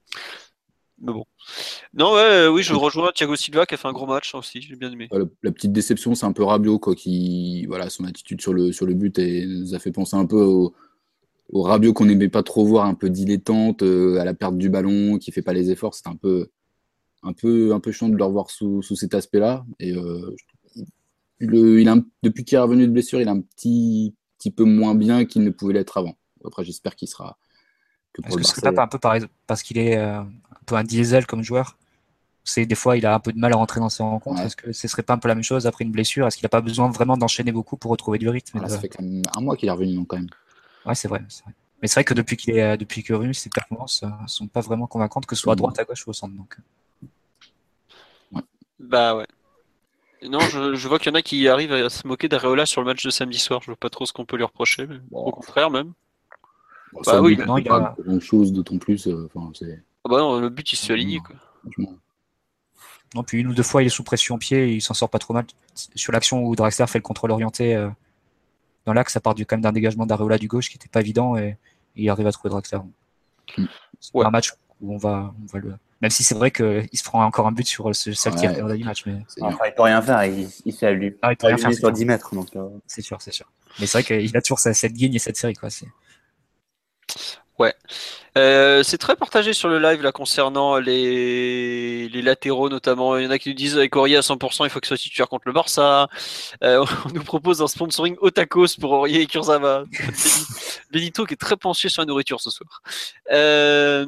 [0.99, 1.26] Mais bon.
[1.93, 4.61] Non, ouais, euh, oui, je rejoins Thiago Silva qui a fait un gros match aussi,
[4.61, 5.07] j'ai bien aimé.
[5.43, 8.88] La petite déception, c'est un peu Rabiot, quoi, qui, voilà, son attitude sur le, sur
[8.88, 10.74] le but et nous a fait penser un peu au,
[11.53, 14.70] au Rabiot qu'on n'aimait pas trop voir, un peu dilettante, euh, à la perte du
[14.70, 15.93] ballon, qui fait pas les efforts.
[15.93, 16.49] C'était un peu,
[17.22, 19.63] un peu, un peu chiant de le revoir sous, sous cet aspect-là.
[19.80, 20.36] Et euh,
[21.40, 24.52] le, il a un- depuis qu'il est revenu de blessure, il est un petit, petit
[24.52, 26.16] peu moins bien qu'il ne pouvait l'être avant.
[26.46, 27.38] Après, j'espère qu'il sera
[28.14, 28.76] que Est-ce pour que ce serait Barça.
[28.76, 29.16] pas un peu par
[29.46, 30.30] parce qu'il est euh, un
[30.66, 31.78] peu un diesel comme joueur
[32.44, 34.40] C'est des fois il a un peu de mal à rentrer dans ses rencontres.
[34.40, 34.46] Ouais.
[34.48, 36.26] Est-ce que ce serait pas un peu la même chose après une blessure?
[36.28, 38.58] Est-ce qu'il n'a pas besoin vraiment d'enchaîner beaucoup pour retrouver du rythme?
[38.60, 40.30] Voilà, de- ça fait quand même un mois qu'il est revenu, donc, quand même.
[40.86, 41.54] Ouais, c'est vrai, c'est vrai.
[41.82, 44.08] Mais c'est vrai que depuis qu'il est euh, depuis qu'il est revenu, ses performances euh,
[44.26, 45.60] sont pas vraiment convaincantes, que ce soit à Mhm.
[45.60, 46.34] droite, à gauche ou au centre.
[46.36, 46.58] Donc,
[48.80, 49.26] Bah ouais.
[50.24, 52.82] Non, je, je vois qu'il y en a qui arrivent à se moquer d'Areola sur
[52.82, 53.61] le match de samedi soir.
[53.61, 55.26] Je vois pas trop ce qu'on peut lui reprocher, mais Bon.
[55.26, 55.93] au contraire même.
[56.93, 59.07] Bon, Bah oui, il non, a il pas a- grand chose d'autant plus.
[59.07, 61.36] euh, Enfin, c'est Ah bah non, le but il se fait aligner quoi.
[63.15, 64.93] non, puis une ou deux fois, il est sous pression au pied, et il s'en
[64.93, 65.45] sort pas trop mal.
[65.95, 67.89] Sur l'action où Draxler fait le contrôle orienté euh,
[68.86, 71.01] dans l'axe, ça part du, quand même d'un dégagement d'Areola du gauche qui était pas
[71.01, 72.80] évident et, et il arrive à trouver Draxler.
[73.57, 73.65] Mm.
[73.99, 74.26] C'est Ouais.
[74.26, 75.74] un match où on va, on va le.
[76.02, 78.50] Même si c'est vrai qu'il se prend encore un but sur ce- celle qui est
[78.50, 78.56] Ouais.
[78.56, 79.16] dernier du match, mais.
[79.42, 81.80] Enfin, il peut rien faire, il, il fait allumer Ah, il peut rien faire, c'est
[81.80, 81.94] sur sûr.
[81.96, 82.36] 10 mètres.
[82.36, 83.52] Donc, euh, c'est sûr, c'est sûr.
[83.80, 85.70] Mais c'est vrai qu'il a toujours sa- cette gagne et cette série, quoi.
[85.72, 85.88] C'est-
[88.38, 93.18] Euh, c'est très partagé sur le live là concernant les, les latéraux notamment.
[93.18, 94.98] Il y en a qui nous disent avec Aurier à 100%, il faut qu'il soit
[94.98, 96.08] titulaire contre le Barça.
[96.64, 99.86] Euh, on nous propose un sponsoring au tacos pour Aurier et Kurzawa.
[100.92, 102.82] Benito qui est très penché sur la nourriture ce soir.
[103.32, 104.06] Euh,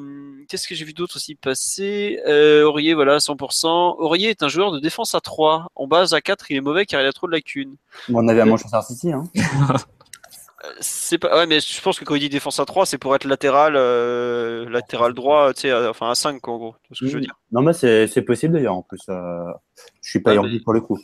[0.48, 2.20] Qu'est-ce que j'ai vu d'autre aussi passer?
[2.28, 3.96] Euh, Aurier, voilà, 100%.
[4.00, 5.68] Aurier est un joueur de défense à 3.
[5.76, 7.76] En base à 4, il est mauvais car il a trop de lacunes.
[8.08, 9.12] bon, on avait à Manchester City.
[9.12, 9.30] Hein.
[10.82, 13.16] C'est pas ouais mais je pense que quand il dit défense à 3 c'est pour
[13.16, 16.95] être latéral euh, latéral droit tu sais à- enfin à 5 quoi, en gros c'est
[16.95, 18.76] ce que je veux dire Non, mais c'est c'est possible d'ailleurs.
[18.76, 19.45] En plus, euh,
[20.01, 20.99] je suis pas Ah, mais- pour le coup.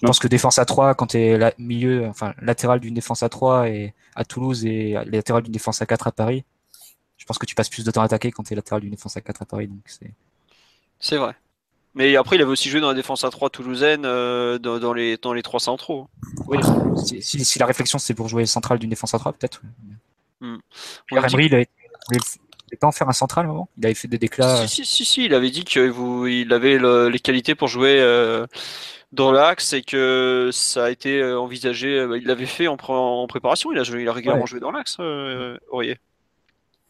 [0.00, 3.22] Je pense que défense à 3, quand tu es la, milieu, enfin latéral d'une défense
[3.22, 6.44] à 3 et à Toulouse et latéral d'une défense à 4 à Paris,
[7.16, 8.90] je pense que tu passes plus de temps à attaquer quand tu es latéral d'une
[8.90, 9.68] défense à 4 à Paris.
[9.68, 10.10] Donc c'est
[10.98, 11.34] c'est vrai
[11.94, 14.92] mais après il avait aussi joué dans la défense à 3 toulousaine euh, dans, dans
[14.92, 16.08] les dans les trois centraux
[16.46, 16.58] oui,
[17.04, 19.62] si, si- si la réflexion c'est pour jouer central d'une défense à 3, peut-être.
[21.06, 21.68] Pierre Emery, il avait,
[22.12, 24.66] il voulait pas en faire un central à un moment Il avait fait des déclats.
[24.66, 27.68] si, si si si il avait dit que vous il avait le- les qualités pour
[27.68, 28.46] jouer euh,
[29.12, 33.26] dans l'axe et que ça a été euh, envisagé euh, il l'avait fait en, en
[33.26, 34.48] préparation il a joué il a régulièrement Ouais.
[34.48, 35.98] joué dans l'axe euh, Aurier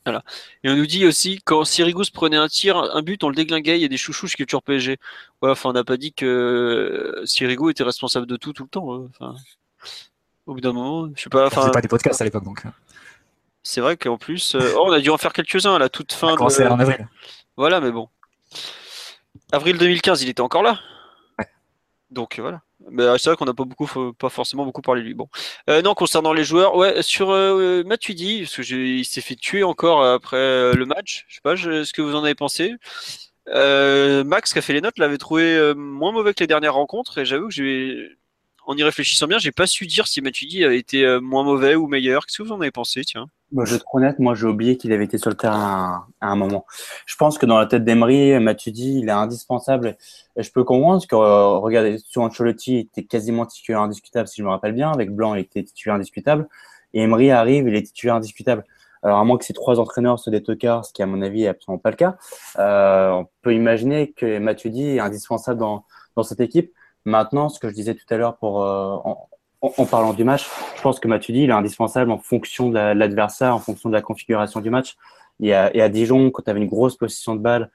[0.07, 0.23] voilà.
[0.63, 3.79] Et on nous dit aussi quand Sirigus prenait un tir, un but, on le déglinguait,
[3.79, 4.99] il y a des chouchouches qui est toujours PSG.
[5.43, 8.69] Ouais, enfin, on n'a pas dit que euh, Sirigu était responsable de tout tout le
[8.69, 8.93] temps.
[8.95, 9.09] hein.
[9.19, 9.35] Enfin,
[10.47, 11.45] au bout d'un moment, je sais pas.
[11.45, 12.63] On Enfin, pas des podcasts à l'époque, donc
[13.63, 16.13] c'est vrai qu'en plus, euh, oh, on a dû en faire quelques-uns à la toute
[16.13, 16.35] on fin.
[16.35, 17.09] a commencé de- en avril.
[17.57, 18.09] Voilà, mais bon.
[19.53, 20.79] Avril 2015, il était encore là.
[21.39, 21.47] Ouais.
[22.11, 22.61] Donc voilà.
[22.99, 25.15] Euh, c'est vrai qu'on n'a pas beaucoup, pas forcément beaucoup parlé de lui.
[25.15, 25.29] Bon.
[25.71, 29.63] Euh, non, concernant les joueurs, ouais, sur euh, Matuidi, parce que il s'est fait tuer
[29.63, 31.25] encore après euh, le match.
[31.29, 32.75] Je sais pas je- ce que vous en avez pensé.
[33.49, 36.75] Euh, Max qui a fait les notes l'avait trouvé euh, moins mauvais que les dernières
[36.75, 38.09] rencontres et j'avoue que j'ai,
[38.67, 41.75] en y réfléchissant bien, j'ai pas su dire si Matuidi avait été euh, moins mauvais
[41.75, 42.27] ou meilleur.
[42.27, 43.27] Qu'est-ce que vous en avez pensé, tiens?
[43.63, 46.37] Je vais être honnête, moi j'ai oublié qu'il avait été sur le terrain à, un
[46.37, 46.67] moment.
[47.07, 49.97] Je pense que dans la tête d'Emery, Matuidi, il est indispensable.
[50.37, 54.41] Je peux comprendre parce que, euh, regardez, sur Ancelotti, il était quasiment titulaire indiscutable, si
[54.41, 54.91] je me rappelle bien.
[54.91, 56.49] Avec Blanc, il était titulaire indiscutable.
[56.95, 58.65] Et Emery arrive, il est titulaire indiscutable.
[59.03, 61.45] Alors, à moins que ces trois entraîneurs soient des tocards, ce qui, à mon avis,
[61.45, 62.17] est absolument pas le cas,
[62.59, 65.85] euh, on peut imaginer que Matuidi est indispensable dans,
[66.17, 66.73] dans cette équipe.
[67.05, 68.97] Maintenant, ce que je disais tout à l'heure pour, euh,
[69.77, 70.47] en, parlant du match,
[70.77, 73.89] je pense que Matuidi, il est indispensable en fonction de la- de l'adversaire, en fonction
[73.89, 74.97] de la configuration du match.
[75.41, 77.71] Et à, Dijon, quand tu avais une grosse possession de balle,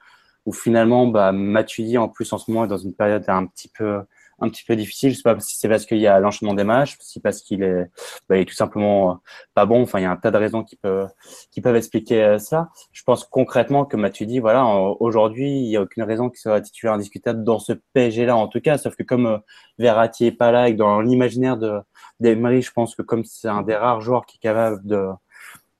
[0.46, 3.68] où finalement, bah, Matuidi, en plus, en ce moment, est dans une période un petit
[3.68, 4.00] peu,
[4.40, 5.10] un petit peu difficile.
[5.12, 7.62] Je sais pas si c'est parce qu'il y a l'enchaînement des matchs, si parce qu'il
[7.62, 7.90] est,
[8.28, 9.14] bah, est tout simplement euh,
[9.54, 9.82] pas bon.
[9.82, 11.08] Enfin, il y a un tas de raisons qui peuvent,
[11.50, 12.70] qui peuvent expliquer euh, ça.
[12.92, 16.60] Je pense concrètement que Matuidi, voilà, en- aujourd'hui, il n'y a aucune raison qu'il soit
[16.60, 18.78] titulaire indiscutable dans ce PSG-là, en tout cas.
[18.78, 19.38] Sauf que comme euh,
[19.78, 21.80] Verratti est pas là et que dans l'imaginaire de
[22.20, 25.06] d'Emery, je pense que comme c'est un des rares joueurs qui est capable de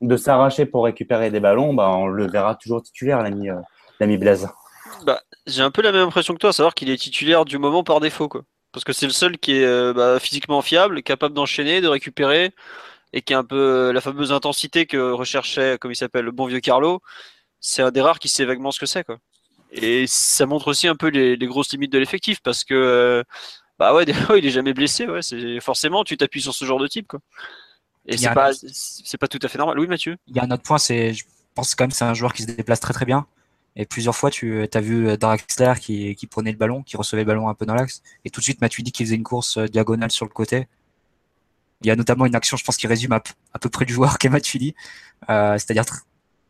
[0.00, 3.48] de s'arracher pour récupérer des ballons, bah, on le verra toujours titulaire, l'ami
[4.00, 4.48] l'ami Blaise.
[5.04, 7.58] Bah, j'ai un peu la même impression que toi, à savoir qu'il est titulaire du
[7.58, 8.42] moment par défaut, quoi.
[8.72, 12.52] Parce que c'est le seul qui est euh, bah, physiquement fiable, capable d'enchaîner, de récupérer,
[13.12, 16.30] et qui a un peu euh, la fameuse intensité que recherchait, comme il s'appelle, le
[16.30, 17.00] bon vieux Carlo.
[17.58, 19.18] C'est un des rares qui sait vaguement ce que c'est, quoi.
[19.72, 23.22] Et ça montre aussi un peu les, les grosses limites de l'effectif, parce que euh,
[23.78, 24.04] bah ouais,
[24.38, 25.22] il est jamais blessé, ouais.
[25.22, 27.20] C'est forcément tu t'appuies sur ce genre de type, quoi.
[28.06, 29.78] Et c'est pas, c'est pas tout à fait normal.
[29.78, 30.16] Oui, Mathieu?
[30.26, 31.24] Il y a un autre point, c'est, je
[31.54, 33.26] pense quand même que c'est un joueur qui se déplace très très bien.
[33.80, 37.48] Et plusieurs fois, tu as vu Draxler qui, prenait le ballon, qui recevait le ballon
[37.48, 38.02] un peu dans l'axe.
[38.24, 40.68] Et tout de suite, Matuidi qui faisait une course euh, diagonale sur le côté.
[41.80, 43.20] Il y a notamment une action, je pense, qui résume à,
[43.58, 44.74] peu près du joueur qu'est Matuidi.
[45.30, 45.84] Euh, c'est-à-dire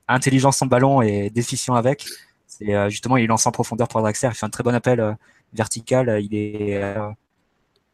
[0.08, 2.06] intelligent sans ballon et déficient avec.
[2.46, 4.30] C'est euh, justement, il lance en profondeur pour Draxler.
[4.32, 5.12] Il fait un très bon appel euh,
[5.52, 6.20] vertical.
[6.20, 7.10] Il est euh,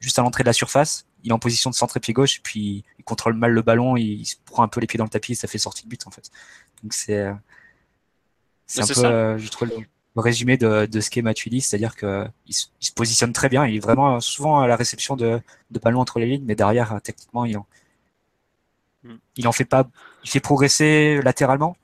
[0.00, 1.06] juste à l'entrée de la surface.
[1.22, 2.40] Il est en position de centre et pied gauche.
[2.42, 3.96] Puis, il contrôle mal le ballon.
[3.96, 5.32] Il, se prend un peu les pieds dans le tapis.
[5.32, 6.30] Et ça fait sortie de but, en fait.
[6.82, 7.34] Donc, c'est euh,
[8.66, 9.06] c'est un peu, ça.
[9.10, 9.76] euh, je trouve, le,
[10.20, 11.60] résumé de, de ce qu'est Matuidi.
[11.60, 13.66] C'est-à-dire que il se, il se positionne très bien.
[13.66, 15.40] Il est vraiment souvent à la réception de,
[15.70, 16.44] de ballons entre les lignes.
[16.46, 17.66] Mais derrière, euh, techniquement, il en,
[19.06, 19.14] Mm.
[19.36, 19.88] il en fait pas.
[20.24, 21.76] Il fait progresser latéralement.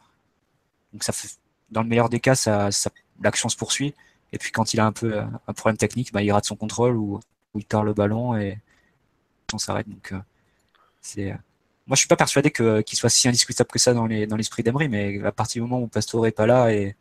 [0.93, 1.29] Donc, ça fait,
[1.71, 2.91] dans le meilleur des cas, ça, ça,
[3.23, 3.95] l'action se poursuit.
[4.33, 6.57] Et puis quand il a un peu euh, un problème technique, bah, il rate son
[6.57, 7.21] contrôle ou,
[7.55, 8.59] ou il perd le ballon et
[9.53, 9.89] on s'arrête.
[9.89, 10.19] Donc euh,
[11.03, 11.37] c'est, euh,
[11.93, 14.37] moi je suis pas persuadé que qu'il soit si indiscutable que ça dans les dans
[14.37, 16.97] l'esprit d'Emery, mais à partir du moment où Pastore est pas là et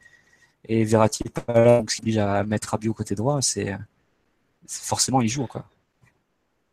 [0.68, 3.78] et Verratti est pas là, donc déjà à mettre Rabiot côté droit, c'est, euh,
[4.68, 5.66] forcément il joue quoi.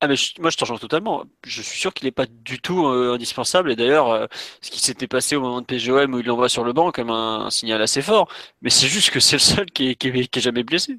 [0.01, 1.25] Ah mais moi je te rejoins totalement.
[1.45, 3.73] Je suis sûr qu'il n'est pas du tout euh, indispensable.
[3.73, 4.27] Et d'ailleurs, euh,
[4.61, 7.11] ce qui s'était passé au moment de PGOM où il l'envoie sur le banc comme
[7.11, 8.29] un, un signal assez fort.
[8.63, 10.99] Mais c'est juste que c'est le seul qui est, qui est- jamais blessé.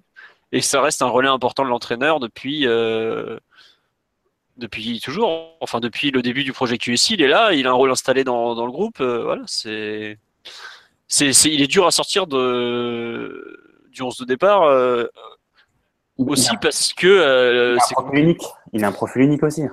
[0.52, 3.40] Et ça reste un relais important de l'entraîneur depuis euh,
[4.60, 5.58] depuis toujours.
[5.62, 8.24] Enfin depuis le début du projet QSI, il est là, il a un rôle installé
[8.24, 9.00] dans, dans le groupe.
[9.02, 10.18] euh, voilà, c'est
[11.08, 13.60] c'est c'est- il est dur à sortir de
[13.92, 15.06] du 11 de départ euh,
[16.18, 18.44] aussi parce que euh, Il a c'est un profil unique.
[18.74, 19.64] Il a un profil unique aussi.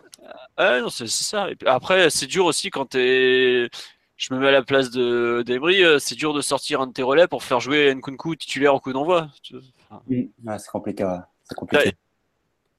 [0.56, 1.50] Ah non, c'est ça.
[1.50, 3.68] Et puis après, c'est dur aussi quand t'es.
[4.16, 7.02] Je me mets à la place de euh, c'est dur de sortir un de tes
[7.02, 9.28] relais pour faire jouer Nkunku titulaire au coup d'envoi.
[9.90, 11.04] Enfin, Ouais, c'est compliqué.
[11.04, 11.18] ouais.
[11.54, 11.92] Compliqué.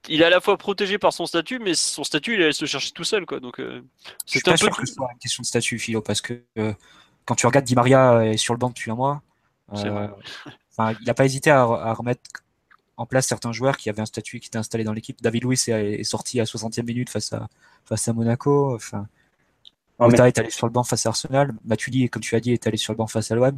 [0.09, 2.65] Il est à la fois protégé par son statut, mais son statut, il allait se
[2.65, 3.39] chercher tout seul, quoi.
[3.39, 3.81] Donc, euh,
[4.25, 4.65] Je suis c'est un pas peu.
[4.65, 6.73] sûr que ce soit une question de statut, Philo, parce que euh,
[7.25, 9.21] quand tu regardes Di Maria est sur le banc depuis un mois,
[9.75, 10.07] C'est euh,
[10.99, 12.21] il n'a pas hésité à, à remettre
[12.95, 15.21] en place certains joueurs qui avaient un statut qui était installé dans l'équipe.
[15.21, 17.47] David Luiz est, est sorti à 60e minute face à,
[17.85, 18.73] face à Monaco.
[18.75, 19.07] Enfin,
[19.99, 21.53] Ouais, mais- est allé sur le banc face à Arsenal.
[21.65, 23.51] Matuidi, comme tu as dit, est allé sur le banc face à l'OM.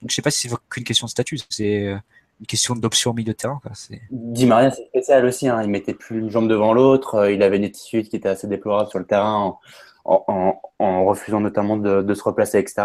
[0.00, 1.98] Donc je sais pas si c'est qu'une question de statut, c'est euh,
[2.40, 3.60] une question d'option au milieu de terrain.
[3.62, 3.72] Quoi.
[4.10, 5.48] Di Maria, c'est spécial aussi.
[5.48, 5.62] Hein.
[5.62, 7.16] Il mettait plus une jambe devant l'autre.
[7.16, 9.56] Euh, Il avait une attitude qui était assez déplorable sur le terrain
[10.04, 12.82] en, refusant notamment de, se replacer, etc.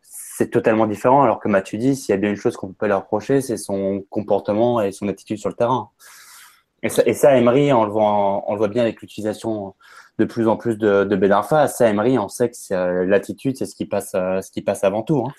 [0.00, 1.22] C'est totalement différent.
[1.22, 3.56] Alors que Matuidi, s'il y a bien une chose qu'on peut pas lui reprocher, c'est
[3.56, 5.90] son comportement et son attitude sur le terrain.
[6.82, 9.74] Et ça, et Emery, on le voit, on le voit bien avec l'utilisation
[10.18, 11.68] de plus en plus de, de Ben Arfa.
[11.68, 14.62] Ça, Emery, on sait que c'est, euh, l'attitude, c'est ce qui passe, euh, ce qui
[14.62, 15.24] passe avant tout.
[15.28, 15.32] Hein.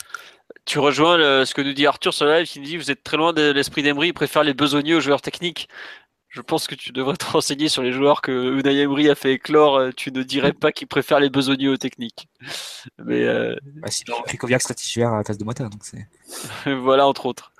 [0.66, 2.92] Tu rejoins le- ce que nous dit Arthur sur le live qui nous dit Vous
[2.92, 5.68] êtes très loin de l'esprit d'Emery, il préfère les besogneux aux joueurs techniques.
[6.30, 9.32] Je pense que tu devrais te renseigner sur les joueurs que Unai Emery a fait
[9.34, 9.78] éclore.
[9.78, 12.28] euh, Tu ne dirais pas qu'il préfère les besogneux aux techniques.
[13.04, 15.64] Mais euh, Bah, sinon, Krikoviak serait titulaire à la place de Mota.
[15.70, 16.08] Donc c'est...
[16.82, 17.54] voilà, entre autres.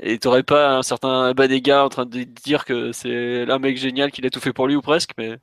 [0.00, 4.12] Et t'aurais pas un certain Banega en train de dire que c'est un mec génial
[4.12, 5.38] qu'il a tout fait pour lui ou presque, mais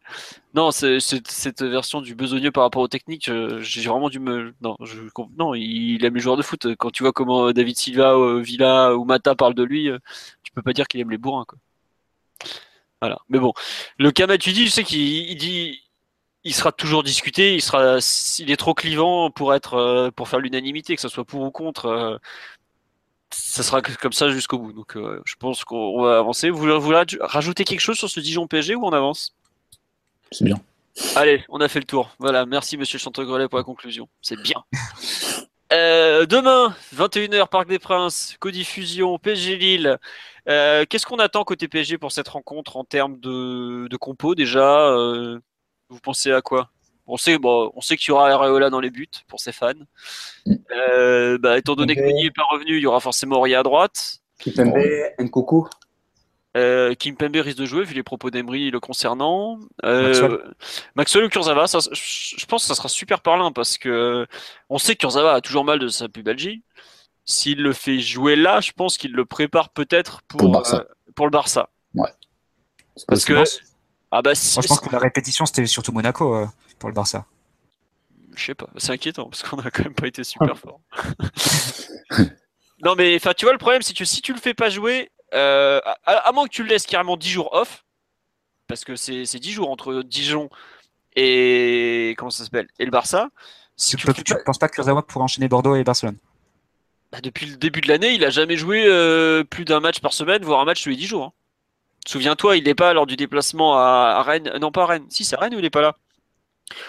[0.56, 4.56] non, c'est, cette version du besogneux par rapport aux techniques, je- j'ai vraiment dû me,
[4.62, 5.02] non, je,
[5.38, 6.68] non, il aime les joueurs de foot.
[6.78, 10.00] Quand tu vois comment David Silva, euh, Villa ou Mata parlent de lui, euh,
[10.44, 11.60] tu peux pas dire qu'il aime les bourrins, quoi.
[13.02, 13.18] Voilà.
[13.30, 13.54] Mais bon,
[13.98, 15.80] le cas Matuidi, je sais qu'il il dit,
[16.44, 17.98] il sera toujours discuté, il sera,
[18.40, 21.52] il est trop clivant pour être, euh, pour faire l'unanimité, que ce soit pour ou
[21.52, 22.20] contre.
[23.36, 24.74] Ça sera comme ça jusqu'au bout.
[24.74, 26.50] Donc, euh, je pense qu'on va avancer.
[26.50, 29.36] Vous vous voulez rajouter quelque chose sur ce Dijon PSG ou on avance?
[30.32, 30.60] C'est bien.
[31.16, 32.16] Allez, on a fait le tour.
[32.20, 34.08] Voilà, merci Monsieur Chantegrelet pour la conclusion.
[34.22, 34.64] C'est bien.
[35.74, 39.98] Euh, demain, 21h, Parc des Princes, codiffusion, PSG Lille.
[40.48, 44.90] Euh, Qu'est-ce qu'on attend côté PSG pour cette rencontre en termes de, de compo déjà?
[44.92, 45.40] Euh,
[45.90, 46.70] Vous pensez à quoi?
[47.08, 49.74] On sait, bon, on sait qu'il y aura Areola dans les buts pour ses fans.
[50.72, 52.02] Euh, bah, étant donné que.
[52.02, 54.20] Meunier n'est pas revenu, il y aura forcément Aurier à droite.
[54.40, 54.74] Kipembe,
[55.20, 55.68] Nkoukou.
[56.58, 59.60] Euh, Kim Pembe risque de jouer vu les propos d'Emery le concernant.
[59.84, 60.40] Euh, Maxwell.
[60.96, 64.26] Maxwell ou Kurzawa, ça, je pense que ça sera super parlant parce que
[64.70, 66.64] on sait que Kurzawa a toujours mal de sa pubalgie.
[67.26, 70.78] S'il le fait jouer là, je pense qu'il le prépare peut-être pour, Pour le Barça.
[70.78, 71.70] euh, pour le Barça.
[72.96, 73.44] C'est Parce que
[74.12, 76.46] ah bah si- Moi, je pense que la répétition, c'était surtout Monaco euh,
[76.80, 77.26] pour le Barça.
[78.36, 80.82] Je sais pas, c'est inquiétant parce qu'on a quand même pas été super fort.
[82.84, 85.12] non mais enfin tu vois le problème c'est que si tu le fais pas jouer,
[85.34, 87.86] euh, à, à moins que tu le laisses carrément 10 jours off,
[88.68, 90.50] parce que c'est c'est 10 jours entre Dijon
[91.16, 93.30] et comment ça s'appelle et le Barça.
[93.78, 96.18] Si Tu ne pas- penses pas que Kurzawa pourrait enchaîner Bordeaux et Barcelone?
[97.12, 100.14] Bah, depuis le début de l'année, il a jamais joué euh, plus d'un match par
[100.14, 101.24] semaine, voire un match tous les 10 jours.
[101.26, 101.34] hein.
[102.08, 104.48] Souviens-toi, il n'est pas lors du déplacement à, à Rennes.
[104.54, 105.06] euh, Non, pas à Rennes.
[105.10, 105.98] Si, c'est à Rennes où il est pas là.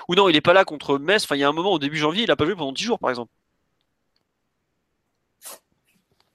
[0.09, 1.25] Ou non, il est pas là contre Metz.
[1.25, 2.83] Enfin, il y a un moment au début janvier, il a pas joué pendant 10
[2.85, 3.31] jours, par exemple.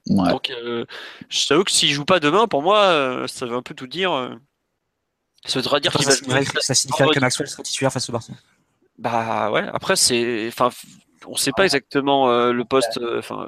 [0.08, 0.30] Ouais.
[0.30, 0.84] Donc, euh,
[1.28, 3.86] je t'avoue que s'il joue pas demain, pour moi, euh, ça veut un peu tout
[3.86, 4.12] dire.
[4.12, 4.30] euh.
[5.44, 6.44] Ça voudra dire qu'il va jouer.
[6.60, 8.32] ça signifierait que Maxwell serait titulaire face au Barça.
[8.98, 9.64] Bah ouais.
[9.72, 10.70] Après, c'est, enfin,
[11.26, 12.98] on sait pas exactement euh, le poste.
[12.98, 13.46] euh, Enfin,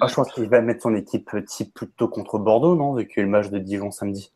[0.00, 3.18] Ah, je pense qu'il va mettre son équipe type plutôt contre Bordeaux, non Vu qu'il
[3.18, 4.32] y a eu le match de Dijon samedi.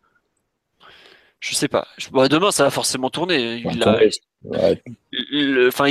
[1.41, 1.87] Je sais pas.
[2.13, 3.57] Bah, demain, ça va forcément tourner.
[3.65, 3.85] Il.
[4.45, 4.81] Ouais.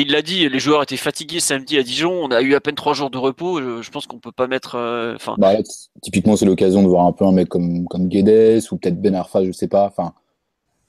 [0.07, 2.11] L'a dit, les joueurs étaient fatigués samedi à Dijon.
[2.11, 3.59] On a eu à peine trois jours de repos.
[3.61, 4.75] Je, je pense qu'on peut pas mettre.
[4.75, 5.53] euh, Bah,
[6.01, 9.15] typiquement, c'est l'occasion de voir un peu un mec comme, comme Guedes ou peut-être Ben
[9.15, 9.85] Arfa, je sais pas.
[9.85, 10.13] Enfin,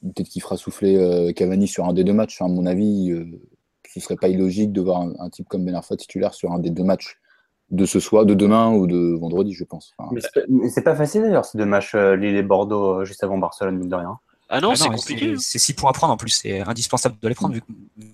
[0.02, 2.40] peut-être qu'il fera souffler euh, Cavani sur un des deux matchs.
[2.40, 3.26] Enfin, à mon avis, euh,
[3.92, 6.58] ce serait pas illogique de voir un, un type comme Ben Arfa titulaire sur un
[6.58, 7.18] des deux matchs
[7.70, 9.92] de ce soir, de demain ou de vendredi, je pense.
[9.98, 10.10] Enfin,
[10.48, 13.76] Mais c'est pas- facile d'ailleurs, ces deux matchs euh, Lille et Bordeaux juste avant Barcelone,
[13.78, 14.18] mine de rien.
[14.50, 15.30] Ah non, Ah c'est compliqué.
[15.32, 15.36] hein.
[15.38, 17.66] C'est 6 points à prendre en plus, c'est indispensable de les prendre vu, que-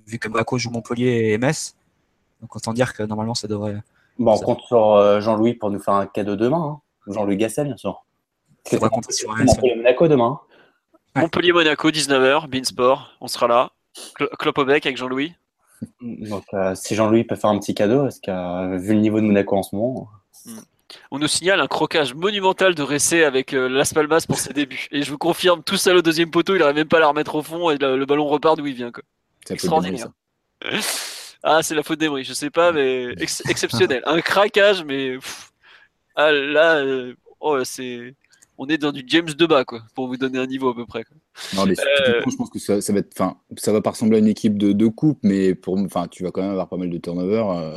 [0.07, 1.75] vu que Monaco joue Montpellier et Metz.
[2.41, 3.83] Donc autant dire que normalement ça devrait.
[4.19, 6.79] Bon, on Ça- compte sur euh, Jean-Louis pour nous faire un cadeau demain.
[7.07, 7.13] hein.
[7.13, 8.05] Jean-Louis Gasset, bien sûr.
[8.73, 10.41] On va compter sur un C'est Montpellier Monaco demain.
[11.15, 11.23] Ouais.
[11.23, 13.17] Montpellier-Monaco, 19h, Beansport.
[13.21, 13.71] On sera là.
[14.19, 15.35] Cl- au bec avec Jean-Louis.
[16.03, 19.21] Donc, euh, si Jean-Louis peut faire un petit cadeau, parce que euh, vu le niveau
[19.21, 20.09] de Monaco en ce moment,
[21.11, 24.87] On nous signale un crocage monumental de Ressé avec euh, Las Palmas pour ses débuts.
[24.93, 27.09] Et je vous confirme, tout seul au deuxième poteau, il n'arrive même pas à la
[27.09, 28.93] remettre au fond et le, le ballon repart d'où il vient.
[28.93, 29.03] Quoi.
[29.51, 30.09] Extraordinaire.
[31.43, 34.03] Ah, c'est la faute d'Emery, je sais pas, mais ex- exceptionnel.
[34.07, 35.51] Un craquage, mais pff.
[36.17, 38.15] ah, là, euh, oh, c'est,
[38.59, 41.05] on est dans du James Deba, quoi, pour vous donner un niveau à peu près.
[41.05, 41.17] quoi.
[41.55, 41.75] Non, mais
[42.09, 44.27] Euh, je pense que ça, ça va être, enfin, ça va pas ressembler à une
[44.29, 46.99] équipe de, de coupe, mais pour, enfin, tu vas quand même avoir pas mal de
[46.99, 47.77] turnover, euh,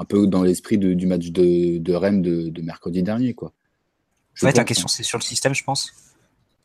[0.00, 3.52] un peu dans l'esprit du match de, de Rennes de, de mercredi dernier, quoi.
[4.34, 5.92] Je En fait, la pense, question c'est sur le système, je pense.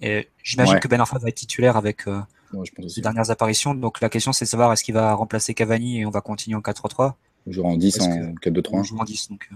[0.01, 0.79] Et j'imagine Ouais.
[0.79, 2.19] que Ben Arfa va être titulaire avec euh,
[2.53, 2.95] Ouais, je pense aussi.
[2.95, 3.73] ses dernières apparitions.
[3.75, 6.55] Donc la question c'est de savoir est-ce qu'il va remplacer Cavani et on va continuer
[6.55, 7.13] en 4-3-3
[7.47, 8.79] On jouera en 10 Parce en que- 4-2-3.
[8.79, 9.29] ou jouer en 10.
[9.29, 9.55] Donc, euh,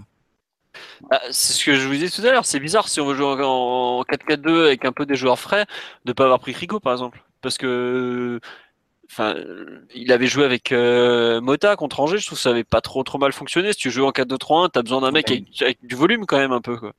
[1.10, 3.14] Ah, c'est ce que je vous disais tout à l'heure, c'est bizarre si on veut
[3.14, 5.66] jouer en 4-4-2 avec un peu des joueurs frais,
[6.04, 7.22] de pas avoir pris Rico par exemple.
[7.42, 8.40] Parce que.
[9.10, 9.34] Enfin,
[9.92, 13.02] il avait joué avec euh, Mota contre Angers, je trouve que ça avait pas trop
[13.02, 13.72] trop mal fonctionné.
[13.72, 16.52] Si tu joues en 4-2-3-1, t'as besoin d'un mec avec, avec du volume quand même
[16.52, 16.76] un peu.
[16.78, 16.92] Quoi.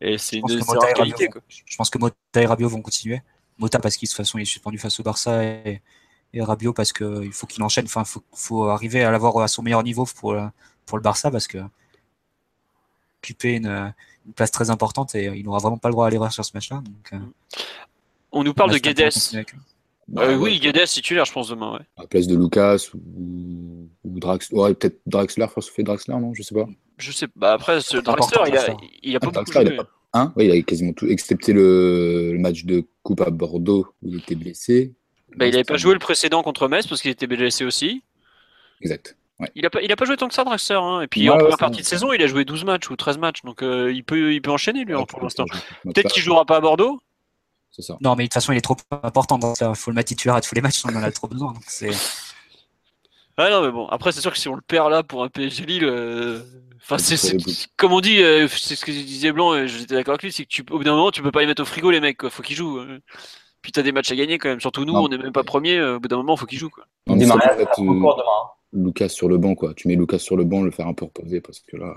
[0.00, 1.40] Et c'est une de que vont- Quoi.
[1.48, 3.22] je pense que Mota et Rabiot vont continuer.
[3.58, 5.80] Mota parce qu'il de toute façon il est suspendu face au Barça et,
[6.34, 7.84] et Rabiot parce qu'il faut qu'il enchaîne.
[7.84, 10.34] Enfin, faut, faut arriver à l'avoir à son meilleur niveau pour,
[10.84, 11.58] pour le Barça parce que
[13.20, 13.92] occuper une,
[14.26, 16.50] une place très importante et il n'aura vraiment pas le droit à l'erreur sur ce
[16.54, 16.78] match-là.
[16.84, 17.60] Donc, euh,
[18.32, 19.12] On nous parle de Guedes.
[20.08, 21.72] Bah, Euh, oui, Guedes titulaire, je pense, demain.
[21.74, 21.84] Ouais.
[21.96, 24.58] À la place de Lucas ou, ou Draxler.
[24.58, 26.66] Ouais, peut-être Draxler, faire souffler Draxler, non Je sais pas.
[26.98, 27.52] Je sais pas.
[27.52, 28.88] Après, ce C'est important, Draxler, il a, Draxler.
[29.02, 29.76] il a pas Ah, beaucoup Draxler, il a joué.
[29.84, 30.32] pas- Hein?
[30.36, 34.18] Oui, il a quasiment tout, excepté le, le match de Coupe à Bordeaux où il
[34.18, 34.92] était blessé.
[35.36, 38.02] Bah, il avait pas joué le précédent contre Metz parce qu'il était blessé aussi.
[38.82, 39.16] Exact.
[39.40, 39.48] Ouais.
[39.54, 40.74] Il a pas, il a pas joué tant que ça, Draxler.
[40.76, 41.00] Hein.
[41.00, 43.16] Et puis Ouais, en première partie de saison, il a joué 12 matchs ou 13
[43.16, 43.40] matchs.
[43.42, 45.44] Donc euh, il, peut, il peut enchaîner, lui, hein, pour l'instant.
[45.46, 47.00] Peut-être Peut-être qu'il jouera pas à Bordeaux.
[47.72, 47.96] C'est ça.
[48.00, 49.38] Non, mais de toute façon, il est trop important.
[49.60, 51.52] Il faut le mettre titulaire à tous les matchs, on en a trop besoin.
[51.52, 51.90] Donc c'est
[53.38, 53.86] Ah non, mais bon.
[53.88, 55.84] Après, c'est sûr que si on le perd là pour un PSG Lille.
[55.84, 56.40] euh,
[56.84, 57.16] Enfin, c'est,
[57.76, 60.42] comme on dit, euh, c'est ce que disait Blanc, et j'étais d'accord avec lui, c'est
[60.42, 62.16] que tu, au bout d'un moment, tu peux pas les mettre au frigo, les mecs,
[62.18, 62.28] quoi.
[62.28, 62.78] Faut qu'ils jouent.
[62.78, 62.98] euh.
[63.62, 64.60] Puis t'as des matchs à gagner quand même.
[64.60, 65.04] Surtout nous, Non.
[65.04, 65.78] on n'est même pas premier.
[65.78, 66.84] euh, Au bout d'un moment, faut qu'ils jouent, quoi.
[67.06, 68.48] Non, en fait, euh, hein.
[68.72, 69.72] Lucas sur le banc, quoi.
[69.74, 71.94] Tu mets Lucas sur le banc, le faire un peu reposer parce que là.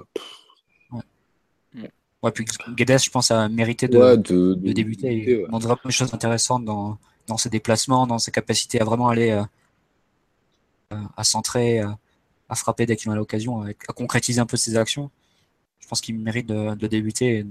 [2.25, 2.45] Ouais, puis
[2.75, 5.13] Guedes, je pense, a mérité de, ouais, de, de débuter.
[5.13, 5.45] Il ouais.
[5.49, 6.97] montre vraiment des choses intéressantes dans,
[7.27, 9.43] dans ses déplacements, dans ses capacités à vraiment aller euh,
[10.93, 11.87] euh, à centrer, euh,
[12.49, 15.09] à frapper dès qu'il en a l'occasion, à, à concrétiser un peu ses actions.
[15.79, 17.45] Je pense qu'il mérite de, de débuter et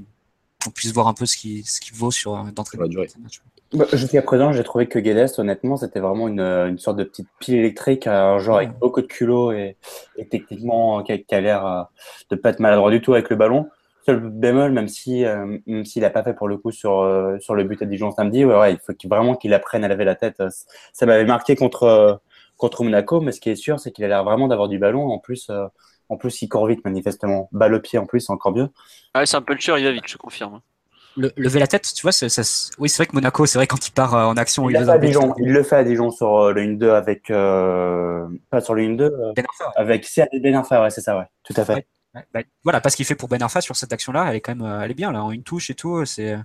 [0.63, 2.77] qu'on puisse voir un peu ce qu'il ce qu'il vaut sur d'entrée.
[2.89, 3.07] Durée.
[3.07, 3.41] de match.
[3.73, 7.29] Bah, Jusqu'à présent, j'ai trouvé que Guedes, honnêtement, c'était vraiment une, une sorte de petite
[7.39, 9.77] pile électrique, un genre avec beaucoup de culot et,
[10.17, 11.89] et techniquement qui a, qui a l'air
[12.31, 13.69] de pas être maladroit du tout avec le ballon.
[14.07, 17.39] Seul bémol, même si euh, même s'il a pas fait pour le coup sur euh,
[17.39, 20.05] sur le but à Dijon samedi, ouais, ouais, il faut vraiment qu'il apprenne à lever
[20.05, 20.43] la tête.
[20.93, 22.15] Ça m'avait marqué contre euh,
[22.59, 25.09] contre Monaco, mais ce qui est sûr, c'est qu'il a l'air vraiment d'avoir du ballon.
[25.11, 25.67] En plus, euh,
[26.11, 27.49] en plus, il court vite manifestement.
[27.53, 28.69] Balle au pied, en plus, c'est encore mieux.
[29.15, 30.61] Ah, c'est un puncher, il va vite, je confirme.
[31.17, 32.27] lever la tête, tu vois, ça,
[32.79, 34.85] oui, c'est vrai que Monaco, c'est vrai quand il part en action, il, il, le
[34.85, 38.83] fait à Dijon, il le fait à Dijon sur le 1-2 avec, pas sur le
[38.83, 39.45] 1-2, ben
[39.77, 41.87] avec c'est Ben Arfa, ouais, c'est ça, ouais, tout à fait.
[42.33, 44.81] Bah, voilà, parce qu'il fait pour Ben Arfa sur cette action-là, elle est quand même,
[44.83, 46.37] elle est bien là, en une touche et tout, c'est.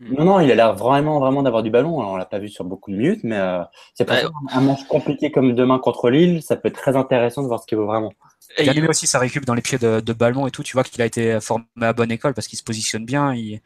[0.00, 2.00] Non, non, il a l'air vraiment, vraiment d'avoir du ballon.
[2.00, 3.62] Alors, on l'a pas vu sur beaucoup de minutes, mais euh,
[3.94, 6.42] c'est pas un match compliqué comme demain contre Lille.
[6.42, 8.12] Ça peut être très intéressant de voir ce qu'il vaut vraiment.
[8.58, 10.62] J'ai aimé aussi sa récup dans les pieds de, de ballon et tout.
[10.62, 13.60] Tu vois qu'il a été formé à bonne école parce qu'il se positionne bien il,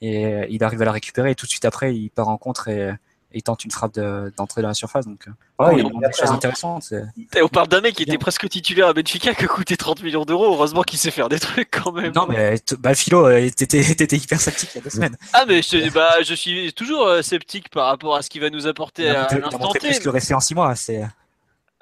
[0.00, 1.30] et il arrive à la récupérer.
[1.30, 2.92] Et tout de suite après, il part en contre et
[3.34, 3.94] il tente une frappe
[4.36, 5.06] d'entrée dans la surface.
[5.06, 6.92] Donc, euh, il y a des choses intéressantes.
[7.40, 10.24] on parle d'un mec qui était presque titulaire à Benfica, qui a coûté 30 millions
[10.24, 10.54] d'euros.
[10.54, 12.12] Heureusement qu'il sait faire des trucs quand même.
[12.14, 15.16] Non, mais bah, Philo, euh, t'étais hyper sceptique il y a deux semaines.
[15.32, 18.50] Ah, mais je, bah, je suis toujours euh, sceptique par rapport à ce qu'il va
[18.50, 19.78] nous apporter à l'instant T.
[19.78, 20.74] plus que rester en 6 mois.
[20.76, 21.02] C'est.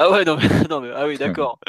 [0.05, 1.61] Ah ouais, non, mais, non, mais ah oui, d'accord.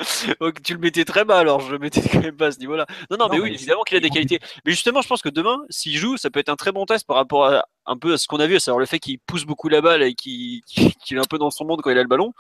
[0.64, 2.88] tu le mettais très bas, alors je le mettais quand même pas à ce niveau-là.
[3.12, 4.40] Non, non, mais oui, évidemment qu'il a des qualités.
[4.66, 7.06] Mais justement, je pense que demain, s'il joue, ça peut être un très bon test
[7.06, 9.46] par rapport à un peu à ce qu'on a vu, c'est-à-dire le fait qu'il pousse
[9.46, 10.64] beaucoup la balle et qu'il
[11.12, 12.34] est un peu dans son monde quand il a le ballon.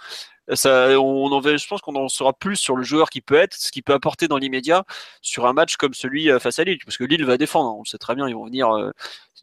[0.53, 3.53] Ça, on en je pense qu'on en saura plus sur le joueur qui peut être,
[3.53, 4.85] ce qu'il peut apporter dans l'immédiat
[5.21, 7.75] sur un match comme celui euh, face à Lille, parce que Lille va défendre, hein,
[7.77, 8.91] on le sait très bien, ils vont venir, euh,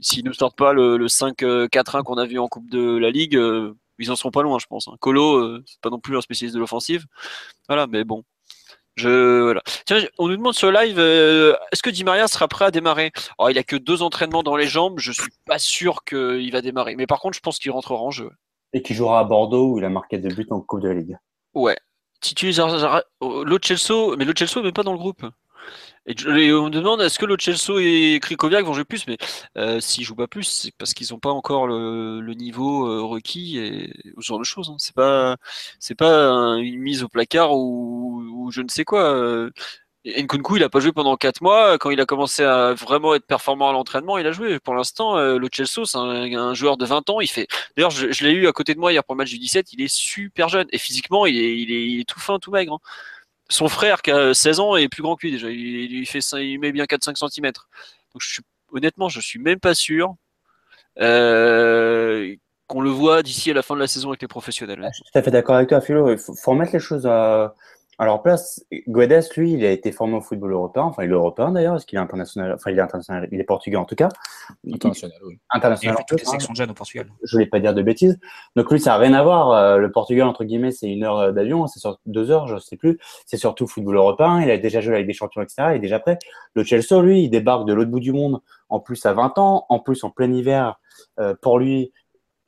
[0.00, 3.74] s'ils ne sortent pas le, 5-4-1 qu'on a vu en Coupe de la Ligue, euh,
[4.04, 4.88] ils en seront pas loin, je pense.
[4.88, 4.96] Hein.
[5.00, 7.06] Colo, euh, c'est pas non plus un spécialiste de l'offensive.
[7.68, 8.24] Voilà, mais bon.
[8.96, 9.62] Je, voilà.
[9.86, 13.12] Tiens, on nous demande sur live, euh, est-ce que Di Maria sera prêt à démarrer?
[13.38, 16.60] Oh, Il a que deux entraînements dans les jambes, je suis pas sûr qu'il va
[16.60, 16.96] démarrer.
[16.96, 18.30] Mais par contre, je pense qu'il rentrera en jeu.
[18.72, 20.94] Et qu'il jouera à Bordeaux où il a marqué deux buts en Coupe de la
[20.94, 21.18] Ligue.
[21.54, 21.76] Ouais.
[22.20, 22.66] Titulaire,
[23.22, 25.24] l'autre mais l'autre n'est même pas dans le groupe.
[26.06, 27.36] Et, on me demande est-ce que Lo
[27.78, 29.18] et Krikoviak vont jouer plus, mais
[29.58, 33.58] euh, s'ils jouent pas plus, c'est parce qu'ils n'ont pas encore le, niveau euh, requis
[33.58, 34.70] et ce genre de choses.
[34.70, 34.76] Hein.
[34.78, 35.36] C'est pas,
[35.78, 39.14] c'est pas une mise au placard ou, je ne sais quoi.
[39.14, 39.50] Euh.
[40.06, 41.76] Nkunku, il a pas joué pendant 4 mois.
[41.78, 44.58] Quand il a commencé à vraiment être performant à l'entraînement, il a joué.
[44.58, 47.20] Pour l'instant, euh, c'est un, joueur de 20 ans.
[47.20, 47.46] Il fait.
[47.76, 49.74] D'ailleurs, je, l'ai eu à côté de moi hier pour le match du 17.
[49.74, 52.74] Il est super jeune et physiquement, il est, il est, tout fin, tout maigre.
[52.74, 52.78] Hein
[53.50, 55.50] son frère qui a 16 ans est plus grand que lui déjà.
[55.50, 57.52] Il, fait il met bien 4-5 cm.
[58.14, 58.22] Donc
[58.72, 60.14] honnêtement, je suis même pas sûr
[61.00, 62.34] euh,
[62.66, 64.80] qu'on le voit d'ici à la fin de la saison avec les professionnels.
[64.90, 66.10] Je suis tout à fait d'accord avec toi, Philo.
[66.10, 67.54] Il faut, remettre les choses à,
[68.00, 70.84] alors place, Guedes, lui, il a été formé au football européen.
[70.84, 72.54] Enfin, il est européen d'ailleurs, parce qu'il est international.
[72.54, 73.28] Enfin, il est international.
[73.30, 74.08] Il est portugais en tout cas.
[74.72, 75.38] International, oui.
[75.50, 75.96] International.
[75.98, 77.08] Il a toutes les sections jeunes au Portugal.
[77.22, 78.18] Je ne vais pas dire de bêtises.
[78.56, 79.50] Donc lui, ça n'a rien à voir.
[79.50, 81.66] Euh, le Portugal, entre guillemets, c'est une heure euh, d'avion.
[81.66, 82.98] C'est sur deux heures, je ne sais plus.
[83.26, 84.40] C'est surtout football européen.
[84.40, 85.64] Il a déjà joué avec des champions, etc.
[85.72, 86.18] Il est déjà prêt.
[86.54, 88.40] Le Chelsea, lui, il débarque de l'autre bout du monde.
[88.70, 89.66] En plus, à 20 ans.
[89.68, 90.80] En plus, en plein hiver.
[91.18, 91.92] Euh, pour lui,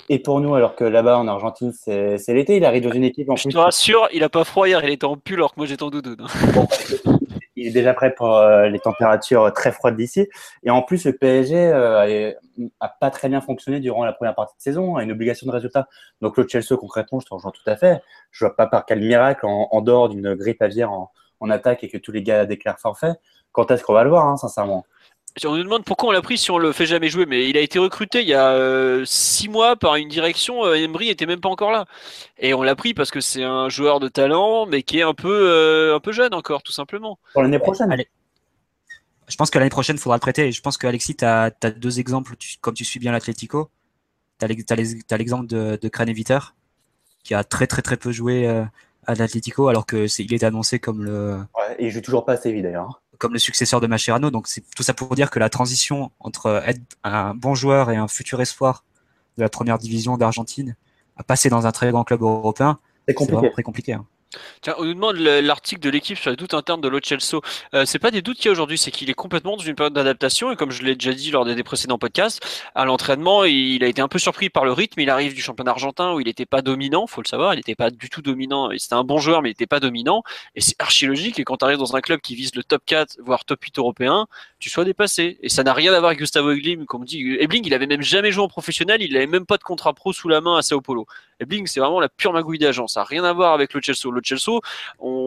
[0.09, 3.31] et pour nous, alors que là-bas en Argentine, c'est l'été, il arrive dans une équipe
[3.31, 5.61] en Je te rassure, il a pas froid hier, il était en pull alors que
[5.61, 6.27] moi j'étais en doudoune.
[7.57, 10.29] il est déjà prêt pour euh, les températures très froides d'ici.
[10.63, 12.33] Et en plus, le PSG euh,
[12.81, 15.53] a pas très bien fonctionné durant la première partie de saison, a une obligation de
[15.53, 15.89] résultat.
[16.21, 18.03] Donc le Chelsea, concrètement, je te rejoins tout à fait.
[18.31, 21.89] Je vois pas par quel miracle, en, dehors d'une grippe aviaire en, en, attaque et
[21.89, 23.13] que tous les gars déclarent forfait,
[23.53, 24.85] quand est-ce qu'on va le voir, hein, sincèrement?
[25.45, 27.57] On nous demande pourquoi on l'a pris si on le fait jamais jouer, mais il
[27.57, 30.65] a été recruté il y a euh, six mois par une direction.
[30.65, 31.87] Euh, Emery était même pas encore là,
[32.39, 35.15] et on l'a pris parce que c'est un joueur de talent, mais qui est un
[35.15, 37.19] peu euh, un peu jeune encore, tout simplement.
[37.33, 37.91] Pour l'année prochaine.
[37.91, 38.09] Allez.
[39.29, 40.53] Je pense que l'année prochaine, il faudra le prêter.
[40.53, 42.35] Je pense qu'Alexis, tu as, deux exemples.
[42.61, 43.71] comme tu suis bien l'Atlético,
[44.39, 46.55] tu as l'exemple de, de Viter,
[47.25, 48.47] qui a très très très peu joué
[49.07, 51.39] à l'Atlético, alors que est, il est annoncé comme le.
[51.57, 54.33] Ouais, et il joue toujours pas assez vite d'ailleurs comme le successeur de Mascherano.
[54.33, 57.97] Donc c'est tout ça pour dire que la transition entre être un bon joueur et
[57.97, 58.85] un futur espoir
[59.37, 60.75] de la première division d'Argentine
[61.17, 63.93] à passer dans un très grand club européen, c'est vraiment très compliqué.
[63.93, 64.05] Hein.
[64.79, 67.43] On nous demande l'article de l'équipe sur les doutes internes de Lo Celso.
[67.75, 69.75] Euh, c'est pas des doutes qu'il y a aujourd'hui, c'est qu'il est complètement dans une
[69.75, 73.85] période d'adaptation et comme je l'ai déjà dit lors des, précédents podcasts, à l'entraînement, il
[73.85, 75.01] a été un peu surpris par le rythme.
[75.01, 77.75] Il arrive du championnat argentin où il n'était pas dominant, faut le savoir, il n'était
[77.75, 78.71] pas du tout dominant.
[78.77, 80.23] C'était un bon joueur, mais il n'était pas dominant.
[80.55, 81.39] Et c'est archi logique.
[81.39, 83.79] Et quand tu arrives dans un club qui vise le top 4, voire top 8
[83.79, 84.27] européen,
[84.59, 85.39] tu sois dépassé.
[85.43, 87.37] Et ça n'a rien à voir avec Gustavo Ebling, comme dit.
[87.41, 90.13] Ebling, il avait même jamais joué en professionnel, il n'avait même pas de contrat pro
[90.13, 91.07] sous la main à Sao Paulo.
[91.41, 92.95] Ebling, c'est vraiment la pure magouille d'agence.
[92.95, 93.81] Ça n'a rien à voir avec le
[94.23, 94.59] Le Chelsea,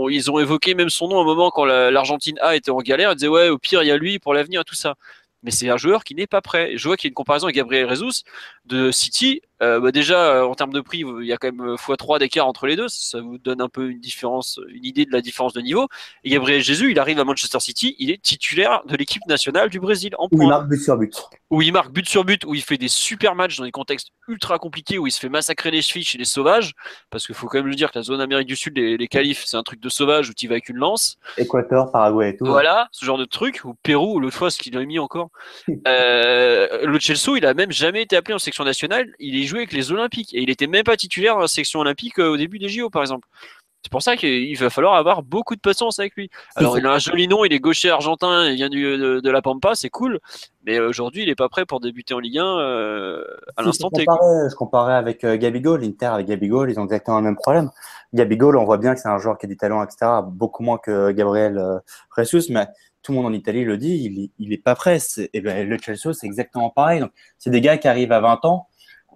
[0.09, 3.11] ils ont évoqué même son nom à un moment quand l'Argentine A était en galère.
[3.11, 4.95] Ils disaient ouais, au pire il y a lui pour l'avenir et tout ça.
[5.43, 6.75] Mais c'est un joueur qui n'est pas prêt.
[6.75, 8.23] je vois qu'il y a une comparaison avec Gabriel Jesus
[8.65, 9.41] de City.
[9.61, 12.47] Euh, bah déjà, euh, en termes de prix, il y a quand même x3 d'écart
[12.47, 12.87] entre les deux.
[12.87, 15.87] Ça vous donne un peu une différence, une idée de la différence de niveau.
[16.23, 19.79] Et Gabriel Jésus, il arrive à Manchester City, il est titulaire de l'équipe nationale du
[19.79, 20.49] Brésil en Où il point.
[20.49, 21.13] marque but sur but.
[21.49, 24.09] Où il marque but sur but, où il fait des super matchs dans des contextes
[24.27, 26.73] ultra compliqués, où il se fait massacrer les chevilles chez les sauvages.
[27.09, 29.07] Parce qu'il faut quand même le dire que la zone Amérique du Sud, les, les
[29.07, 31.17] qualifs, c'est un truc de sauvage où tu vas avec une lance.
[31.37, 32.45] Équateur, Paraguay et tout.
[32.45, 33.61] Voilà, ce genre de truc.
[33.63, 35.29] Ou Pérou, ou l'autre fois, ce qu'il a mis encore.
[35.87, 39.07] Euh, le Chelsea, il a même jamais été appelé en section nationale.
[39.19, 40.33] Il est joué avec les Olympiques.
[40.33, 42.89] Et il était même pas titulaire dans la section olympique euh, au début des JO,
[42.89, 43.27] par exemple.
[43.85, 46.31] C'est pour ça qu'il va falloir avoir beaucoup de patience avec lui.
[46.55, 49.29] Alors, il a un joli nom, il est gaucher argentin, il vient du, de, de
[49.29, 50.19] la Pampa, c'est cool.
[50.65, 53.23] Mais aujourd'hui, il est pas prêt pour débuter en Ligue 1 euh,
[53.55, 54.03] à Si, l'instant T.
[54.03, 57.69] je comparais avec euh, Gabigol, l'Inter avec Gabigol, ils ont exactement le même problème.
[58.15, 60.79] Gabigol, on voit bien que c'est un joueur qui a du talent, etc., beaucoup moins
[60.79, 61.77] que Gabriel euh,
[62.17, 62.65] Jesus, mais
[63.03, 64.97] tout le monde en Italie le dit, il, il est pas prêt.
[65.31, 67.01] Et ben, le Chelsea, c'est exactement pareil.
[67.01, 68.67] Donc, c'est des gars qui arrivent à 20 ans,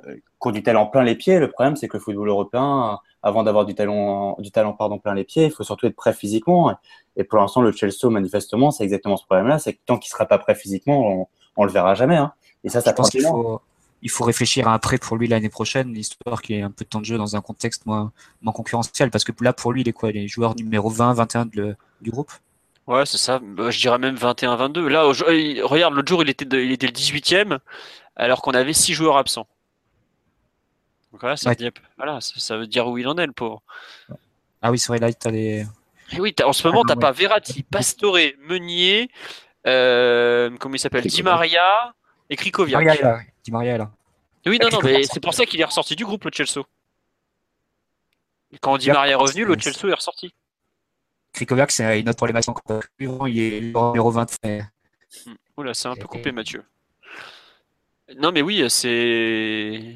[0.06, 1.40] qui ont du talent plein les pieds?
[1.40, 5.14] Le problème, c'est que le football européen, avant d'avoir du talent, du talent pardon, plein
[5.14, 6.74] les pieds, il faut surtout être prêt physiquement.
[7.18, 9.60] Et pour l'instant, le Chelsea, manifestement, c'est exactement ce problème-là.
[9.60, 11.28] C'est que tant qu'il sera pas prêt physiquement, on,
[11.58, 12.16] on le verra jamais.
[12.18, 12.34] Hein.
[12.64, 13.32] Et ça, ça Je pense prend qu'il du temps.
[13.32, 13.62] faut,
[14.02, 16.86] il faut réfléchir à un prêt pour lui l'année prochaine, histoire qu'il ait un peu
[16.86, 19.12] de temps de jeu dans un contexte moins, moins concurrentiel.
[19.12, 20.10] Parce que là, pour lui, il est quoi?
[20.12, 22.32] Il est joueur numéro 20, 21 de le- du groupe?
[22.88, 23.40] Ouais, c'est ça.
[23.40, 24.88] Bah, je dirais même 21-22.
[24.88, 25.04] Là,
[25.64, 27.60] regarde, l'autre jour, il était, de- il était le 18e,
[28.16, 29.48] alors qu'on avait 6 joueurs absents.
[31.12, 31.56] Donc voilà, ça, Ouais.
[31.56, 33.62] veut dire, voilà, ça, ça veut dire où il en est, le pauvre.
[34.62, 35.66] Ah oui, c'est vrai, là, t'as les.
[36.12, 37.00] Et oui, en ce moment, Ah, t'as ouais.
[37.02, 39.10] pas Verratti, Pastore, Meunier,
[39.68, 41.24] euh, comment il s'appelle Di.
[41.24, 41.94] Maria
[42.30, 42.84] et Krikoviak.
[42.84, 43.20] Maria est là.
[43.44, 43.92] Di Maria est là.
[44.46, 46.64] Oui, non, non, mais c'est pour ça qu'il est ressorti du groupe, le Chelsea.
[48.52, 48.90] Et quand Di.
[48.92, 50.34] Maria est revenu, le Chelsea est ressorti.
[51.34, 52.82] Krikoviak, c'est une autre problématique encore.
[53.00, 54.38] Il est numéro 20.
[54.44, 54.62] mais-
[55.58, 56.64] Oula, c'est un peu coupé, Mathieu.
[58.18, 59.96] Non, mais oui, c'est.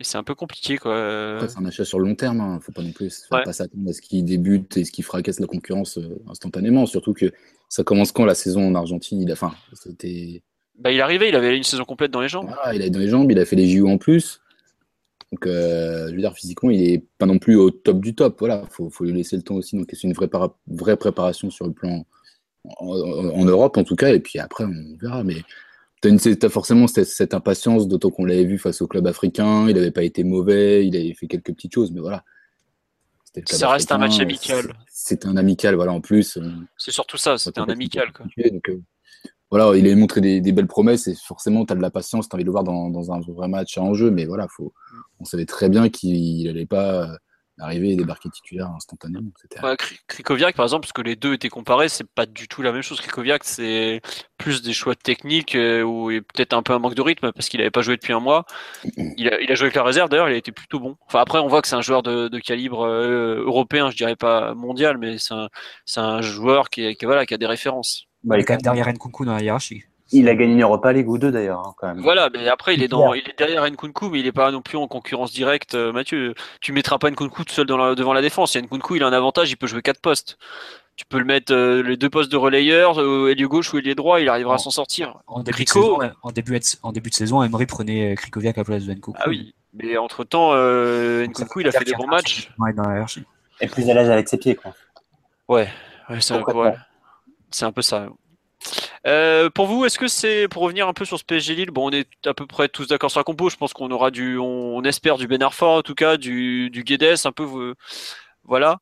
[0.00, 1.34] C'est un peu compliqué, quoi.
[1.34, 2.40] Après, c'est un achat sur le long terme.
[2.40, 2.58] Hein.
[2.62, 3.42] Faut pas non plus faut Ouais.
[3.44, 6.86] pas s'attendre à ce qu'il débute et ce qui fracasse la concurrence euh, instantanément.
[6.86, 7.32] Surtout que
[7.68, 9.20] ça commence quand la saison en Argentine?
[9.22, 10.42] Il a, enfin, c'était,
[10.78, 12.50] Bah, il arrivait, il avait une saison complète dans les jambes.
[12.74, 14.40] il a dans les jambes, il a fait les JO en plus.
[15.32, 18.36] Donc, euh, je veux dire, physiquement, il est pas non plus au top du top.
[18.40, 19.76] Voilà, faut, faut lui laisser le temps aussi.
[19.76, 22.04] Donc, c'est une vraie, para- vraie préparation sur le plan
[22.64, 24.12] en, en- en Europe, en tout cas.
[24.12, 25.22] Et puis après, on verra.
[25.22, 25.36] Mais
[26.02, 26.08] tu
[26.42, 29.68] as, forcément cette, cette impatience, d'autant qu'on l'avait vu face au club africain.
[29.68, 32.24] Il n'avait pas été mauvais, il avait fait quelques petites choses, mais voilà.
[33.46, 34.74] Ça reste un match amical.
[34.88, 36.36] c'est- C'était un amical, voilà, en plus.
[36.36, 38.26] on- C'est surtout ça, c'était un amical, quoi.
[38.50, 38.80] donc, euh,
[39.50, 42.28] voilà, il a montré des, des belles promesses et forcément, tu as de la patience,
[42.28, 44.10] tu as envie de le voir dans, dans un vrai match à enjeu.
[44.10, 44.72] Mais voilà, faut,
[45.20, 47.16] on savait très bien qu'il n'allait pas euh,
[47.60, 49.30] arriver et débarquer titulaire instantanément.
[49.62, 52.62] Ouais, Kri- Krikoviak, par exemple, parce que les deux étaient comparés, c'est pas du tout
[52.62, 53.00] la même chose.
[53.00, 54.00] Krikoviak, c'est
[54.38, 57.60] plus des choix techniques euh, ou peut-être un peu un manque de rythme parce qu'il
[57.60, 58.44] avait pas joué depuis un mois.
[59.16, 60.96] Il a, il a joué avec la réserve, d'ailleurs, il a été plutôt bon.
[61.06, 64.16] Enfin, après, on voit que c'est un joueur de, de calibre euh, européen, je dirais
[64.16, 65.34] pas mondial, mais c'est
[66.00, 68.06] un, joueur qui, est- qui, voilà, qui a des références.
[68.24, 69.84] Bah, il il, est quand même derrière Nkunku dans la hiérarchie.
[70.12, 72.00] Il a gagné une Europa League ou deux d'ailleurs, hein, quand même.
[72.00, 74.62] Voilà, mais après, il est, dans, il est derrière Nkunku, mais il est pas non
[74.62, 75.74] plus en concurrence directe.
[75.74, 78.56] euh, Mathieu, tu mettras pas Nkunku tout seul dans la- devant la défense.
[78.56, 80.38] A Nkunku, il a un avantage, il peut jouer quatre postes.
[80.96, 83.94] Tu peux le mettre euh, les deux postes de relayeur, euh, ailier gauche ou ailier
[83.94, 85.16] droit, il arrivera à s'en sortir.
[85.26, 88.60] En début, de saison, en, début de, en début de saison, Emery prenait Krikoviak à
[88.60, 89.18] la place de Nkunku.
[89.18, 92.50] Ah oui, mais entre temps, euh, Donc, ça Nkunku, il a fait des bons matchs.
[92.58, 93.06] Ouais, dans la.
[93.62, 94.74] Et plus à l'aise avec ses pieds, quoi.
[95.48, 95.68] Ouais,
[96.08, 96.74] ouais, c'est un, ouais.
[97.50, 98.08] C'est un peu ça.
[99.06, 101.88] Euh, pour vous, est-ce que c'est pour revenir un peu sur ce PSG Lille Bon,
[101.88, 103.48] on est à peu près tous d'accord sur la compo.
[103.48, 106.70] Je pense qu'on aura du, on, on espère du Ben Arfa en tout cas, du,
[106.70, 107.74] du Guedes, un peu,
[108.44, 108.78] voilà.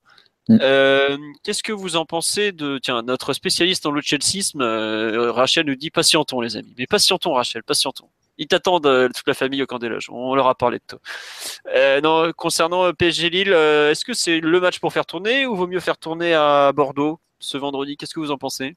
[0.49, 0.59] Mm.
[0.63, 5.75] Euh, Qu'est-ce que vous en pensez de tiens notre spécialiste en chelseaisme euh, Rachel nous
[5.75, 8.09] dit patientons les amis, mais patientons Rachel, patientons.
[8.39, 10.11] Ils t'attendent toute la famille au camp des loges.
[10.11, 12.01] On leur a parlé de toi.
[12.03, 15.81] Non, concernant PSG Lille, est-ce que c'est le match pour faire tourner ou vaut mieux
[15.81, 17.97] faire tourner à Bordeaux ce vendredi?
[17.97, 18.77] Qu'est-ce que vous en pensez?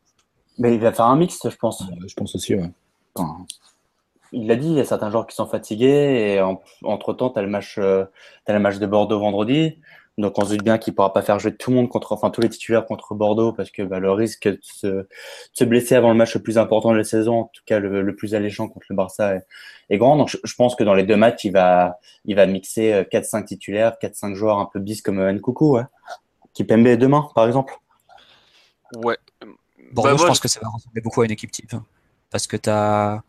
[0.58, 1.82] Mais il va faire un mixte, je pense.
[1.82, 2.70] Euh, je pense aussi, ouais.
[3.16, 3.46] Enfin,
[4.34, 7.40] Il l'a dit, il y a certains joueurs qui sont fatigués et en- entre-temps, tu
[7.40, 8.06] as, le match, euh,
[8.46, 9.78] t'as le match de Bordeaux vendredi.
[10.18, 12.12] Donc on se doute bien qu'il ne pourra pas faire jouer tout le monde contre,
[12.12, 15.08] enfin tous les titulaires contre Bordeaux parce que bah, le risque de se, de
[15.54, 18.02] se blesser avant le match le plus important de la saison, en tout cas le,
[18.02, 19.48] le plus alléchant contre le Barça est,
[19.90, 20.18] est grand.
[20.18, 23.04] Donc je, je pense que dans les deux matchs, il va, il va mixer euh,
[23.04, 25.84] 4-5 titulaires, 4-5 joueurs un peu bis comme euh, Nkoukou, ouais.
[26.54, 27.74] qui Pembe demain par exemple.
[28.98, 29.18] Ouais.
[29.94, 31.74] Bordeaux, Bah, je moi, pense que ça va ressembler beaucoup à une équipe type.
[31.74, 31.86] hein.
[32.30, 33.24] Parce que tu as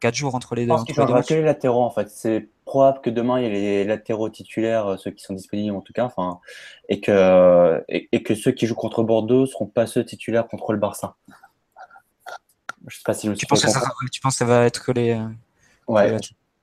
[0.00, 0.70] 4 jours entre les Je deux.
[0.72, 2.08] pense entre qu'il les deux changera que les latéraux en fait.
[2.10, 5.74] C'est probable que demain il y ait les latéraux titulaires, euh, ceux qui sont disponibles
[5.76, 6.40] en tout cas, enfin,
[6.88, 10.72] et que et, et que ceux qui jouent contre Bordeaux seront pas ceux titulaires contre
[10.72, 11.16] le Barça.
[12.86, 13.80] Je sais pas si je me suis Tu penses, que ça,
[14.10, 15.20] tu penses que ça va être que les.
[15.86, 16.10] Ouais.
[16.10, 16.18] les-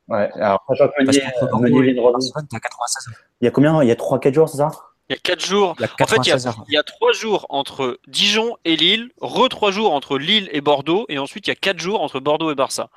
[0.07, 2.11] Ouais, alors, Meunier, euh, Meunier et vient de revenir.
[2.33, 3.15] Barcelone, t'as 96 heures.
[3.41, 3.83] Il y a combien?
[3.83, 4.71] Il y a 3-4 jours, c'est ça?
[5.09, 5.75] Il y a 4 jours.
[5.79, 7.99] Il y a En fait, il y, 96 a, il y a 3 jours entre
[8.07, 11.55] Dijon et Lille, re 3 jours entre Lille et Bordeaux, et ensuite il y a
[11.55, 12.89] 4 jours entre Bordeaux et Barça.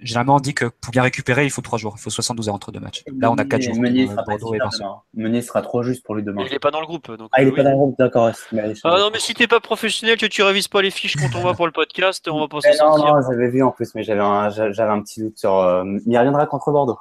[0.00, 1.94] Généralement, on dit que pour bien récupérer, il faut 3 jours.
[1.98, 3.02] Il faut 72 heures entre deux matchs.
[3.18, 3.74] Là, on a 4 jours.
[3.76, 5.00] Meunier euh, sera Bordeaux et demain.
[5.14, 6.44] Meunier sera trop juste pour lui demain.
[6.46, 7.10] Il n'est pas dans le groupe.
[7.16, 7.56] Donc, Ah, il est oui.
[7.56, 8.30] pas dans le groupe, d'accord.
[8.52, 11.36] mais- Ah non, mais si t'es pas professionnel, que tu révises pas les fiches quand
[11.36, 13.14] on va pour le podcast, on va pas s'en Eh non, sortir.
[13.16, 15.56] non, j'avais vu en plus, mais j'avais un, j'avais un petit doute sur.
[15.56, 16.98] euh, il reviendra contre Bordeaux.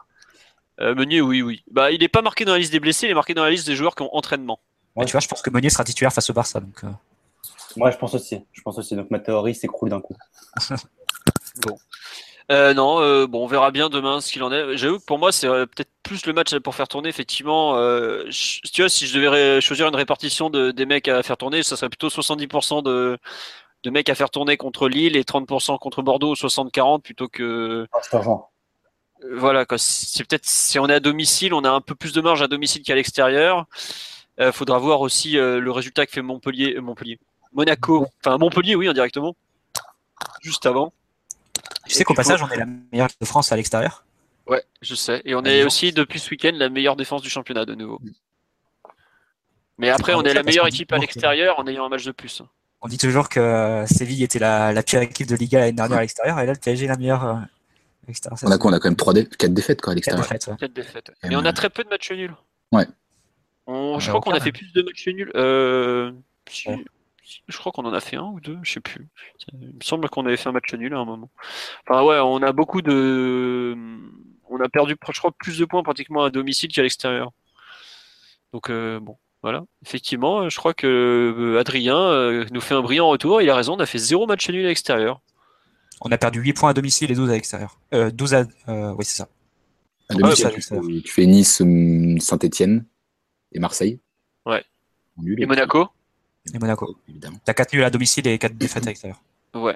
[0.80, 1.63] Euh, Meunier, oui, oui.
[1.71, 3.49] Bah, il est pas marqué dans la liste des blessés, il est marqué dans la
[3.49, 4.59] liste des joueurs qui ont entraînement.
[5.05, 6.59] Tu vois, je pense que Meunier sera titulaire face au Barça.
[6.59, 6.88] Donc, euh,
[7.75, 8.43] Moi, je pense aussi.
[8.51, 8.95] Je pense aussi.
[8.95, 10.15] Donc ma théorie s'écroule d'un coup.
[12.49, 14.78] Euh, non, euh, bon, on verra bien demain ce qu'il en est.
[14.78, 17.09] J'avoue que pour moi, c'est euh, peut-être plus le match pour faire tourner.
[17.09, 21.21] Effectivement, euh, je- tu vois, si je devais choisir une répartition de, des mecs à
[21.23, 23.17] faire tourner, ça serait plutôt 70% de,
[23.84, 27.86] de mecs à faire tourner contre Lille et 30% contre Bordeaux, 60-40 plutôt que.
[27.91, 28.45] Ah, je te rejoins.
[29.34, 29.65] Voilà.
[29.78, 32.47] C'est peut-être si on est à domicile, on a un peu plus de marge à
[32.47, 33.65] domicile qu'à l'extérieur.
[34.39, 37.20] Euh, faudra voir aussi euh, le résultat que fait Montpellier, euh, Montpellier,
[37.53, 39.36] Monaco, enfin Montpellier, oui, indirectement,
[40.41, 40.93] juste avant.
[41.88, 44.05] tu sais qu'au passage, on est la meilleure de France à l'extérieur?
[44.45, 45.24] Ouais, je sais.
[45.26, 47.99] Et on Ah, est aussi depuis ce week-end la meilleure défense du championnat de nouveau.
[48.01, 48.11] Mm.
[49.80, 52.11] Mais après, pas on est la meilleure équipe à l'extérieur en ayant un match de
[52.11, 52.43] plus.
[52.82, 56.01] On dit toujours que Séville était la, la pire équipe de Liga l'année dernière à
[56.01, 57.41] l'extérieur, et là, le PSG est la meilleure
[58.10, 58.36] euh.
[58.43, 60.24] On a quoi On a quand même 3 dé 4 défaites quoi, à l'extérieur.
[60.24, 60.55] défaites, ouais.
[60.60, 61.12] Quatre défaites.
[61.24, 62.36] Et Mais on a euh, très peu de matchs nuls.
[62.72, 62.86] Ouais.
[63.66, 65.32] On- je Ouais, crois qu'on a fait plus de matchs nuls.
[65.36, 66.12] Euh,
[66.66, 66.86] Ouais.
[67.49, 69.10] Je crois qu'on en a fait un ou deux, je sais plus.
[69.51, 71.30] Il me semble qu'on avait fait un match nul à un moment.
[71.86, 73.76] Enfin ouais, on a beaucoup de,
[74.49, 77.32] on a perdu, je crois, plus de points pratiquement à domicile qu'à l'extérieur.
[78.53, 79.66] Donc euh, bon, voilà.
[79.86, 80.88] Effectivement, je crois que
[81.38, 83.41] euh, Adrien euh, nous fait un brillant retour.
[83.41, 85.20] Il a raison, on a fait zéro match nul à l'extérieur.
[86.01, 87.79] On a perdu 8 points à domicile et 12 à l'extérieur.
[87.93, 88.45] Euh, 12 à.
[88.67, 89.27] euh, oui, c'est ça.
[90.09, 92.85] À domicile, ouais, tu, ça, fais, tu fais Nice, hum, Saint-Etienne
[93.51, 93.99] et Marseille.
[94.45, 94.63] Ouais.
[95.37, 95.87] Et Monaco?
[96.53, 96.95] Et Monaco.
[97.09, 97.39] Évidemment.
[97.43, 99.21] T'as 4 nuls à domicile et 4 défaites à l'extérieur.
[99.53, 99.75] Ouais.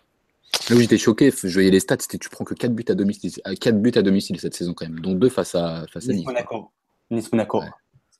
[0.69, 2.93] Là où j'étais choqué, je voyais les stats, c'était tu prends que 4 buts à
[2.93, 6.13] domicile, 4 buts à domicile cette saison quand même, donc 2 face à, face à
[6.13, 6.19] Nice.
[6.19, 6.71] Nice Monaco.
[7.09, 7.61] Nice Monaco.
[7.61, 7.69] Ouais.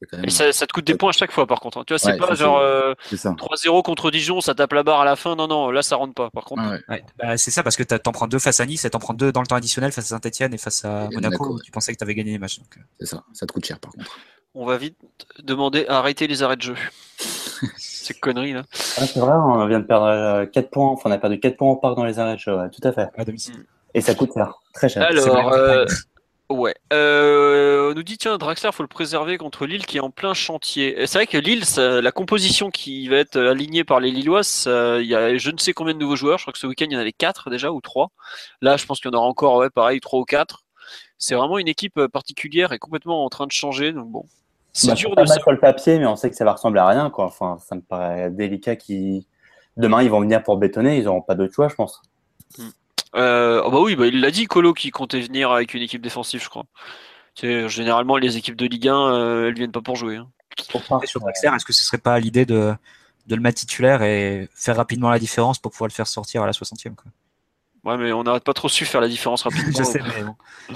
[0.09, 1.77] Quand même- Et ça, ça te coûte des points à chaque fois, par contre.
[1.79, 1.83] hein.
[1.85, 3.33] Tu vois, c'est Ouais, pas genre c'est- euh, C'est ça.
[3.37, 5.35] 3-0 contre Dijon, ça tape la barre à la fin.
[5.35, 6.29] Non, non, là, ça rentre pas.
[6.31, 6.79] Par contre, Ah ouais.
[6.89, 8.99] Ouais, bah, c'est ça parce que t'as- t'en prends deux face à Nice et t'en
[8.99, 11.21] prends deux dans le temps additionnel face à Saint-Etienne et face à Et Monaco.
[11.43, 11.61] Monaco, ouais.
[11.63, 12.59] Tu pensais que t'avais gagné les matchs.
[12.59, 12.81] donc, euh.
[12.99, 13.23] C'est ça.
[13.33, 14.05] Ça te coûte cher par contre.
[14.53, 14.97] on va vite
[15.43, 16.75] demander à arrêter les arrêts de jeu.
[17.77, 18.63] C'est connerie, là.
[18.97, 20.89] Ah, c'est vrai, on vient de perdre 4 points.
[20.89, 22.55] Enfin, on a perdu 4 points au parc dans les arrêts de jeu.
[22.57, 23.07] ouais, tout à fait.
[23.15, 23.63] à domicile.
[23.93, 24.53] Et ça coûte cher.
[24.73, 25.03] Très cher.
[25.03, 25.85] Alors, euh,
[26.51, 26.75] ouais.
[26.93, 30.33] Euh, on nous dit, tiens, Draxler, faut le préserver contre Lille qui est en plein
[30.33, 30.95] chantier.
[31.07, 35.05] C'est vrai que Lille, ça- la composition qui va être alignée par les Lillois, il
[35.05, 36.37] y a je ne sais combien de nouveaux joueurs.
[36.37, 38.11] Je crois que ce week-end, il y en avait 4 déjà, ou 3.
[38.61, 40.63] Là, je pense qu'il y en aura encore, ouais, pareil, 3 ou 4.
[41.17, 43.91] C'est vraiment une équipe euh, particulière et complètement en train de changer.
[43.93, 44.25] Donc bon,
[44.73, 46.87] c'est Bah, dur de sur le papier, mais on sait que ça va ressembler à
[46.87, 47.09] rien.
[47.09, 47.25] Quoi.
[47.25, 48.75] Enfin, ça me paraît délicat.
[48.75, 49.27] Qui
[49.77, 50.97] demain ils vont venir pour bétonner.
[50.97, 52.01] Ils n'auront pas d'autre choix, je pense.
[53.16, 56.01] Euh, oh bah oui, bah il l'a dit, Colo, qui comptait venir avec une équipe
[56.01, 56.66] défensive, je crois.
[57.36, 60.18] C'est généralement les équipes de Ligue 1, euh, elles viennent pas pour jouer.
[60.18, 60.28] hein.
[61.03, 62.74] Et sur Draxler, est-ce que ce serait pas l'idée de,
[63.28, 66.45] de le mettre titulaire et faire rapidement la différence pour pouvoir le faire sortir à
[66.45, 67.12] la 60e quoi?
[67.84, 69.72] Ouais, mais on n'arrête pas trop su faire la différence rapidement.
[69.78, 70.36] Je sais, mais bon.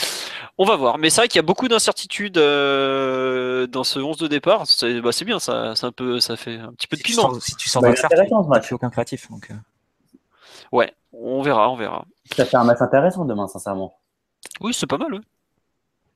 [0.58, 0.98] On va voir.
[0.98, 4.66] Mais c'est vrai qu'il y a beaucoup d'incertitudes euh, dans ce 11 de départ.
[4.66, 7.04] C'est bah, c'est bien, ça, c'est un peu, ça fait un petit peu de Si
[7.04, 7.22] tu piment.
[7.34, 8.68] sors, si tu sors Bah, Draxler, ce tu match.
[8.68, 9.30] fais aucun créatif.
[9.30, 9.54] Donc, euh.
[10.76, 12.06] Ouais, on verra, on verra.
[12.36, 13.98] Ça fait un match intéressant demain, sincèrement.
[14.60, 15.14] Oui, c'est pas mal.
[15.14, 15.22] Ouais.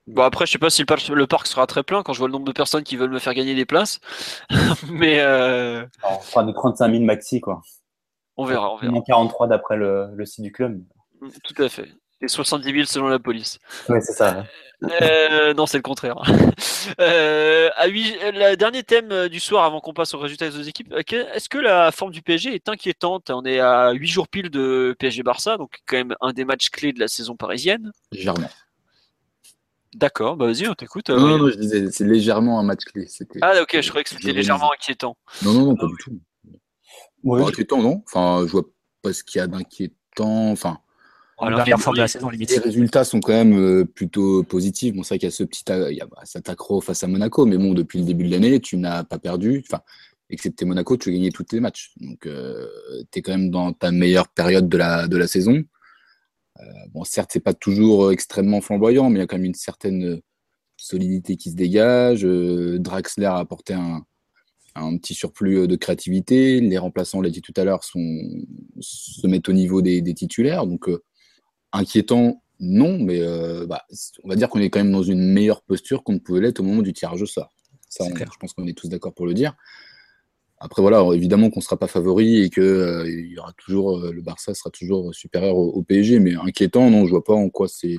[0.08, 2.34] Bon après, je sais pas si le parc, sera très plein quand je vois le
[2.34, 4.02] nombre de personnes qui veulent me faire gagner des places.
[4.92, 7.62] mais euh, On fera des 35 000 maxi, quoi.
[8.36, 8.92] on verra, on verra.
[8.92, 10.84] Moins 43 d'après le, le site du club.
[11.22, 11.88] Tout à fait.
[12.22, 13.60] Et 70 000 selon la police.
[13.88, 14.46] Oui, c'est ça.
[15.02, 16.16] Euh, non, c'est le contraire.
[17.00, 20.56] Euh, à huit- le dernier thème euh, du soir avant qu'on passe aux résultats des
[20.58, 20.92] deux équipes.
[20.94, 21.02] euh,
[21.34, 23.30] Est-ce que la forme du PSG est inquiétante?
[23.30, 26.92] On est à 8 jours pile de PSG-Barça, donc quand même un des matchs clés
[26.94, 27.92] de la saison parisienne.
[28.12, 28.50] Légèrement.
[29.94, 31.10] D'accord, bah vas-y, on t'écoute.
[31.10, 31.32] euh, non, oui.
[31.32, 33.08] non, non, je disais, c'est légèrement un match clé.
[33.42, 35.18] Ah ok, je croyais que c'était légèrement inquiétant.
[35.44, 37.34] Non, non, non, pas Ah du tout.
[37.36, 38.04] Inquiétant, non.
[38.08, 38.64] Enfin, je vois
[39.04, 40.50] pas ce qu'il y a d'inquiétant.
[40.52, 40.80] Enfin,
[41.48, 41.84] Alors, meilleure oui.
[41.84, 42.50] forme de la saison, limite.
[42.52, 44.94] les résultats sont quand même euh, plutôt positifs.
[44.94, 46.82] Bon, c'est vrai qu'il y a ce petit, a- il y a, bah, cet accro
[46.82, 49.64] face à Monaco, mais bon, depuis le début de l'année, tu n'as pas perdu.
[49.66, 49.82] Enfin,
[50.30, 51.92] excepté Monaco, tu as gagné tous tes matchs.
[52.02, 55.64] Donc, tu es quand même dans ta meilleure période de la, de la saison.
[56.60, 56.64] Euh,
[56.94, 59.54] bon, certes, c'est pas toujours euh, extrêmement flamboyant, mais il y a quand même une
[59.54, 60.22] certaine euh,
[60.76, 62.26] solidité qui se dégage.
[62.26, 64.04] Euh, Draxler a apporté un,
[64.76, 66.60] un petit surplus euh, de créativité.
[66.60, 70.68] Les remplaçants, on l'a dit tout à l'heure, se mettent au niveau des, des titulaires.
[70.68, 71.02] Donc, euh,
[71.74, 73.86] inquiétant, non, mais euh, bah,
[74.24, 76.60] on va dire qu'on est quand même dans une meilleure posture qu'on ne pouvait l'être
[76.60, 77.50] au moment du tirage au sort.
[77.88, 79.56] Ça, on- je pense qu'on est tous d'accord pour le dire.
[80.62, 84.00] Après, voilà, évidemment qu'on ne sera pas favori et que euh, il y aura toujours,
[84.00, 87.34] euh, le Barça sera toujours supérieur au, au PSG, mais inquiétant, non, je vois pas
[87.34, 87.98] en quoi c'est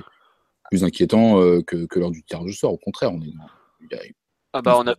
[0.69, 2.73] plus inquiétant euh, que, que lors du tirage au sort.
[2.73, 3.49] Au contraire, on est dans-
[3.81, 4.03] il y a-
[4.53, 4.95] Ah bah on a,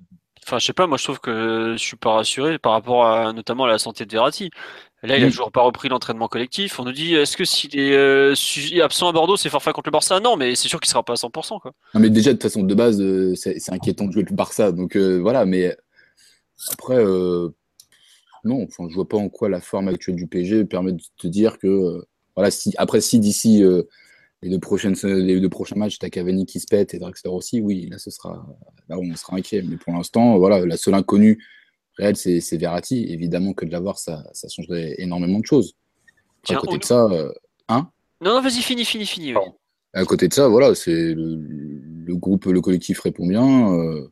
[0.47, 3.32] enfin je sais pas, moi je trouve que je suis pas rassuré par rapport à
[3.32, 4.51] notamment à la santé de Verratti.
[5.05, 6.78] Là, il a toujours pas repris l'entraînement collectif.
[6.78, 9.89] On nous dit, est-ce que s'il est euh, su- absent à Bordeaux, c'est forfait contre
[9.89, 10.20] le Barça?
[10.20, 11.73] Non, mais c'est sûr qu'il sera pas à 100%, quoi.
[11.93, 14.70] Non, mais déjà, de toute façon, de base, euh, c'est inquiétant de jouer le Barça.
[14.70, 15.77] Donc euh, voilà, mais
[16.70, 17.05] après,
[18.44, 21.27] non, enfin, je vois pas en quoi la forme actuelle du PSG permet de te
[21.27, 22.05] dire que,
[22.36, 23.62] voilà, si, après, si d'ici
[24.43, 27.60] les, deux prochaines, les deux prochains matchs, t'as Cavani qui se pète et Draxler aussi,
[27.60, 28.47] oui, là, ce sera,
[28.89, 29.62] là, on sera inquiet.
[29.62, 31.43] Mais pour l'instant, voilà, la seule inconnue
[31.98, 33.05] réelle, c'est c'est Verratti.
[33.09, 35.74] Évidemment que de l'avoir, ça, ça changerait énormément de choses.
[36.43, 37.32] Tiens, à côté on- de ça, euh,
[37.70, 37.86] Non,
[38.20, 39.35] non, vas-y, fini, fini, fini.
[39.35, 39.40] oui.
[39.94, 44.09] à côté de ça, voilà, c'est le, le groupe, le collectif répond bien, euh,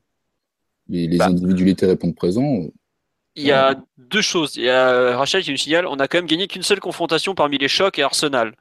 [0.88, 1.26] les, les Bah.
[1.26, 2.66] individualités répondent présent.
[3.36, 4.56] Il y a deux choses.
[4.56, 7.34] Il y a Rachel qui nous signale, on a quand même gagné qu'une seule confrontation
[7.34, 8.54] parmi les chocs et Arsenal.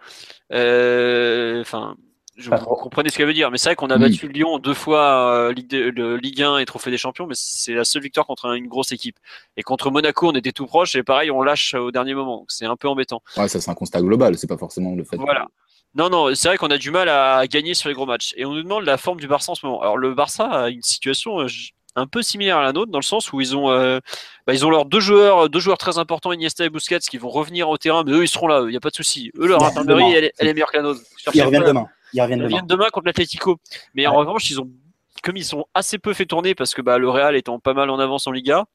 [0.54, 1.96] Euh, Enfin,
[2.38, 3.52] je Pas vous comprenez ce qu'elle veut dire.
[3.52, 4.02] Mais c'est vrai qu'on a Oui.
[4.12, 7.34] battu Lyon deux fois euh, Ligue, de- le Ligue 1 et Trophée des Champions, mais
[7.36, 9.18] c'est la seule victoire contre une grosse équipe.
[9.58, 12.46] Et contre Monaco, on était tout proche et pareil, on lâche au dernier moment.
[12.48, 13.22] C'est un peu embêtant.
[13.38, 15.18] Ouais, ça c'est un constat global, c'est pas forcément le fait.
[15.18, 15.48] Voilà.
[15.96, 18.34] Non, non, c'est vrai qu'on a du mal à gagner sur les gros matchs.
[18.38, 19.82] Et on nous demande la forme du Barça en ce moment.
[19.82, 21.48] Alors, le Barça a une situation euh,
[21.96, 24.00] un peu similaire à la nôtre, dans le sens où ils ont, euh,
[24.48, 27.30] bah, ils ont leurs deux joueurs, deux joueurs très importants, Iniesta et Busquets, qui vont
[27.30, 29.32] revenir au terrain, mais eux, ils seront là, il n'y a pas de souci.
[29.38, 31.02] Eux, leur infirmerie, elle, est- elle est meilleure que la nôtre.
[31.34, 31.88] Ils reviennent demain.
[32.14, 32.48] Ils reviennent Ils demain.
[32.56, 33.58] reviennent demain contre l'Atlético.
[33.96, 34.70] Mais en revanche, ils ont,
[35.24, 37.90] comme ils sont assez peu fait tourner, parce que bah, le Real étant pas mal
[37.90, 38.66] en avance en Liga,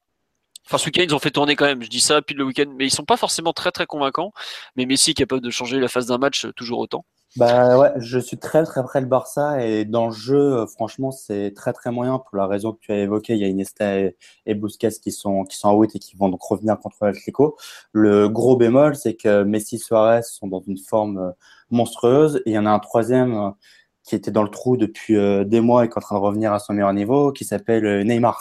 [0.66, 1.82] Enfin, ce week-end, ils ont fait tourner quand même.
[1.82, 4.32] Je dis ça puis le week-end, mais ils sont pas forcément très très convaincants.
[4.76, 7.04] Mais Messi est capable de changer la phase d'un match euh, toujours autant.
[7.36, 11.10] Bah ouais, je suis très très près le Barça et dans le jeu, euh, franchement,
[11.10, 13.34] c'est très très moyen pour la raison que tu as évoquée.
[13.34, 14.16] Il y a Iniesta et,
[14.46, 17.56] et Busquets qui sont qui sont et qui vont donc revenir contre l'Atlético.
[17.92, 21.30] Le gros bémol, c'est que Messi, Suarez sont dans une forme euh,
[21.70, 23.52] monstrueuse et il y en a un troisième
[24.04, 25.16] qui était dans le trou depuis
[25.46, 28.04] des mois et qui est en train de revenir à son meilleur niveau, qui s'appelle
[28.06, 28.38] Neymar.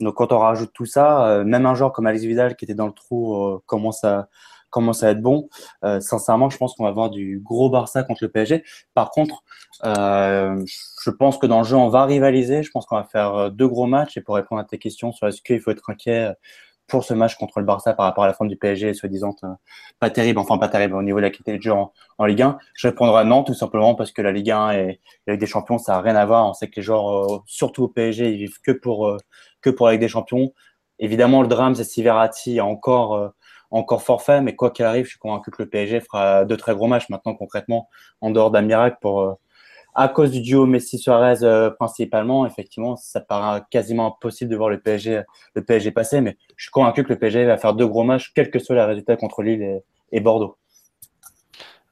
[0.00, 2.74] Donc quand on rajoute tout ça, euh, même un joueur comme Alex Vidal qui était
[2.74, 4.28] dans le trou euh, commence à
[4.70, 5.48] commence à être bon.
[5.84, 8.62] Euh, sincèrement, je pense qu'on va avoir du gros Barça contre le PSG.
[8.94, 9.42] Par contre,
[9.82, 12.62] je pense que dans le jeu, on va rivaliser.
[12.62, 14.18] Je pense qu'on va faire deux gros matchs.
[14.18, 16.34] Et pour répondre à tes questions sur est-ce qu'il faut être inquiet
[16.88, 19.34] pour ce match contre le Barça par rapport à la forme du PSG, soi-disant
[19.98, 21.92] pas terrible, enfin pas terrible au niveau de la qualité de jeu en,
[22.24, 25.46] Ligue 1, je répondrai non, tout simplement parce que la Ligue 1 et Ligue des
[25.46, 26.48] Champions, ça n'a rien à voir.
[26.48, 29.16] On sait que les joueurs, surtout au PSG, ils vivent que pour,
[29.66, 30.52] que pour la Ligue des Champions.
[30.98, 33.28] Évidemment, le drame, c'est si Verratti est encore, euh,
[33.70, 36.74] encore forfait, mais quoi qu'il arrive, je suis convaincu que le PSG fera deux très
[36.74, 37.88] gros matchs maintenant concrètement,
[38.20, 39.34] en dehors d'un miracle pour, euh,
[39.94, 44.80] à cause du duo Messi-Suarez euh, principalement, effectivement, ça paraît quasiment impossible de voir le
[44.80, 45.22] PSG,
[45.54, 48.32] le PSG passer, mais je suis convaincu que le PSG va faire deux gros matchs,
[48.34, 49.82] quel que soit le résultat contre Lille
[50.12, 50.56] et, Bordeaux.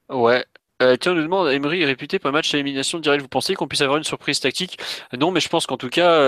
[0.09, 0.45] Ouais.
[0.79, 3.23] Tiens, on nous demande, Emery est réputé pour un match à élimination directe.
[3.23, 4.77] Vous pensez qu'on puisse avoir une surprise tactique?
[5.17, 6.19] Non, mais je pense qu'en tout cas,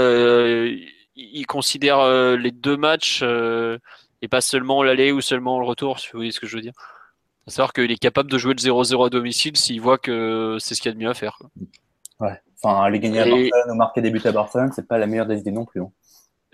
[1.18, 3.78] il considère euh, les deux matchs euh,
[4.22, 6.62] et pas seulement l'aller ou seulement le retour, si vous voyez ce que je veux
[6.62, 6.74] dire.
[7.48, 10.76] À savoir qu'il est capable de jouer le 0-0 à domicile s'il voit que c'est
[10.76, 11.38] ce qu'il y a de mieux à faire.
[11.40, 11.50] quoi.
[12.28, 12.40] Ouais.
[12.62, 15.08] Enfin, aller gagner à Et- Barcelone ou marquer des buts à Barcelone, c'est pas la
[15.08, 15.82] meilleure des idées non plus.
[15.82, 15.92] hein.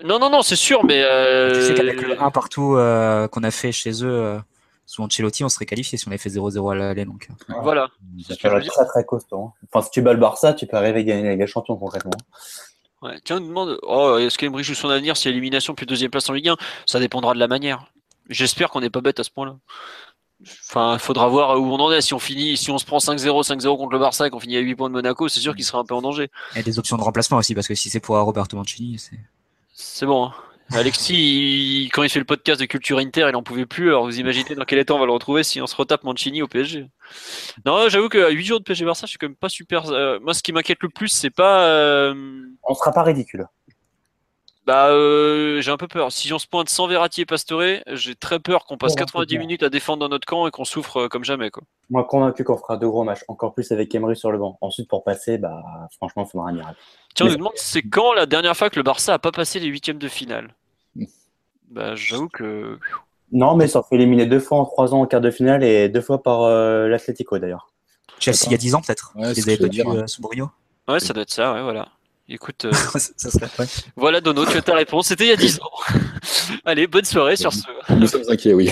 [0.03, 3.43] Non, non, non, c'est sûr, mais euh, Tu sais qu'avec le 1 partout euh, qu'on
[3.43, 4.39] a fait chez eux euh,
[4.85, 7.05] sous Ancelotti, on serait qualifié si on avait fait 0-0 à l'aller.
[7.05, 7.29] Donc,
[7.61, 7.87] voilà.
[8.27, 8.71] Ça dire.
[8.73, 9.39] très très costaud.
[9.39, 9.53] hein.
[9.71, 11.77] Enfin, si tu bats le Barça, tu peux arriver à gagner la Ligue des Champions
[11.77, 12.11] concrètement.
[13.03, 13.19] Ouais.
[13.23, 16.29] Tiens, on nous demande, oh, est-ce qu'Emery joue son avenir si élimination puis deuxième place
[16.29, 16.55] en Ligue 1?
[16.85, 17.85] Ça dépendra de la manière.
[18.29, 19.57] J'espère qu'on n'est pas bête à ce point-là.
[20.69, 22.01] Enfin, il faudra voir où on en est.
[22.01, 24.57] Si on finit, si on se prend 5-0, 5-0 contre le Barça et qu'on finit
[24.57, 26.29] à 8 points de Monaco, c'est sûr qu'il sera un peu en danger.
[26.53, 28.97] Il y a des options de remplacement aussi, parce que si c'est pour Roberto Mancini,
[28.97, 29.19] c'est.
[29.73, 30.25] C'est bon.
[30.25, 30.33] hein.
[30.71, 33.89] Alexis, quand il fait le podcast de Culture Inter, il en pouvait plus.
[33.89, 36.41] Alors vous imaginez dans quel état on va le retrouver si on se retape Mancini
[36.41, 36.87] au PSG.
[37.65, 39.89] Non, j'avoue qu'à 8 jours de PSG Barça, je suis quand même pas super.
[39.91, 41.65] euh, moi, ce qui m'inquiète le plus, c'est pas.
[41.67, 42.13] euh,
[42.63, 43.45] On sera pas ridicule.
[44.65, 46.11] Bah, euh, j'ai un peu peur.
[46.11, 49.33] Si on se pointe sans Verratti et Pastore, j'ai très peur qu'on passe Ouais, 90
[49.33, 51.51] c'est minutes à défendre dans notre camp et qu'on souffre euh, comme jamais.
[51.51, 51.63] Quoi.
[51.89, 54.57] Moi, convaincu qu'on fera deux gros matchs, encore plus avec Emery sur le banc.
[54.61, 55.61] Ensuite, pour passer, bah,
[55.97, 56.79] franchement, il faudra un miracle.
[57.13, 59.31] Tiens, on Mais- nous demande c'est quand la dernière fois que le Barça a pas
[59.33, 60.55] passé les huitièmes de finale?
[60.95, 61.05] Mm.
[61.71, 62.79] Bah, j'avoue que.
[63.33, 65.89] Non, mais ça fait éliminer deux fois en trois ans en quart de finale et
[65.89, 67.69] deux fois par euh, l'Atlético d'ailleurs.
[68.19, 69.11] Chelsea il y a 10 ans peut-être.
[69.15, 69.89] Ouais, Ils avaient battus dire.
[69.91, 70.21] euh, sous.
[70.87, 71.89] Ouais, ça doit être ça, ouais, voilà.
[72.29, 73.65] Écoute, euh, ça serait ouais.
[73.97, 75.07] voilà Dono, tu as ta réponse.
[75.07, 75.69] C'était il y a 10 ans.
[76.65, 77.63] Allez, bonne soirée sur ce.
[77.93, 78.71] Nous sommes inquiets, oui.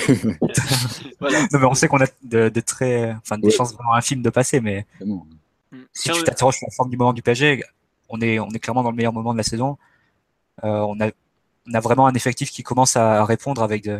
[1.19, 1.41] Voilà.
[1.51, 3.53] Non, mais on sait qu'on a de, de très, enfin, des Ouais.
[3.53, 5.27] chances vraiment infimes de passer, mais Vraiment.
[5.93, 7.63] si tu t'interroges sur la forme du moment du PSG,
[8.09, 9.77] on est, on est clairement dans le meilleur moment de la saison.
[10.63, 11.09] on, a,
[11.67, 13.99] on a vraiment un effectif qui commence à répondre avec, de,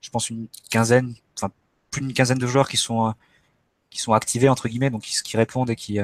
[0.00, 1.52] je pense, une quinzaine, enfin
[1.90, 3.12] plus d'une quinzaine de joueurs qui sont,
[3.90, 5.98] qui sont activés entre guillemets, donc qui, qui répondent et qui,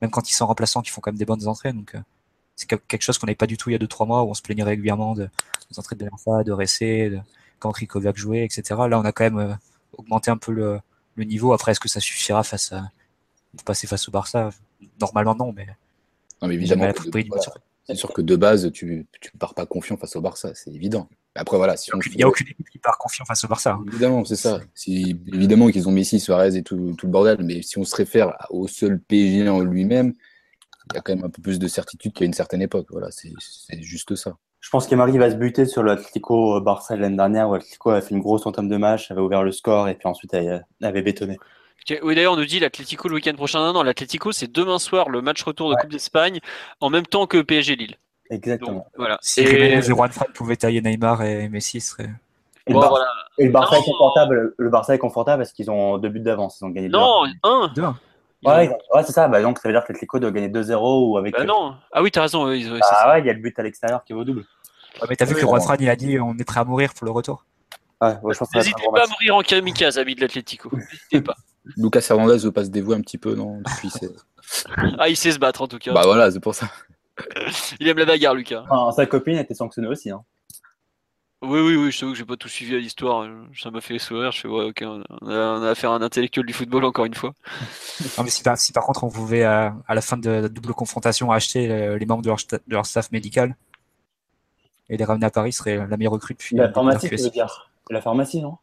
[0.00, 1.72] même quand ils sont remplaçants, qui font quand même des bonnes entrées.
[1.74, 1.94] Donc
[2.56, 4.34] c'est quelque chose qu'on n'avait pas du tout il y a 2-3 mois où on
[4.34, 5.28] se plaignait régulièrement de,
[5.70, 7.18] des entrées de Berfa, de Ressé, de,
[7.58, 8.62] quand Krikoviak jouait, etc.
[8.88, 9.58] Là, on a quand même
[9.96, 10.80] augmenté un peu le,
[11.16, 11.52] le niveau.
[11.52, 12.90] Après, est-ce que ça suffira face à
[13.64, 14.50] passer face au Barça?
[15.00, 15.66] Normalement, non, mais.
[16.40, 16.92] Non, mais évidemment,
[17.84, 21.08] c'est sûr que de base, tu ne pars pas confiant face au Barça, c'est évident.
[21.34, 21.76] Après, voilà.
[21.76, 23.72] Si il n'y a aucune équipe qui part confiant face au Barça.
[23.72, 23.84] Hein.
[23.88, 24.60] Évidemment, c'est ça.
[24.86, 28.36] évidemment qu'ils ont Messi, Suarez et tout, tout, le bordel, mais si on se réfère
[28.50, 30.12] au seul PSG en lui-même,
[30.90, 32.86] il y a quand même un peu plus de certitude qu'à une certaine époque.
[32.90, 33.32] Voilà, c'est
[33.80, 34.36] juste ça.
[34.60, 38.14] Je pense qu'Emery va se buter sur l'Atlético Barça l'année dernière où l'Atlético avait fait
[38.14, 41.36] une grosse entame de match, avait ouvert le score et puis ensuite avait bétonné.
[42.02, 43.58] Oui, d'ailleurs, on nous dit l'Atlético le week-end prochain.
[43.58, 46.38] Non, non, l'Atlético, c'est demain soir le match retour de Coupe d'Espagne
[46.80, 47.96] en même temps que PSG Lille.
[48.30, 48.86] Exactement.
[48.96, 49.18] voilà.
[49.20, 49.82] Si et...
[49.82, 52.10] Juan Fran pouvaient tailler Neymar et Messi, serait.
[52.68, 54.54] Et, le, Barça est confortable.
[54.56, 56.60] Le Barça est confortable parce qu'ils ont deux buts d'avance.
[56.60, 57.72] Ils ont gagné Non, un.
[57.74, 57.82] Deux.
[58.44, 59.28] Ouais, ouais c'est ça.
[59.28, 61.34] Bah, donc, ça veut dire que l'Atlético doit gagner 2-0 ou avec.
[61.34, 61.76] Bah, non.
[61.92, 62.46] Ah oui, t'as raison.
[62.46, 64.44] ah ouais, il y a le but à l'extérieur qui vaut double.
[65.00, 66.92] Ouais, mais t'as vu que Juan Fran, il a dit on est prêt à mourir
[66.94, 67.44] pour le retour.
[68.00, 70.70] Ouais, je pense N'hésitez pas à mourir en kamikaze, amis de l'Atlético.
[70.72, 71.36] N'hésitez pas.
[71.76, 73.90] Lucas Hernandez veut pas se dévouer un petit peu, non Depuis,
[74.98, 75.92] Ah, il sait se battre en tout cas.
[75.92, 76.68] Bah voilà, c'est pour ça.
[77.80, 78.64] il aime la bagarre, Lucas.
[78.68, 80.10] Ah, sa copine était sanctionnée aussi.
[80.10, 80.24] Hein.
[81.42, 83.28] Oui, oui, oui, je sais que j'ai pas tout suivi à l'histoire.
[83.60, 84.30] Ça m'a fait sourire.
[84.30, 87.34] Je fais, ouais, ok, on a, affaire à un intellectuel du football encore une fois.
[88.18, 90.48] Non, mais si par, si par contre on pouvait, à, à la fin de la
[90.48, 93.56] double confrontation, acheter les membres de leur, de leur, staff médical
[94.88, 96.56] et les ramener à Paris, serait la meilleure recrue depuis.
[96.56, 97.70] La pharmacie, tu veux dire?
[97.90, 98.58] La pharmacie, non?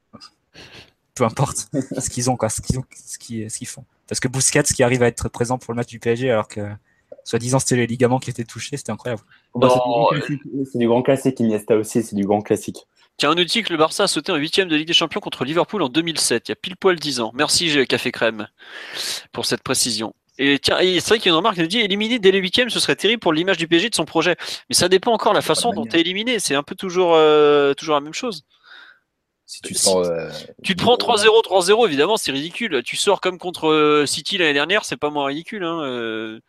[1.15, 1.69] Peu importe
[1.99, 3.85] ce qu'ils ont, quoi, ce qu'ils ont, ce qu'ils, ce qu'ils font.
[4.07, 6.61] Parce que Busquets qui arrive à être présent pour le match du PSG alors que
[7.23, 9.21] soi-disant c'était les ligaments qui étaient touchés, c'était incroyable.
[9.55, 12.87] Bah, c'est, du grand classique, Iniesta aussi, c'est du grand classique.
[13.17, 15.19] Tiens, on nous dit que le Barça a sauté en huitième de Ligue des Champions
[15.19, 17.31] contre Liverpool en 2007, il y a pile poil 10 ans.
[17.35, 18.47] Merci Café Crème
[19.33, 20.13] pour cette précision.
[20.41, 22.39] Et tiens, c'est vrai qu'il y a une remarque qui nous dit éliminer dès les
[22.39, 24.37] huitièmes, ce serait terrible pour l'image du PSG de son projet.
[24.69, 26.39] Mais ça dépend encore de la façon dont tu es éliminé.
[26.39, 28.45] C'est un peu toujours, euh, toujours la même chose.
[29.45, 30.29] Si tu, sors, euh,
[30.63, 32.83] tu te prends 3-0, 3-0, évidemment, c'est ridicule.
[32.83, 35.65] Tu sors comme contre euh, City l'année dernière, c'est pas moins ridicule.
[35.65, 36.39] Hein.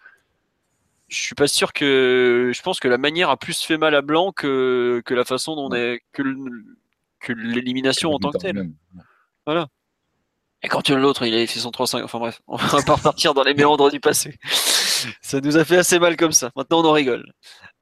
[1.11, 2.51] Euh, je suis pas sûr que.
[2.55, 5.57] Je pense que la manière a plus fait mal à Blanc que, que la façon
[5.57, 6.01] dont on est.
[6.13, 6.23] que,
[7.21, 8.71] que l'élimination en tant que telle.
[9.47, 9.69] Voilà.
[10.63, 12.03] Et quand tu as l'autre, il avait fait son 3-5.
[12.03, 14.39] Enfin bref, on va pas repartir dans les méandres du passé.
[15.23, 16.51] Ça nous a fait assez mal comme ça.
[16.57, 17.33] Maintenant, on en rigole.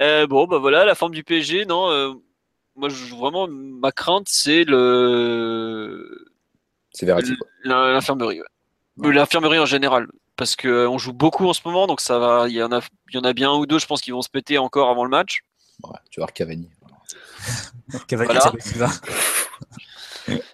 [0.00, 2.20] bon, bah voilà, la forme du PSG, non
[2.78, 6.26] moi, je, vraiment, ma crainte, c'est le.
[6.92, 7.06] C'est.
[7.64, 9.12] L'infirmerie, ouais.
[9.12, 10.06] L'infirmerie en général.
[10.38, 12.48] Parce qu'on euh, joue beaucoup en ce moment, donc ça va.
[12.48, 14.12] Il y en a, il y en a bien un ou deux, je pense, qui
[14.12, 15.40] vont se péter encore avant le match.
[15.82, 16.70] Ouais, tu vas voir Cavani.
[18.08, 18.38] Cavani,
[18.74, 18.92] voilà.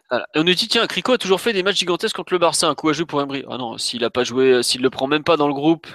[0.09, 0.25] Voilà.
[0.37, 2.69] Et on nous dit tiens, Crico a toujours fait des matchs gigantesques contre le Barça,
[2.69, 3.45] un coup à jouer pour Emery.
[3.51, 5.89] Ah non, s'il a pas joué, s'il le prend même pas dans le groupe,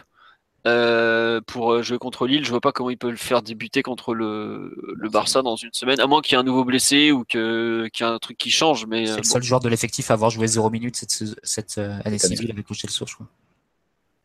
[0.68, 3.82] euh, pour euh, jouer contre Lille, je vois pas comment il peut le faire débuter
[3.82, 7.14] contre le, le Barça dans une semaine, à moins qu'il y ait un nouveau blessé
[7.14, 8.86] ou qu'il y ait un truc qui change.
[8.86, 11.98] Mais c'est le seul joueur de l'effectif à avoir joué 0 minutes cette, cette euh,
[12.04, 13.28] année civile avec le Source, je crois.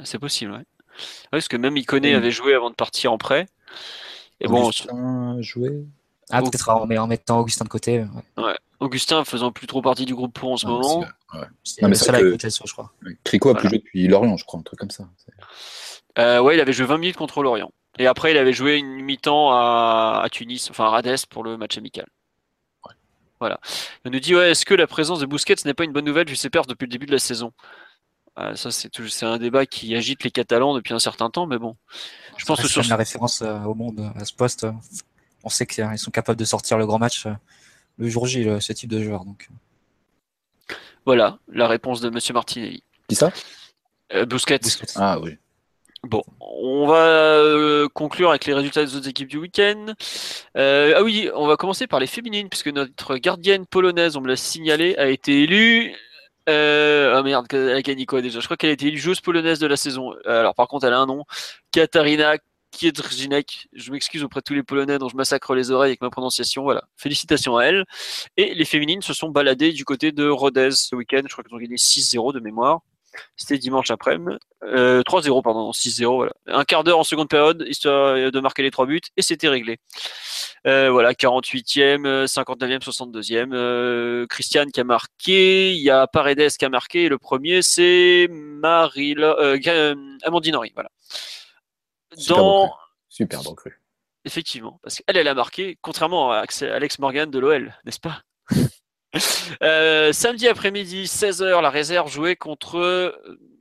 [0.05, 0.64] C'est possible, ouais.
[1.31, 3.47] Parce que même Iconé avait joué avant de partir en prêt.
[4.40, 5.85] Et Augustin bon, joué.
[6.31, 8.05] Ah, peut-être en, en, mettant Augustin de côté.
[8.36, 8.56] Ouais.
[8.81, 11.01] Augustin faisant plus trop partie du groupe pour en ce moment.
[11.01, 11.40] Ouais.
[11.82, 12.93] Non, mais c'est avec le Chelsea, je crois.
[13.24, 15.05] Crico a plus joué depuis Lorient, je crois, un truc comme ça.
[16.18, 17.72] Euh, ouais, il avait joué 20 minutes contre l'Orient.
[17.98, 21.78] Et après, il avait joué une mi-temps à, Tunis, enfin à Rades pour le match
[21.78, 22.06] amical.
[23.40, 23.59] Voilà.
[24.05, 26.28] On nous dit ouais, est-ce que la présence de Busquets n'est pas une bonne nouvelle
[26.28, 27.52] vu ses pertes depuis le début de la saison?
[28.39, 31.59] Euh, Ça, c'est, c'est un débat qui agite les Catalans depuis un certain temps, mais
[31.59, 31.77] bon.
[32.36, 34.66] Je pense que sur la référence euh, au monde à ce poste,
[35.43, 37.27] on sait qu'ils sont capables de sortir le grand match
[37.98, 39.24] le jour J, ce type de joueur.
[39.24, 39.48] Donc.
[41.06, 42.82] Voilà la réponse de Monsieur Martinelli.
[43.09, 43.32] Qui ça?
[44.27, 44.61] Busquets.
[44.97, 45.39] Ah oui.
[46.06, 49.86] Bon, on va euh, conclure avec les résultats des autres équipes du week-end.
[50.56, 54.28] Euh, ah oui, on va commencer par les féminines, puisque notre gardienne polonaise, on me
[54.28, 55.94] l'a signalé, a été élue.
[56.48, 59.58] Euh, ah merde, elle a gagné quoi déjà Je crois qu'elle été élue joueuse polonaise
[59.58, 60.12] de la saison.
[60.26, 61.24] Alors par contre, elle a un nom,
[61.72, 62.36] Katarina
[62.70, 63.68] Kiedrzinek.
[63.72, 66.62] Je m'excuse auprès de tous les Polonais dont je massacre les oreilles avec ma prononciation.
[66.64, 67.84] Voilà, félicitations à elle.
[68.36, 71.22] Et les féminines se sont baladées du côté de Rodez ce week-end.
[71.24, 72.80] Je crois qu'elles ont gagné 6-0 de mémoire.
[73.36, 74.36] C'était dimanche après-midi.
[74.62, 76.16] 3-0, pardon, 6-0.
[76.16, 76.32] Voilà.
[76.47, 79.78] Un quart d'heure en seconde période, histoire de marquer les trois buts, et c'était réglé.
[80.66, 84.27] Euh, voilà, 48e, 59e, 62e.
[84.27, 85.74] Christiane qui a marqué.
[85.74, 87.05] Il y a Paredes qui a marqué.
[87.05, 89.15] Et le premier, c'est Marie,
[90.23, 90.73] Amandine Henry.
[90.74, 90.91] Voilà.
[92.16, 92.74] Super Dans...
[93.09, 93.81] Super cru.
[94.24, 98.23] Effectivement, parce qu'elle, elle a marqué, contrairement à Alex Morgan de l'OL, n'est-ce pas?
[99.62, 103.12] euh, samedi après-midi, 16h, la réserve jouait contre euh,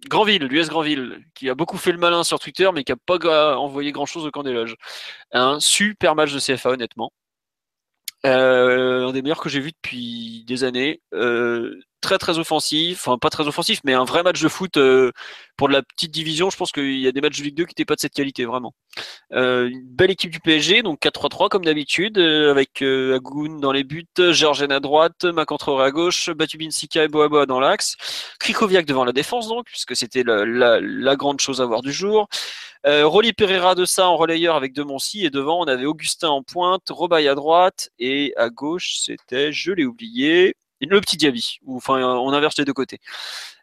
[0.08, 3.58] Granville, l'US Granville, qui a beaucoup fait le malin sur Twitter, mais qui n'a pas
[3.58, 4.76] envoyé grand-chose au camp des loges.
[5.32, 7.12] Un super match de CFA, honnêtement.
[8.26, 11.02] Euh, un des meilleurs que j'ai vu depuis des années.
[12.04, 15.12] Très très offensif, enfin pas très offensif, mais un vrai match de foot euh,
[15.58, 16.52] pour de la petite division.
[16.52, 18.14] Je pense qu'il y a des matchs de Ligue 2 qui n'étaient pas de cette
[18.14, 18.74] qualité vraiment.
[19.32, 24.72] une belle équipe du PSG, donc 4-3-3 comme d'habitude, avec Agoun dans les buts, Georgen
[24.72, 27.96] à droite, Macantreur à gauche, Batubin Sika et Boaboa dans l'axe,
[28.40, 32.28] Krikoviak devant la défense donc, puisque c'était la, grande chose à voir du jour.
[32.86, 36.44] Euh, Rolly Pereira de ça en relayeur avec Demoncy et devant on avait Augustin en
[36.44, 40.56] pointe, Robaille à droite et à gauche c'était, je l'ai oublié,
[40.90, 41.60] le petit Diaby.
[41.68, 43.00] Enfin on inverse les deux côtés.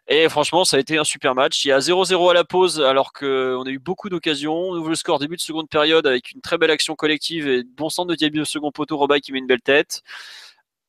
[0.07, 1.63] Et franchement, ça a été un super match.
[1.63, 4.53] Il y a 0-0 à la pause, alors qu'on a eu beaucoup d'occasions.
[4.53, 7.63] On ouvre le score début de seconde période avec une très belle action collective et
[7.63, 10.01] bon centre de Diaby au second poteau, Robaille qui met une belle tête.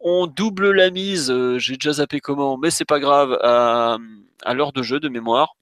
[0.00, 3.98] On double la mise, euh, j'ai déjà zappé comment, mais c'est pas grave, à,
[4.42, 5.54] à l'heure de jeu de mémoire.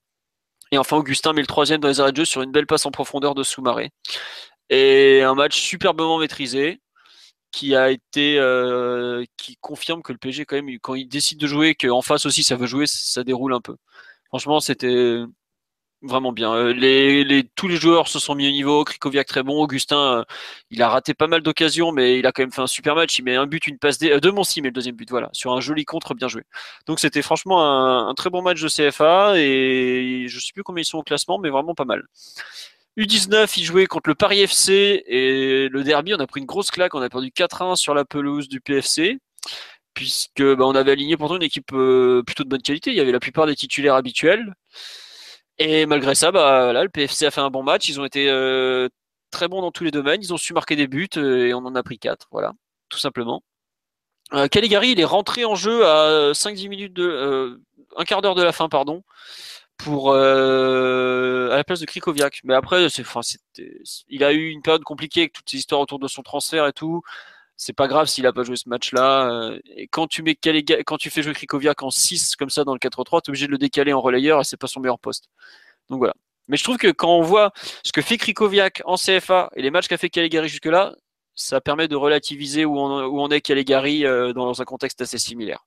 [0.73, 2.87] Et enfin, Augustin met le troisième dans les arrêts de jeu sur une belle passe
[2.87, 3.91] en profondeur de Soumaré.
[4.71, 6.81] Et un match superbement maîtrisé
[7.53, 11.47] qui a été euh, qui confirme que le PSG quand même quand il décide de
[11.47, 13.77] jouer qu'en face aussi ça veut jouer ça déroule un peu
[14.31, 15.25] franchement c'était
[16.03, 16.53] vraiment bien.
[16.55, 18.85] Euh, tous les joueurs se sont mis au niveau.
[18.85, 19.61] Krikoviak très bon.
[19.63, 20.25] Augustin, euh,
[20.71, 23.19] il a raté pas mal d'occasions, mais il a quand même fait un super match.
[23.19, 25.53] Il met un but, une passe de euh, Monsi, mais le deuxième but, voilà, sur
[25.53, 26.43] un joli contre bien joué.
[26.87, 30.85] Donc c'était franchement un, très bon match de CFA et je sais plus combien ils
[30.85, 32.05] sont au classement, mais vraiment pas mal.
[33.01, 36.71] U19, il jouait contre le Paris FC et le derby, on a pris une grosse
[36.71, 36.95] claque.
[36.95, 39.19] On a perdu 4-1 sur la pelouse du PFC
[39.95, 42.91] puisque bah, on avait aligné pourtant une équipe plutôt de bonne qualité.
[42.91, 44.55] Il y avait la plupart des titulaires habituels.
[45.59, 47.89] Et malgré ça, bah, là, le PFC a fait un bon match.
[47.89, 48.89] Ils ont été euh,
[49.31, 50.21] très bons dans tous les domaines.
[50.23, 52.29] Ils ont su marquer des buts euh, et on en a pris quatre.
[52.33, 52.53] Voilà,
[52.89, 53.43] tout simplement.
[54.33, 57.05] Euh, Caligari, il est rentré en jeu à 5-10 minutes de.
[57.05, 57.57] Euh,
[57.97, 59.03] un quart d'heure de la fin, pardon,
[59.85, 62.41] pour à la place de Krikoviak.
[62.45, 63.21] Mais après, c'est, enfin,
[64.09, 66.73] il a eu une période compliquée avec toutes ces histoires autour de son transfert et
[66.73, 67.03] tout
[67.61, 69.31] c'est pas grave s'il a pas joué ce match-là.
[69.31, 70.35] Euh, et quand tu mets
[70.87, 73.47] quand tu fais jouer Krikoviak en 6 comme ça dans le 4-3, tu es obligé
[73.47, 75.29] de le décaler en relayeur et c'est pas son meilleur poste.
[75.91, 76.15] Donc voilà.
[76.49, 77.53] Mais je trouve que quand on voit
[77.85, 80.95] ce que fait Krikoviak en CFA et les matchs qu'a fait Caligari jusque-là,
[81.35, 85.19] ça permet de relativiser où on, où on est Caligari euh, dans un contexte assez
[85.19, 85.67] similaire.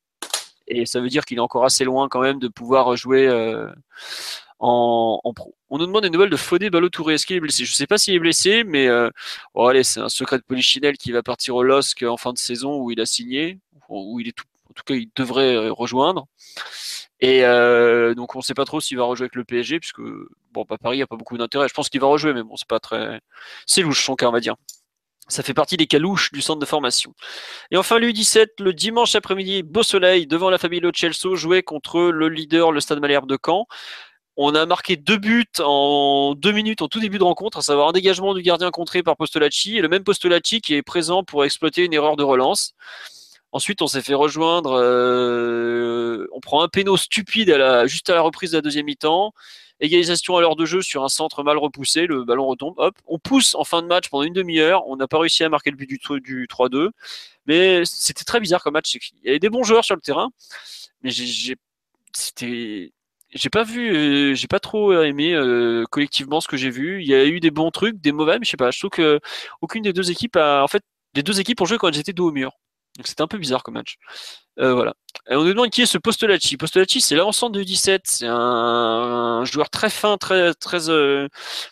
[0.68, 3.68] Et ça veut dire qu'il est encore assez loin quand même de pouvoir jouer euh,
[4.60, 5.56] en, pro.
[5.70, 7.16] On nous demande des nouvelles de Fodé Balotouré.
[7.16, 7.66] Est-ce qu'il est blessé?
[7.66, 9.10] Je ne sais pas s'il est blessé, mais euh,
[9.54, 12.38] oh, allez, c'est un secret de Polichinelle qui va partir au LOSC en fin de
[12.38, 13.60] saison où il a signé,
[13.90, 16.28] où il est tout, en tout cas il devrait euh, rejoindre.
[17.20, 17.42] Et
[18.16, 20.02] donc on ne sait pas trop s'il va rejouer avec le PSG, puisque
[20.52, 21.70] bon, pas Paris, il n'y a pas beaucoup d'intérêt.
[21.70, 23.22] Je pense qu'il va rejouer, mais bon, c'est pas très.
[23.66, 24.56] C'est louche son cas, on va dire.
[25.30, 27.14] Ça fait partie des calouches du centre de formation.
[27.72, 32.28] Et enfin, l'U17, le dimanche après-midi, beau soleil, devant la famille Celso, jouait contre le
[32.28, 33.66] leader, le Stade Malherbe de Caen.
[34.36, 37.90] On a marqué deux buts en deux minutes en tout début de rencontre, à savoir
[37.90, 41.46] un dégagement du gardien contré par Postolacci et le même Postolacci qui est présent pour
[41.46, 42.74] exploiter une erreur de relance.
[43.52, 44.80] Ensuite, on s'est fait rejoindre.
[44.82, 47.56] Euh, on prend un péno stupide
[47.86, 49.34] juste à la reprise de la deuxième mi-temps.
[49.80, 52.06] Égalisation à l'heure de jeu sur un centre mal repoussé.
[52.08, 52.76] Le ballon retombe.
[52.78, 54.88] Hop, on pousse en fin de match pendant une demi-heure.
[54.88, 56.92] On n'a pas réussi à marquer le but du, du 3-2.
[57.46, 58.96] Mais c'était très bizarre comme match.
[58.96, 60.30] Il y avait des bons joueurs sur le terrain.
[61.02, 61.56] Mais j'ai,
[62.14, 62.94] c'était
[63.34, 67.02] j'ai pas vu, euh, j'ai pas trop aimé euh, collectivement ce que j'ai vu.
[67.02, 68.72] Il y a eu des bons trucs, des mauvais, mais je sais pas.
[68.72, 69.20] Je trouve que
[69.62, 70.84] aucune des deux équipes a, en fait,
[71.16, 72.52] les deux équipes ont joué quand elles étaient dos au mur.
[72.98, 73.98] Donc c'était un peu bizarre comme match.
[74.60, 74.94] Euh, voilà.
[75.30, 76.58] On nous demande qui est ce Postolacci.
[76.58, 78.02] Postolacci, c'est l'ensemble de 17.
[78.06, 80.80] C'est un, joueur très fin, très très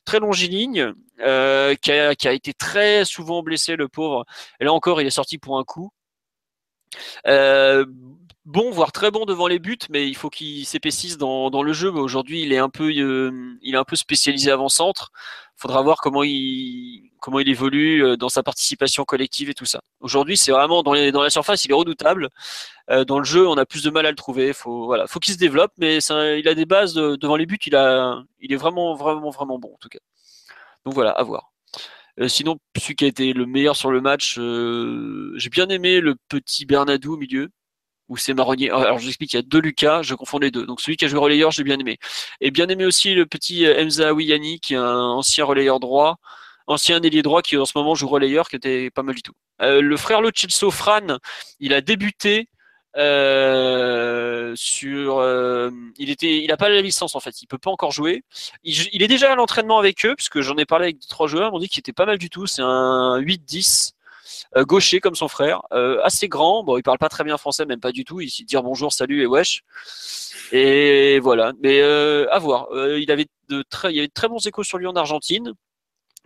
[0.06, 4.26] très longiligne, qui a, qui a été très souvent blessé, le pauvre.
[4.60, 5.92] Et là encore, il est sorti pour un coup.
[7.28, 7.86] Euh,
[8.46, 11.74] bon, voire très bon devant les buts, mais il faut qu'il s'épaississe dans, dans, le
[11.74, 11.92] jeu.
[11.92, 15.12] Aujourd'hui, il est un peu, euh, il est un peu spécialisé avant-centre.
[15.56, 19.82] Faudra voir comment il, comment il évolue euh, dans sa participation collective et tout ça.
[20.00, 22.30] Aujourd'hui, c'est vraiment dans, dans la surface, il est redoutable.
[22.90, 24.54] Euh, dans le jeu, on a plus de mal à le trouver.
[24.54, 27.60] Faut, voilà, faut qu'il se développe, mais il a des bases devant les buts.
[27.66, 30.00] Il a, il est vraiment, vraiment, vraiment bon en tout cas.
[30.86, 31.52] Donc voilà, à voir.
[32.28, 36.66] sinon, celui qui a été le meilleur sur le match, j'ai bien aimé le petit
[36.66, 37.52] Bernadou au milieu
[38.12, 38.70] ou c'est Marronnier.
[38.70, 40.66] Alors je vous explique, il y a deux Lucas, je confonds les deux.
[40.66, 41.98] Donc celui qui a joué relayeur, j'ai bien aimé.
[42.42, 46.18] Et bien aimé aussi le petit euh, Emza Awiyani, qui est un ancien relayeur droit,
[46.68, 49.34] ancien ailier droit qui en ce moment joue relayeur, qui était pas mal du tout.
[49.60, 50.32] le frère Lo
[50.72, 51.18] Fran,
[51.60, 52.50] il a débuté
[52.98, 57.72] euh, sur, euh, il était, il a pas la licence en fait, il peut pas
[57.72, 58.24] encore jouer.
[58.64, 61.52] Il, est déjà à l'entraînement avec eux, puisque j'en ai parlé avec trois joueurs, ils
[61.54, 62.48] m'ont dit qu'il était pas mal du tout.
[62.48, 63.94] C'est un 8-10.
[64.56, 65.62] Euh, gaucher comme son frère,
[66.04, 66.64] assez grand.
[66.64, 68.22] Bon, il parle pas très bien français, même pas du tout.
[68.22, 69.64] Il sait dire bonjour, salut et wesh.
[70.52, 71.54] Et voilà.
[71.62, 72.68] Mais à voir.
[72.74, 75.54] il avait de très, il y avait de très bons échos sur lui en Argentine.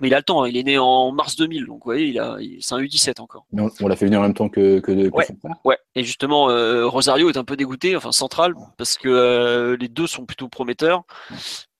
[0.02, 0.49] Mais il a le temps, hein.
[0.49, 3.45] il est né en mars 2000, donc vous voyez, il a, c'est un U17 encore.
[3.53, 5.27] on, l'a fait venir en même temps que, que, ouais,
[5.64, 9.88] Ouais, et justement, euh, Rosario est un peu dégoûté, enfin central, parce que euh, les
[9.88, 11.03] deux sont plutôt prometteurs.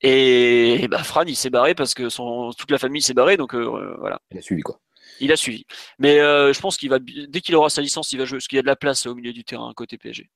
[0.02, 3.54] Et, bah, Fran, il s'est barré parce que son, toute la famille s'est barrée, donc
[3.54, 4.20] euh, voilà.
[4.32, 4.80] Il a suivi quoi.
[5.20, 5.66] Il a suivi.
[6.00, 8.58] Mais je pense qu'il va, dès qu'il aura sa licence, il va jouer, parce qu'il
[8.58, 10.30] y a de la place au milieu du terrain côté PSG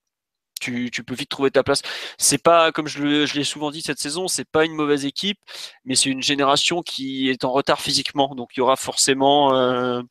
[0.59, 1.81] tu, peux vite trouver ta place.
[2.17, 5.39] C'est pas, comme je, l'ai souvent dit cette saison, c'est pas une mauvaise équipe,
[5.85, 8.35] mais c'est une génération qui est en retard physiquement.
[8.35, 10.01] Donc il y aura forcément, euh,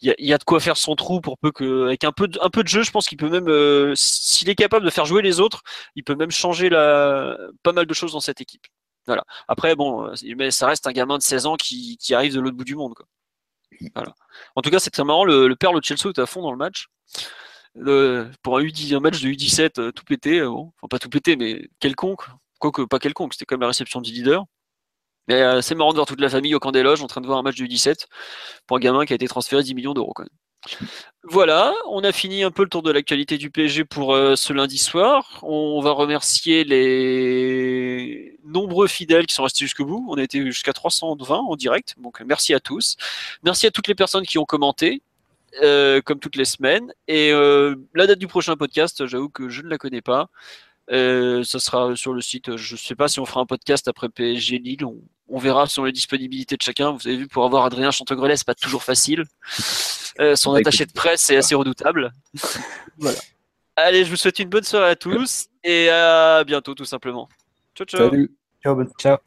[0.00, 2.68] il y, a, de quoi faire son trou pour peu que, avec un peu de,
[2.68, 5.62] jeu, je pense qu'il peut même, euh, s'il est capable de faire jouer les autres,
[5.96, 8.66] il peut même changer pas mal de choses dans cette équipe.
[9.06, 9.24] Voilà.
[9.48, 12.64] Après, bon, euh, ça reste un gamin de 16 ans qui, arrive de l'autre bout
[12.64, 12.94] du monde.
[12.94, 13.06] Quoi.
[14.56, 15.24] En tout cas, c'est très marrant.
[15.24, 16.88] Le, père, le Chelsea, est à fond dans le match
[18.42, 22.22] pour un, match de U17 euh, tout pété, euh, enfin pas tout pété, mais quelconque,
[22.58, 24.44] quoique pas quelconque, c'était comme la réception du leader.
[25.28, 27.20] Mais euh, c'est marrant de voir toute la famille au camp des loges en train
[27.20, 28.06] de voir un match de U17
[28.66, 30.30] pour un gamin qui a été transféré 10 millions d'euros quand même.
[31.24, 34.78] Voilà, on a fini un peu le tour de l'actualité du PSG pour ce lundi
[34.78, 35.40] soir.
[35.42, 40.06] On va remercier les nombreux fidèles qui sont restés jusqu'au bout.
[40.08, 42.96] On a été jusqu'à 320 en direct, donc merci à tous.
[43.42, 45.02] Merci à toutes les personnes qui ont commenté.
[45.60, 46.94] Euh, comme toutes les semaines.
[47.08, 50.30] Et euh, la date du prochain podcast, j'avoue que je ne la connais pas.
[50.90, 52.56] Euh, ça sera sur le site.
[52.56, 54.84] Je ne sais pas si on fera un podcast après PSG Lille.
[55.28, 56.92] On, verra selon les disponibilités de chacun.
[56.92, 59.24] Vous avez vu, pour avoir Adrien Chantegrelet, c'est pas toujours facile.
[60.34, 62.12] son attaché de presse est assez redoutable.
[62.98, 63.18] voilà.
[63.76, 67.28] Allez, je vous souhaite une bonne soirée à tous et à bientôt tout simplement.
[67.74, 68.10] Ciao, ciao.
[68.10, 68.30] Salut.
[68.62, 68.84] Ciao.
[68.98, 69.18] ciao.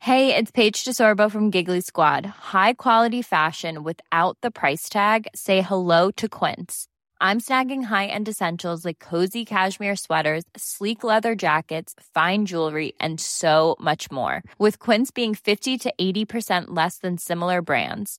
[0.00, 2.24] Hey, it's Paige DeSorbo from Giggly Squad.
[2.24, 5.26] High quality fashion without the price tag.
[5.34, 6.86] Say hello to Quince.
[7.20, 13.76] I'm snagging high-end essentials like cozy cashmere sweaters, sleek leather jackets, fine jewelry, and so
[13.80, 14.42] much more.
[14.58, 18.18] With Quince being 50 to 80% less than similar brands.